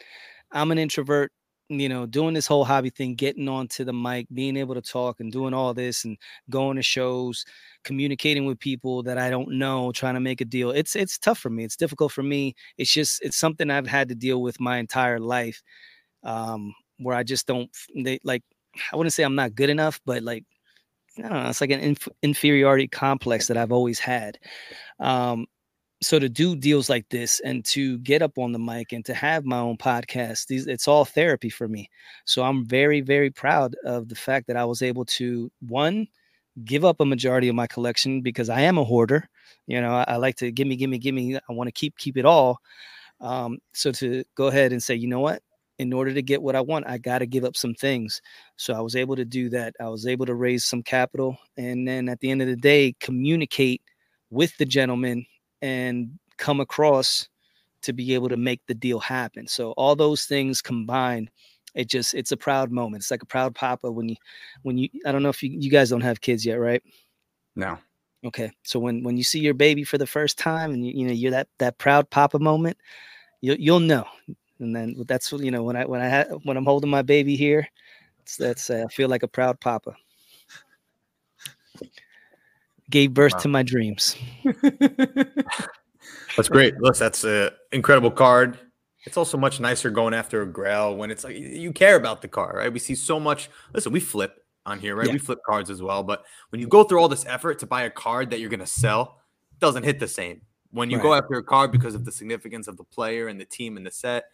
I'm 0.53 0.71
an 0.73 0.79
introvert. 0.79 1.33
You 1.71 1.89
know, 1.89 2.07
doing 2.07 2.35
this 2.35 2.47
whole 2.47 2.65
hobby 2.65 2.91
thing, 2.91 3.15
getting 3.17 3.49
onto 3.49 3.85
the 3.85 3.93
mic, 3.95 4.29
being 4.35 4.57
able 4.57 4.75
to 4.75 4.83
talk, 4.83 5.21
and 5.21 5.33
doing 5.33 5.55
all 5.55 5.75
this, 5.75 6.05
and 6.05 6.19
going 6.51 6.77
to 6.77 6.83
shows, 6.83 7.45
communicating 7.85 8.47
with 8.47 8.59
people 8.61 9.03
that 9.05 9.19
I 9.19 9.31
don't 9.31 9.59
know, 9.59 9.93
trying 9.93 10.15
to 10.15 10.21
make 10.21 10.41
a 10.43 10.45
deal. 10.47 10.71
It's 10.73 10.97
it's 10.97 11.19
tough 11.19 11.39
for 11.39 11.51
me. 11.51 11.65
It's 11.65 11.77
difficult 11.77 12.13
for 12.13 12.23
me. 12.23 12.55
It's 12.79 12.93
just 12.93 13.23
it's 13.25 13.39
something 13.39 13.71
I've 13.71 13.87
had 13.89 14.09
to 14.11 14.15
deal 14.17 14.43
with 14.43 14.61
my 14.61 14.79
entire 14.79 15.21
life, 15.21 15.63
um, 16.25 16.75
where 16.99 17.17
I 17.17 17.23
just 17.25 17.47
don't 17.47 17.71
they 17.97 18.21
like. 18.25 18.43
I 18.93 18.97
wouldn't 18.97 19.13
say 19.13 19.23
I'm 19.23 19.35
not 19.35 19.55
good 19.55 19.71
enough, 19.71 20.01
but 20.05 20.23
like 20.23 20.45
I 21.19 21.23
don't 21.23 21.33
know. 21.33 21.49
It's 21.49 21.61
like 21.61 21.71
an 21.71 21.81
inf- 21.81 22.09
inferiority 22.23 22.89
complex 22.89 23.47
that 23.47 23.57
I've 23.57 23.73
always 23.73 23.99
had. 23.99 24.39
Um, 24.99 25.47
so 26.03 26.19
to 26.19 26.29
do 26.29 26.57
deals 26.57 26.91
like 26.91 27.09
this 27.09 27.41
and 27.41 27.65
to 27.67 27.99
get 27.99 28.21
up 28.21 28.37
on 28.39 28.53
the 28.53 28.59
mic 28.59 28.93
and 28.93 29.05
to 29.07 29.15
have 29.15 29.45
my 29.45 29.59
own 29.59 29.77
podcast, 29.77 30.49
these 30.49 30.67
it's 30.67 30.89
all 30.89 31.05
therapy 31.05 31.49
for 31.49 31.69
me. 31.69 31.89
So 32.25 32.43
I'm 32.43 32.67
very, 32.67 33.01
very 33.01 33.31
proud 33.31 33.75
of 33.85 34.09
the 34.09 34.15
fact 34.15 34.49
that 34.49 34.57
I 34.57 34.65
was 34.65 34.83
able 34.83 35.05
to 35.07 35.51
one 35.61 36.07
give 36.65 36.85
up 36.85 37.01
a 37.01 37.05
majority 37.05 37.49
of 37.49 37.55
my 37.55 37.67
collection 37.67 38.21
because 38.21 38.49
I 38.49 38.61
am 38.61 38.79
a 38.79 38.85
hoarder. 38.85 39.29
You 39.67 39.81
know, 39.81 39.95
I, 39.95 40.05
I 40.09 40.17
like 40.17 40.37
to 40.37 40.53
give 40.53 40.67
me, 40.67 40.77
give 40.77 40.91
me, 40.91 40.99
give 40.99 41.15
me. 41.15 41.37
I 41.37 41.53
want 41.53 41.69
to 41.69 41.73
keep 41.73 41.97
keep 41.97 42.17
it 42.17 42.27
all. 42.27 42.59
Um, 43.21 43.59
so 43.73 43.93
to 43.93 44.25
go 44.35 44.49
ahead 44.49 44.73
and 44.73 44.83
say, 44.83 44.95
you 44.95 45.09
know 45.09 45.21
what, 45.21 45.43
in 45.79 45.93
order 45.93 46.15
to 46.15 46.23
get 46.23 46.43
what 46.43 46.57
I 46.57 46.61
want, 46.61 46.87
I 46.87 46.99
got 46.99 47.19
to 47.19 47.27
give 47.27 47.45
up 47.45 47.57
some 47.57 47.75
things. 47.75 48.23
So 48.57 48.75
I 48.75 48.81
was 48.81 48.95
able 48.97 49.17
to 49.17 49.25
do 49.25 49.49
that. 49.51 49.75
I 49.81 49.89
was 49.89 50.07
able 50.07 50.27
to 50.27 50.35
raise 50.35 50.65
some 50.65 50.83
capital. 50.83 51.37
And 51.57 51.87
then 51.87 52.09
at 52.09 52.21
the 52.21 52.31
end 52.31 52.43
of 52.43 52.49
the 52.49 52.57
day, 52.57 52.95
communicate 53.01 53.83
with 54.31 54.57
the 54.57 54.65
gentleman 54.65 55.27
and 55.63 56.19
come 56.37 56.61
across 56.61 57.29
to 57.83 57.93
be 57.93 58.15
able 58.15 58.29
to 58.29 58.37
make 58.37 58.61
the 58.67 58.75
deal 58.75 59.01
happen. 59.01 59.47
So 59.47 59.73
all 59.73 59.97
those 59.97 60.25
things 60.25 60.63
combined, 60.63 61.31
it 61.75 61.89
just 61.89 62.15
it's 62.15 62.33
a 62.33 62.37
proud 62.37 62.71
moment. 62.71 63.03
It's 63.03 63.11
like 63.11 63.23
a 63.23 63.27
proud 63.27 63.55
papa 63.55 63.91
when 63.91 64.09
you 64.09 64.17
when 64.63 64.79
you 64.79 64.89
I 65.05 65.13
don't 65.13 65.23
know 65.23 65.29
if 65.29 65.43
you, 65.43 65.51
you 65.51 65.71
guys 65.71 65.91
don't 65.91 66.01
have 66.01 66.21
kids 66.21 66.47
yet, 66.47 66.55
right? 66.55 66.83
no 67.57 67.79
Okay. 68.25 68.51
So 68.63 68.79
when 68.79 69.03
when 69.03 69.17
you 69.17 69.23
see 69.23 69.41
your 69.41 69.55
baby 69.55 69.85
for 69.85 69.99
the 69.99 70.07
first 70.07 70.39
time 70.39 70.73
and 70.73 70.85
you, 70.87 70.93
you 70.95 71.07
know 71.07 71.13
you're 71.13 71.31
that 71.33 71.49
that 71.59 71.79
proud 71.79 72.09
papa 72.09 72.39
moment, 72.39 72.79
you'll 73.43 73.59
you'll 73.59 73.81
know. 73.81 74.07
And 74.61 74.75
then 74.75 74.95
that's 75.07 75.33
you 75.33 75.51
know 75.51 75.63
when 75.63 75.77
I 75.77 75.85
when 75.85 76.01
I 76.01 76.09
ha- 76.09 76.39
when 76.45 76.57
I'm 76.57 76.65
holding 76.65 76.91
my 76.91 77.03
baby 77.03 77.37
here, 77.37 77.69
it's, 78.23 78.37
that's 78.37 78.71
uh, 78.71 78.85
I 78.89 78.93
feel 78.93 79.09
like 79.09 79.23
a 79.23 79.29
proud 79.29 79.61
papa. 79.61 79.95
Gave 82.91 83.15
birth 83.15 83.33
Wow. 83.35 83.39
to 83.41 83.49
my 83.49 83.63
dreams. 83.63 84.15
That's 86.37 86.49
great. 86.49 86.79
Look, 86.81 86.97
that's 86.97 87.25
an 87.25 87.51
incredible 87.73 88.11
card. 88.11 88.59
It's 89.07 89.17
also 89.17 89.39
much 89.39 89.61
nicer 89.61 89.91
going 89.91 90.15
after 90.15 90.43
a 90.43 90.47
grail 90.47 90.97
when 90.97 91.11
it's 91.11 91.25
like 91.25 91.37
you 91.37 91.73
care 91.73 91.97
about 91.97 92.23
the 92.23 92.29
card, 92.29 92.57
right? 92.57 92.73
We 92.73 92.79
see 92.79 92.95
so 92.95 93.21
much. 93.21 93.51
Listen, 93.73 93.93
we 93.93 94.01
flip 94.01 94.45
on 94.67 94.79
here, 94.79 94.97
right? 94.97 95.07
Yeah. 95.07 95.13
We 95.13 95.19
flip 95.19 95.39
cards 95.47 95.71
as 95.71 95.83
well. 95.83 96.03
But 96.03 96.25
when 96.49 96.61
you 96.61 96.67
go 96.67 96.85
through 96.85 97.01
all 97.01 97.09
this 97.09 97.25
effort 97.27 97.59
to 97.61 97.67
buy 97.67 97.83
a 97.83 97.91
card 97.91 98.31
that 98.31 98.41
you're 98.41 98.51
going 98.51 98.61
to 98.61 98.67
sell, 98.67 99.21
it 99.53 99.61
doesn't 99.61 99.85
hit 99.85 99.99
the 100.01 100.09
same. 100.09 100.43
When 100.71 100.91
you 100.91 100.99
go 100.99 101.15
after 101.15 101.35
a 101.35 101.45
card 101.45 101.71
because 101.71 101.95
of 101.95 102.05
the 102.05 102.11
significance 102.11 102.67
of 102.67 102.77
the 102.77 102.83
player 102.85 103.29
and 103.29 103.41
the 103.41 103.45
team 103.45 103.77
and 103.77 103.87
the 103.87 103.93
set, 103.93 104.25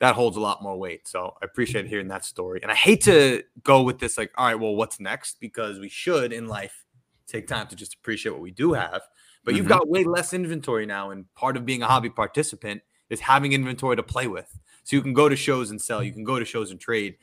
that 0.00 0.14
holds 0.14 0.36
a 0.36 0.40
lot 0.40 0.62
more 0.62 0.76
weight. 0.78 1.06
So 1.08 1.34
I 1.40 1.44
appreciate 1.44 1.86
hearing 1.86 2.08
that 2.08 2.24
story. 2.24 2.60
And 2.62 2.70
I 2.70 2.74
hate 2.74 3.02
to 3.02 3.42
go 3.62 3.82
with 3.82 3.98
this, 3.98 4.18
like, 4.18 4.32
all 4.36 4.46
right, 4.46 4.54
well, 4.58 4.74
what's 4.74 4.98
next? 5.00 5.38
Because 5.40 5.78
we 5.78 5.88
should 5.88 6.32
in 6.32 6.46
life 6.48 6.84
take 7.26 7.46
time 7.46 7.66
to 7.68 7.76
just 7.76 7.94
appreciate 7.94 8.32
what 8.32 8.40
we 8.40 8.50
do 8.50 8.72
have. 8.72 9.02
But 9.44 9.54
you've 9.54 9.66
Mhm. 9.66 9.70
got 9.70 9.88
way 9.88 10.04
less 10.04 10.32
inventory 10.34 10.84
now. 10.86 11.10
And 11.10 11.32
part 11.34 11.56
of 11.56 11.64
being 11.64 11.82
a 11.82 11.86
hobby 11.86 12.10
participant 12.10 12.82
is 13.08 13.20
having 13.20 13.52
inventory 13.52 13.96
to 13.96 14.02
play 14.02 14.26
with. 14.26 14.58
So 14.82 14.96
you 14.96 15.02
can 15.02 15.14
go 15.14 15.28
to 15.28 15.36
shows 15.36 15.70
and 15.70 15.80
sell, 15.80 16.02
you 16.02 16.12
can 16.12 16.24
go 16.24 16.38
to 16.38 16.44
shows 16.44 16.70
and 16.70 16.80
trade. 16.80 17.16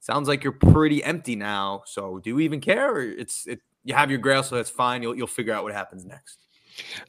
sounds 0.00 0.26
like 0.26 0.42
you're 0.42 0.52
pretty 0.52 1.02
empty 1.04 1.36
now. 1.36 1.82
So 1.86 2.18
do 2.18 2.30
you 2.30 2.40
even 2.40 2.60
care? 2.60 2.90
Or 2.92 3.02
it's 3.02 3.46
it 3.46 3.60
you 3.84 3.94
have 3.94 4.10
your 4.10 4.18
grail, 4.18 4.42
so 4.42 4.56
that's 4.56 4.68
fine. 4.70 5.00
You'll 5.02 5.14
you'll 5.16 5.26
figure 5.28 5.52
out 5.54 5.62
what 5.64 5.72
happens 5.72 6.04
next. 6.04 6.38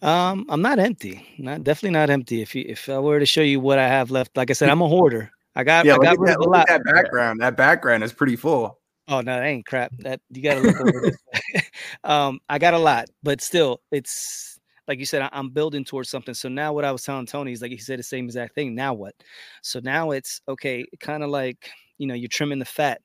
Um, 0.01 0.45
I'm 0.49 0.61
not 0.61 0.79
empty. 0.79 1.25
Not 1.37 1.63
definitely 1.63 1.91
not 1.91 2.09
empty. 2.09 2.41
If 2.41 2.55
you 2.55 2.65
if 2.67 2.89
I 2.89 2.99
were 2.99 3.19
to 3.19 3.25
show 3.25 3.41
you 3.41 3.59
what 3.59 3.79
I 3.79 3.87
have 3.87 4.11
left, 4.11 4.35
like 4.37 4.49
I 4.49 4.53
said, 4.53 4.69
I'm 4.69 4.81
a 4.81 4.87
hoarder. 4.87 5.31
I 5.55 5.63
got 5.63 5.85
Yeah, 5.85 5.95
I 5.95 5.99
got 5.99 6.17
that, 6.25 6.37
a 6.37 6.43
lot. 6.43 6.69
at 6.69 6.83
that 6.83 6.93
background. 6.95 7.41
That 7.41 7.55
background 7.57 8.03
is 8.03 8.13
pretty 8.13 8.35
full. 8.35 8.79
Oh 9.07 9.21
no, 9.21 9.35
that 9.35 9.43
ain't 9.45 9.65
crap. 9.65 9.91
That 9.99 10.21
you 10.29 10.41
gotta 10.41 10.61
look 10.61 10.79
over 10.79 11.01
this. 11.01 11.63
um, 12.03 12.39
I 12.49 12.57
got 12.59 12.73
a 12.73 12.79
lot, 12.79 13.05
but 13.21 13.41
still, 13.41 13.81
it's 13.91 14.59
like 14.87 14.99
you 14.99 15.05
said, 15.05 15.21
I, 15.21 15.29
I'm 15.31 15.49
building 15.49 15.85
towards 15.85 16.09
something. 16.09 16.33
So 16.33 16.49
now, 16.49 16.73
what 16.73 16.85
I 16.85 16.91
was 16.91 17.03
telling 17.03 17.25
Tony 17.25 17.51
is 17.51 17.61
like 17.61 17.71
he 17.71 17.77
said 17.77 17.99
the 17.99 18.03
same 18.03 18.25
exact 18.25 18.55
thing. 18.55 18.75
Now 18.75 18.93
what? 18.93 19.13
So 19.61 19.79
now 19.83 20.11
it's 20.11 20.41
okay, 20.47 20.85
kind 20.99 21.23
of 21.23 21.29
like 21.29 21.69
you 21.97 22.07
know 22.07 22.13
you're 22.13 22.29
trimming 22.29 22.59
the 22.59 22.65
fat 22.65 23.01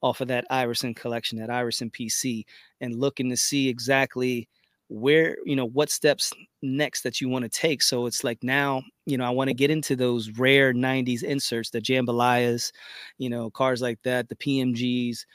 off 0.00 0.20
of 0.20 0.28
that 0.28 0.44
Iverson 0.50 0.94
collection, 0.94 1.38
that 1.38 1.50
Iverson 1.50 1.90
PC, 1.90 2.44
and 2.80 2.94
looking 2.94 3.30
to 3.30 3.36
see 3.36 3.68
exactly 3.68 4.48
where 4.88 5.36
you 5.44 5.56
know 5.56 5.66
what 5.66 5.90
steps 5.90 6.32
next 6.62 7.02
that 7.02 7.20
you 7.20 7.28
want 7.28 7.44
to 7.44 7.48
take. 7.48 7.82
So 7.82 8.06
it's 8.06 8.24
like 8.24 8.38
now 8.42 8.82
you 9.06 9.18
know 9.18 9.24
I 9.24 9.30
want 9.30 9.48
to 9.48 9.54
get 9.54 9.70
into 9.70 9.96
those 9.96 10.30
rare 10.38 10.72
'90s 10.72 11.22
inserts, 11.22 11.70
the 11.70 11.80
jambalayas, 11.80 12.72
you 13.18 13.30
know, 13.30 13.50
cars 13.50 13.82
like 13.82 14.00
that, 14.04 14.28
the 14.28 14.36
PMGs, 14.36 15.26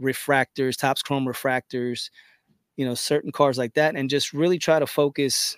refractors, 0.00 0.76
Topps 0.78 1.02
Chrome 1.02 1.26
refractors, 1.26 2.10
you 2.76 2.84
know, 2.86 2.94
certain 2.94 3.32
cars 3.32 3.58
like 3.58 3.74
that, 3.74 3.96
and 3.96 4.10
just 4.10 4.32
really 4.32 4.58
try 4.58 4.78
to 4.78 4.86
focus 4.86 5.56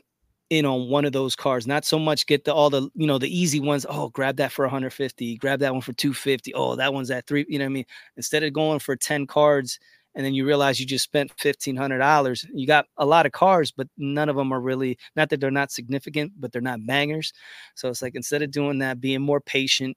in 0.51 0.64
on 0.64 0.88
one 0.88 1.05
of 1.05 1.12
those 1.12 1.36
cars. 1.36 1.66
Not 1.66 1.84
so 1.84 1.99
much 1.99 2.26
get 2.26 2.44
the 2.44 2.55
all 2.55 2.70
the 2.70 2.88
you 2.94 3.07
know 3.07 3.18
the 3.18 3.34
easy 3.36 3.61
ones. 3.61 3.84
Oh, 3.88 4.09
grab 4.11 4.36
that 4.36 4.53
for 4.53 4.64
150, 4.64 5.36
grab 5.36 5.61
that 5.61 5.72
one 5.72 5.82
for 5.82 5.92
250. 5.92 6.55
Oh, 6.55 6.76
that 6.76 6.94
one's 6.94 7.11
at 7.11 7.26
three. 7.26 7.44
You 7.49 7.59
know 7.59 7.64
what 7.64 7.70
I 7.70 7.74
mean? 7.74 7.84
Instead 8.16 8.44
of 8.44 8.53
going 8.53 8.78
for 8.78 8.96
10 8.96 9.26
cards 9.26 9.78
and 10.19 10.27
then 10.27 10.35
you 10.35 10.45
realize 10.45 10.81
you 10.81 10.87
just 10.87 11.05
spent 11.05 11.33
fifteen 11.39 11.77
hundred 11.77 11.99
dollars. 11.99 12.45
You 12.53 12.66
got 12.66 12.87
a 12.97 13.07
lot 13.07 13.25
of 13.25 13.31
cars, 13.33 13.71
but 13.71 13.87
none 13.97 14.29
of 14.29 14.35
them 14.35 14.53
are 14.53 14.61
really 14.61 14.99
not 15.14 15.31
that 15.31 15.41
they're 15.41 15.51
not 15.53 15.71
significant, 15.71 16.33
but 16.39 16.51
they're 16.53 16.61
not 16.61 16.85
bangers. 16.85 17.33
So 17.77 17.89
it's 17.89 18.03
like 18.03 18.16
instead 18.16 18.43
of 18.43 18.51
doing 18.51 18.81
that, 18.81 19.01
being 19.01 19.23
more 19.23 19.41
patient 19.41 19.97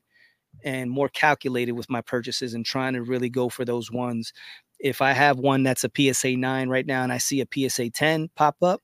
and 0.63 0.91
more 0.91 1.09
calculated 1.09 1.71
with 1.71 1.89
my 1.89 2.01
purchases 2.01 2.53
and 2.53 2.63
trying 2.63 2.93
to 2.93 3.01
really 3.01 3.29
go 3.29 3.49
for 3.49 3.65
those 3.65 3.91
ones. 3.91 4.31
If 4.79 5.01
I 5.01 5.11
have 5.13 5.39
one 5.39 5.63
that's 5.63 5.83
a 5.83 5.91
PSA 5.95 6.37
9 6.37 6.69
right 6.69 6.85
now 6.85 7.03
and 7.03 7.11
I 7.11 7.17
see 7.17 7.41
a 7.41 7.69
PSA 7.69 7.89
10 7.89 8.29
pop 8.35 8.57
up, 8.61 8.81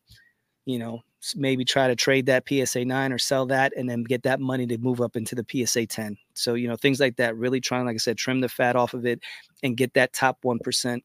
you 0.66 0.80
know, 0.80 1.02
maybe 1.36 1.66
try 1.66 1.88
to 1.88 1.96
trade 1.96 2.26
that 2.28 2.46
PSA 2.48 2.86
9 2.86 3.12
or 3.14 3.18
sell 3.18 3.46
that 3.48 3.74
and 3.76 3.90
then 3.90 4.04
get 4.04 4.24
that 4.24 4.40
money 4.40 4.66
to 4.68 4.78
move 4.80 5.02
up 5.02 5.16
into 5.16 5.36
the 5.36 5.46
PSA 5.50 5.88
10. 5.88 6.18
So, 6.34 6.54
you 6.54 6.68
know, 6.68 6.76
things 6.76 7.00
like 7.00 7.18
that, 7.18 7.36
really 7.36 7.60
trying, 7.60 7.86
like 7.86 7.96
I 7.96 7.98
said, 7.98 8.18
trim 8.18 8.42
the 8.42 8.50
fat 8.50 8.76
off 8.76 8.94
of 8.94 9.06
it 9.06 9.20
and 9.64 9.78
get 9.78 9.94
that 9.96 10.14
top 10.14 10.40
1%. 10.44 11.02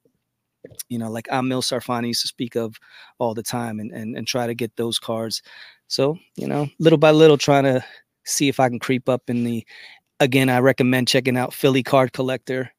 You 0.89 0.99
know, 0.99 1.11
like 1.11 1.27
Amil 1.29 1.63
Sarfani 1.63 2.09
used 2.09 2.23
to 2.23 2.29
speak 2.29 2.57
of 2.57 2.77
all 3.19 3.35
the 3.35 3.43
time 3.43 3.81
and, 3.81 3.91
and, 3.93 4.17
and 4.17 4.27
try 4.27 4.47
to 4.47 4.55
get 4.55 4.77
those 4.77 4.99
cards. 4.99 5.43
So, 5.89 6.19
you 6.37 6.47
know, 6.47 6.69
little 6.79 6.99
by 6.99 7.11
little, 7.11 7.37
trying 7.37 7.65
to 7.65 7.85
see 8.25 8.49
if 8.49 8.61
I 8.61 8.69
can 8.69 8.79
creep 8.79 9.09
up 9.09 9.29
in 9.29 9.45
the 9.45 9.67
again, 10.21 10.49
I 10.49 10.61
recommend 10.61 11.09
checking 11.09 11.37
out 11.37 11.53
Philly 11.53 11.83
Card 11.83 12.13
Collector. 12.13 12.71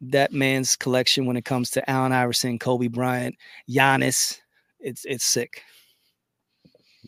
That 0.00 0.32
man's 0.32 0.76
collection 0.76 1.26
when 1.26 1.36
it 1.36 1.44
comes 1.44 1.70
to 1.72 1.90
Allen 1.90 2.12
Iverson, 2.12 2.58
Kobe 2.58 2.86
Bryant, 2.86 3.34
Giannis, 3.68 4.38
it's 4.80 5.04
it's 5.04 5.24
sick. 5.24 5.62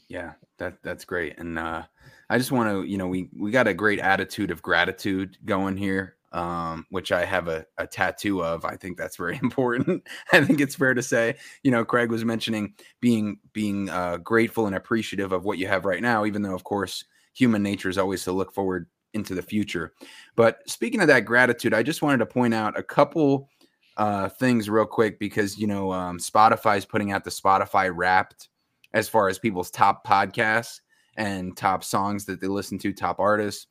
Yeah, 0.09 0.33
that 0.59 0.79
that's 0.83 1.05
great. 1.05 1.39
And 1.39 1.59
uh 1.59 1.85
I 2.29 2.39
just 2.39 2.53
want 2.53 2.71
to, 2.71 2.89
you 2.89 2.97
know, 2.97 3.09
we 3.09 3.29
we 3.37 3.51
got 3.51 3.67
a 3.67 3.75
great 3.75 3.99
attitude 3.99 4.51
of 4.51 4.63
gratitude 4.63 5.37
going 5.45 5.77
here. 5.77 6.17
Um, 6.33 6.87
which 6.91 7.11
I 7.11 7.25
have 7.25 7.49
a, 7.49 7.67
a 7.77 7.89
tattoo 7.89 8.45
of. 8.45 8.65
I 8.65 8.77
think 8.77 8.97
that's 8.97 9.17
very 9.17 9.37
important. 9.43 10.07
I 10.33 10.45
think 10.45 10.61
it's 10.61 10.77
fair 10.77 10.95
to 10.95 11.03
say, 11.03 11.35
you 11.65 11.73
know, 11.73 11.85
Craig 11.85 12.09
was 12.11 12.25
mentioning 12.25 12.75
being 13.01 13.39
being 13.53 13.91
uh 13.91 14.19
grateful 14.19 14.67
and 14.67 14.77
appreciative 14.77 15.33
of 15.33 15.45
what 15.45 15.59
you 15.59 15.67
have 15.67 15.85
right 15.85 16.01
now, 16.01 16.25
even 16.25 16.43
though 16.43 16.55
of 16.55 16.63
course 16.63 17.05
human 17.35 17.63
nature 17.65 17.89
is 17.89 17.99
always 17.99 18.23
to 18.25 18.33
look 18.33 18.53
forward 18.53 18.87
into 19.13 19.35
the 19.35 19.43
future. 19.43 19.93
But 20.37 20.61
speaking 20.71 21.01
of 21.01 21.09
that 21.09 21.25
gratitude, 21.25 21.75
I 21.75 21.83
just 21.83 22.01
wanted 22.03 22.19
to 22.19 22.27
point 22.27 22.55
out 22.55 22.79
a 22.79 22.83
couple 22.83 23.49
uh 23.97 24.29
things 24.29 24.71
real 24.71 24.87
quick 24.87 25.19
because 25.19 25.59
you 25.59 25.67
know 25.67 25.93
um 25.93 26.19
Spotify's 26.19 26.85
putting 26.85 27.11
out 27.11 27.25
the 27.25 27.31
Spotify 27.31 27.91
wrapped 27.93 28.51
as 28.93 29.09
far 29.09 29.29
as 29.29 29.39
people's 29.39 29.71
top 29.71 30.07
podcasts 30.07 30.81
and 31.17 31.57
top 31.57 31.85
songs 31.85 32.25
that 32.25 32.41
they 32.41 32.47
listen 32.47 32.79
to, 32.79 32.93
top 32.93 33.19
artists. 33.21 33.67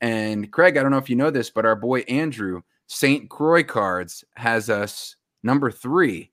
And 0.00 0.50
Craig, 0.52 0.76
I 0.76 0.82
don't 0.82 0.92
know 0.92 0.98
if 0.98 1.10
you 1.10 1.16
know 1.16 1.30
this, 1.30 1.50
but 1.50 1.66
our 1.66 1.76
boy 1.76 2.00
Andrew, 2.02 2.62
St. 2.86 3.28
Croix 3.28 3.64
Cards, 3.64 4.24
has 4.36 4.70
us 4.70 5.16
number 5.42 5.70
three 5.70 6.30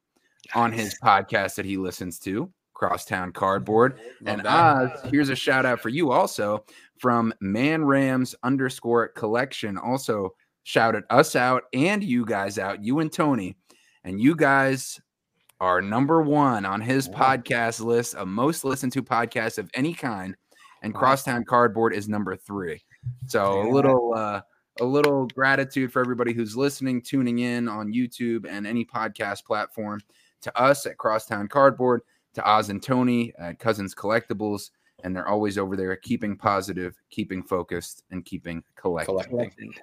on 0.53 0.71
his 0.71 0.97
podcast 1.03 1.55
that 1.55 1.65
he 1.65 1.77
listens 1.77 2.19
to, 2.19 2.51
Crosstown 2.73 3.31
Cardboard. 3.31 3.99
Love 4.21 4.39
and. 4.39 4.47
Oz, 4.47 4.91
here's 5.09 5.29
a 5.29 5.35
shout 5.35 5.65
out 5.65 5.79
for 5.79 5.89
you 5.89 6.11
also 6.11 6.63
from 6.99 7.33
Man 7.41 7.83
Rams 7.83 8.35
underscore 8.43 9.07
collection. 9.09 9.77
Also 9.77 10.35
shouted 10.63 11.03
us 11.09 11.35
out 11.35 11.63
and 11.73 12.03
you 12.03 12.25
guys 12.25 12.59
out, 12.59 12.83
you 12.83 12.99
and 12.99 13.11
Tony. 13.11 13.57
And 14.03 14.21
you 14.21 14.35
guys 14.35 15.01
are 15.59 15.81
number 15.81 16.21
one 16.21 16.65
on 16.65 16.79
his 16.81 17.09
Wow. 17.09 17.37
podcast 17.37 17.83
list 17.83 18.13
a 18.17 18.25
most 18.25 18.63
listened 18.63 18.91
to 18.93 19.01
podcast 19.01 19.57
of 19.57 19.69
any 19.73 19.93
kind. 19.95 20.35
And. 20.83 20.93
Crosstown 20.93 21.43
Cardboard 21.43 21.93
is 21.95 22.07
number 22.07 22.35
three. 22.35 22.83
So 23.27 23.61
a 23.61 23.69
little 23.69 24.13
uh 24.15 24.41
a 24.81 24.85
little 24.85 25.27
gratitude 25.27 25.91
for 25.91 26.01
everybody 26.01 26.33
who's 26.33 26.57
listening, 26.57 27.01
tuning 27.01 27.39
in 27.39 27.67
on 27.67 27.93
YouTube 27.93 28.45
and 28.47 28.67
any 28.67 28.85
podcast 28.85 29.45
platform. 29.45 30.01
To 30.41 30.61
us 30.61 30.85
at 30.85 30.97
Crosstown 30.97 31.47
Cardboard, 31.47 32.01
to 32.35 32.47
Oz 32.47 32.69
and 32.69 32.83
Tony 32.83 33.33
at 33.39 33.57
Cousins 33.57 33.95
Collectibles, 33.95 34.69
and 35.03 35.15
they're 35.15 35.27
always 35.27 35.57
over 35.57 35.75
there 35.75 35.95
keeping 35.95 36.37
positive, 36.37 36.95
keeping 37.09 37.41
focused, 37.41 38.03
and 38.11 38.23
keeping 38.23 38.63
collecting. 38.75 39.23
Collecting. 39.27 39.73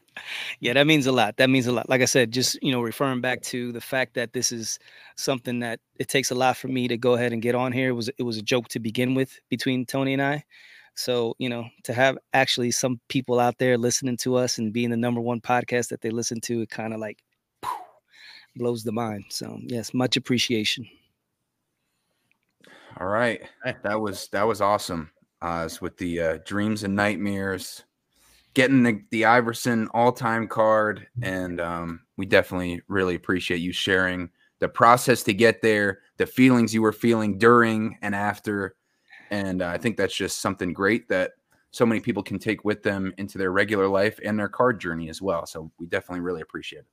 yeah, 0.61 0.73
that 0.73 0.87
means 0.87 1.07
a 1.07 1.13
lot. 1.13 1.37
That 1.37 1.51
means 1.51 1.67
a 1.67 1.73
lot. 1.73 1.89
Like 1.89 2.01
I 2.01 2.07
said, 2.07 2.31
just 2.31 2.63
you 2.63 2.73
know, 2.73 2.81
referring 2.81 3.21
back 3.21 3.43
to 3.43 3.73
the 3.73 3.81
fact 3.81 4.15
that 4.15 4.33
this 4.33 4.51
is 4.51 4.79
something 5.17 5.59
that 5.61 5.81
it 5.97 6.09
takes 6.09 6.31
a 6.31 6.35
lot 6.35 6.57
for 6.57 6.69
me 6.69 6.89
to 6.89 6.97
go 6.97 7.15
ahead 7.15 7.33
and 7.33 7.43
get 7.43 7.55
on 7.55 7.73
here. 7.73 7.91
It 7.91 7.95
was 7.95 8.09
it 8.17 8.23
was 8.23 8.39
a 8.39 8.43
joke 8.43 8.69
to 8.69 8.81
begin 8.81 9.15
with 9.15 9.39
between 9.51 9.85
Tony 9.85 10.15
and 10.15 10.23
I. 10.23 10.45
So, 10.95 11.35
you 11.39 11.49
know, 11.49 11.67
to 11.85 11.93
have 11.93 12.17
actually 12.33 12.71
some 12.71 13.01
people 13.09 13.41
out 13.41 13.59
there 13.59 13.77
listening 13.77 14.17
to 14.19 14.37
us 14.37 14.59
and 14.59 14.73
being 14.73 14.91
the 14.91 14.97
number 14.97 15.21
one 15.21 15.41
podcast 15.41 15.89
that 15.89 16.01
they 16.01 16.11
listen 16.11 16.41
to, 16.43 16.63
it 16.63 16.71
kind 16.71 16.95
of 16.95 17.01
like 17.01 17.19
poof, 17.63 17.73
blows 18.57 18.85
the 18.85 18.93
mind. 18.93 19.25
So, 19.29 19.59
yes, 19.63 19.93
much 19.93 20.17
appreciation. 20.17 20.87
All 23.01 23.09
right. 23.09 23.43
That 23.83 24.01
was 24.01 24.29
that 24.29 24.47
was 24.47 24.61
awesome. 24.61 25.11
Oz 25.43 25.81
with 25.81 25.97
the 25.99 26.21
uh, 26.21 26.39
dreams 26.47 26.85
and 26.85 26.95
nightmares, 26.95 27.85
getting 28.55 28.83
the, 28.83 29.03
the 29.11 29.25
Iverson 29.27 29.89
all-time 29.93 30.49
card, 30.49 31.07
and 31.23 31.61
um, 31.61 32.01
we 32.17 32.25
definitely 32.25 32.81
really 32.89 33.15
appreciate 33.15 33.59
you 33.59 33.73
sharing 33.73 34.31
the 34.61 34.69
process 34.69 35.23
to 35.25 35.35
get 35.35 35.61
there, 35.61 35.99
the 36.17 36.25
feelings 36.25 36.73
you 36.73 36.81
were 36.81 36.93
feeling 36.93 37.37
during 37.37 37.99
and 38.01 38.15
after, 38.15 38.77
and 39.35 39.63
uh, 39.63 39.67
I 39.69 39.79
think 39.79 39.97
that's 39.97 40.15
just 40.15 40.39
something 40.39 40.73
great 40.73 41.09
that 41.09 41.33
so 41.73 41.85
many 41.85 42.01
people 42.01 42.23
can 42.23 42.39
take 42.39 42.65
with 42.65 42.85
them 42.85 43.13
into 43.19 43.37
their 43.37 43.51
regular 43.51 43.89
life 43.89 44.21
and 44.25 44.39
their 44.39 44.49
card 44.49 44.81
journey 44.81 45.09
as 45.09 45.21
well. 45.21 45.45
So 45.45 45.73
we 45.79 45.87
definitely 45.87 46.21
really 46.21 46.41
appreciate 46.41 46.81
it. 46.81 46.87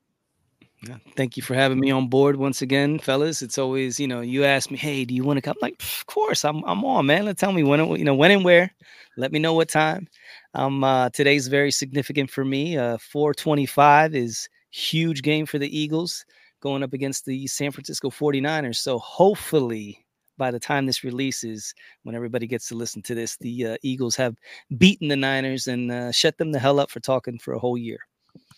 Yeah, 0.90 0.98
Thank 1.16 1.38
you 1.38 1.44
for 1.44 1.54
having 1.54 1.80
me 1.80 1.92
on 1.92 2.08
board 2.08 2.38
once 2.38 2.64
again, 2.64 2.98
fellas. 2.98 3.44
It's 3.44 3.60
always, 3.60 4.00
you 4.00 4.08
know, 4.08 4.22
you 4.22 4.44
ask 4.44 4.72
me, 4.72 4.78
hey, 4.78 5.06
do 5.06 5.14
you 5.14 5.24
want 5.24 5.38
to 5.38 5.42
come? 5.42 5.56
like, 5.62 5.76
of 5.80 6.06
course, 6.08 6.44
I'm 6.44 6.64
I'm 6.64 6.84
on, 6.84 7.06
man. 7.06 7.26
Let 7.26 7.38
tell 7.38 7.52
me 7.52 7.62
when, 7.62 7.86
you 7.96 8.04
know, 8.04 8.16
when 8.16 8.32
and 8.32 8.44
where. 8.44 8.74
Let 9.18 9.32
me 9.32 9.38
know 9.38 9.54
what 9.54 9.70
time. 9.70 10.08
Um, 10.56 10.84
uh, 10.84 11.12
today's 11.12 11.48
very 11.48 11.70
significant 11.70 12.32
for 12.32 12.44
me. 12.44 12.76
Uh, 12.76 12.98
425 12.98 14.16
is 14.16 14.50
huge 14.72 15.22
game 15.22 15.46
for 15.46 15.60
the 15.60 15.78
Eagles 15.78 16.26
going 16.60 16.82
up 16.82 16.94
against 16.94 17.26
the 17.26 17.46
San 17.46 17.72
Francisco 17.72 18.10
49ers. 18.10 18.78
So 18.78 18.98
hopefully 18.98 20.01
by 20.42 20.50
the 20.50 20.60
time 20.60 20.88
this 20.88 21.04
releases, 21.04 21.72
when 22.02 22.16
everybody 22.16 22.48
gets 22.48 22.68
to 22.70 22.74
listen 22.74 23.00
to 23.04 23.14
this, 23.14 23.38
the 23.38 23.68
uh, 23.68 23.78
Eagles 23.84 24.16
have 24.16 24.36
beaten 24.80 25.08
the 25.08 25.16
Niners 25.16 25.68
and 25.68 25.92
uh, 25.92 26.12
shut 26.12 26.36
them 26.40 26.52
the 26.52 26.58
hell 26.58 26.80
up 26.80 26.90
for 26.90 27.00
talking 27.00 27.38
for 27.38 27.54
a 27.54 27.60
whole 27.60 27.78
year. 27.78 28.00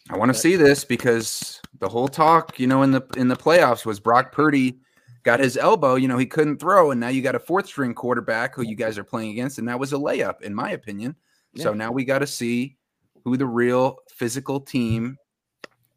I 0.10 0.18
want 0.18 0.34
to 0.34 0.40
see 0.40 0.56
this 0.56 0.86
because 0.86 1.62
the 1.80 1.90
whole 1.90 2.08
talk, 2.08 2.58
you 2.58 2.68
know, 2.68 2.84
in 2.84 2.92
the 2.92 3.02
in 3.18 3.28
the 3.28 3.36
playoffs 3.36 3.86
was 3.86 4.00
Brock 4.00 4.32
Purdy 4.32 4.80
got 5.24 5.42
his 5.42 5.58
elbow, 5.58 5.96
you 5.96 6.08
know, 6.08 6.18
he 6.18 6.26
couldn't 6.26 6.58
throw, 6.58 6.92
and 6.92 7.02
now 7.02 7.10
you 7.10 7.22
got 7.22 7.36
a 7.36 7.40
fourth 7.40 7.68
string 7.68 7.94
quarterback 7.94 8.56
who 8.56 8.62
you 8.62 8.78
guys 8.78 8.98
are 8.98 9.04
playing 9.04 9.32
against, 9.32 9.60
and 9.60 9.68
that 9.68 9.78
was 9.78 9.92
a 9.92 9.98
layup, 9.98 10.42
in 10.42 10.56
my 10.56 10.72
opinion. 10.72 11.18
So 11.58 11.74
now 11.74 11.92
we 11.92 12.06
got 12.06 12.20
to 12.20 12.28
see 12.28 12.78
who 13.26 13.36
the 13.36 13.46
real 13.46 13.98
physical 14.10 14.62
team 14.62 15.18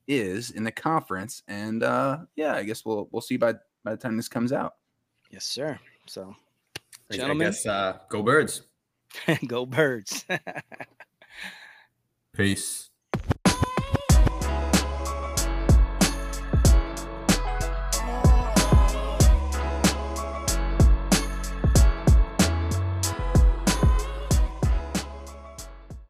is 0.09 0.51
in 0.51 0.65
the 0.65 0.73
conference, 0.73 1.45
and 1.47 1.85
uh 1.85 2.19
yeah, 2.35 2.55
I 2.55 2.65
guess 2.65 2.85
we'll 2.85 3.09
we'll 3.13 3.23
see 3.23 3.37
by 3.37 3.55
by 3.85 3.93
the 3.93 3.97
time 3.97 4.17
this 4.17 4.29
comes 4.29 4.53
out. 4.53 4.75
Yes, 5.31 5.45
sir. 5.45 5.79
So, 6.07 6.35
I- 7.11 7.17
Gentlemen. 7.17 7.47
I 7.47 7.51
guess 7.51 7.67
uh, 7.67 7.99
go 8.09 8.23
birds. 8.23 8.63
go 9.47 9.67
birds. 9.67 10.25
Peace. 12.37 12.86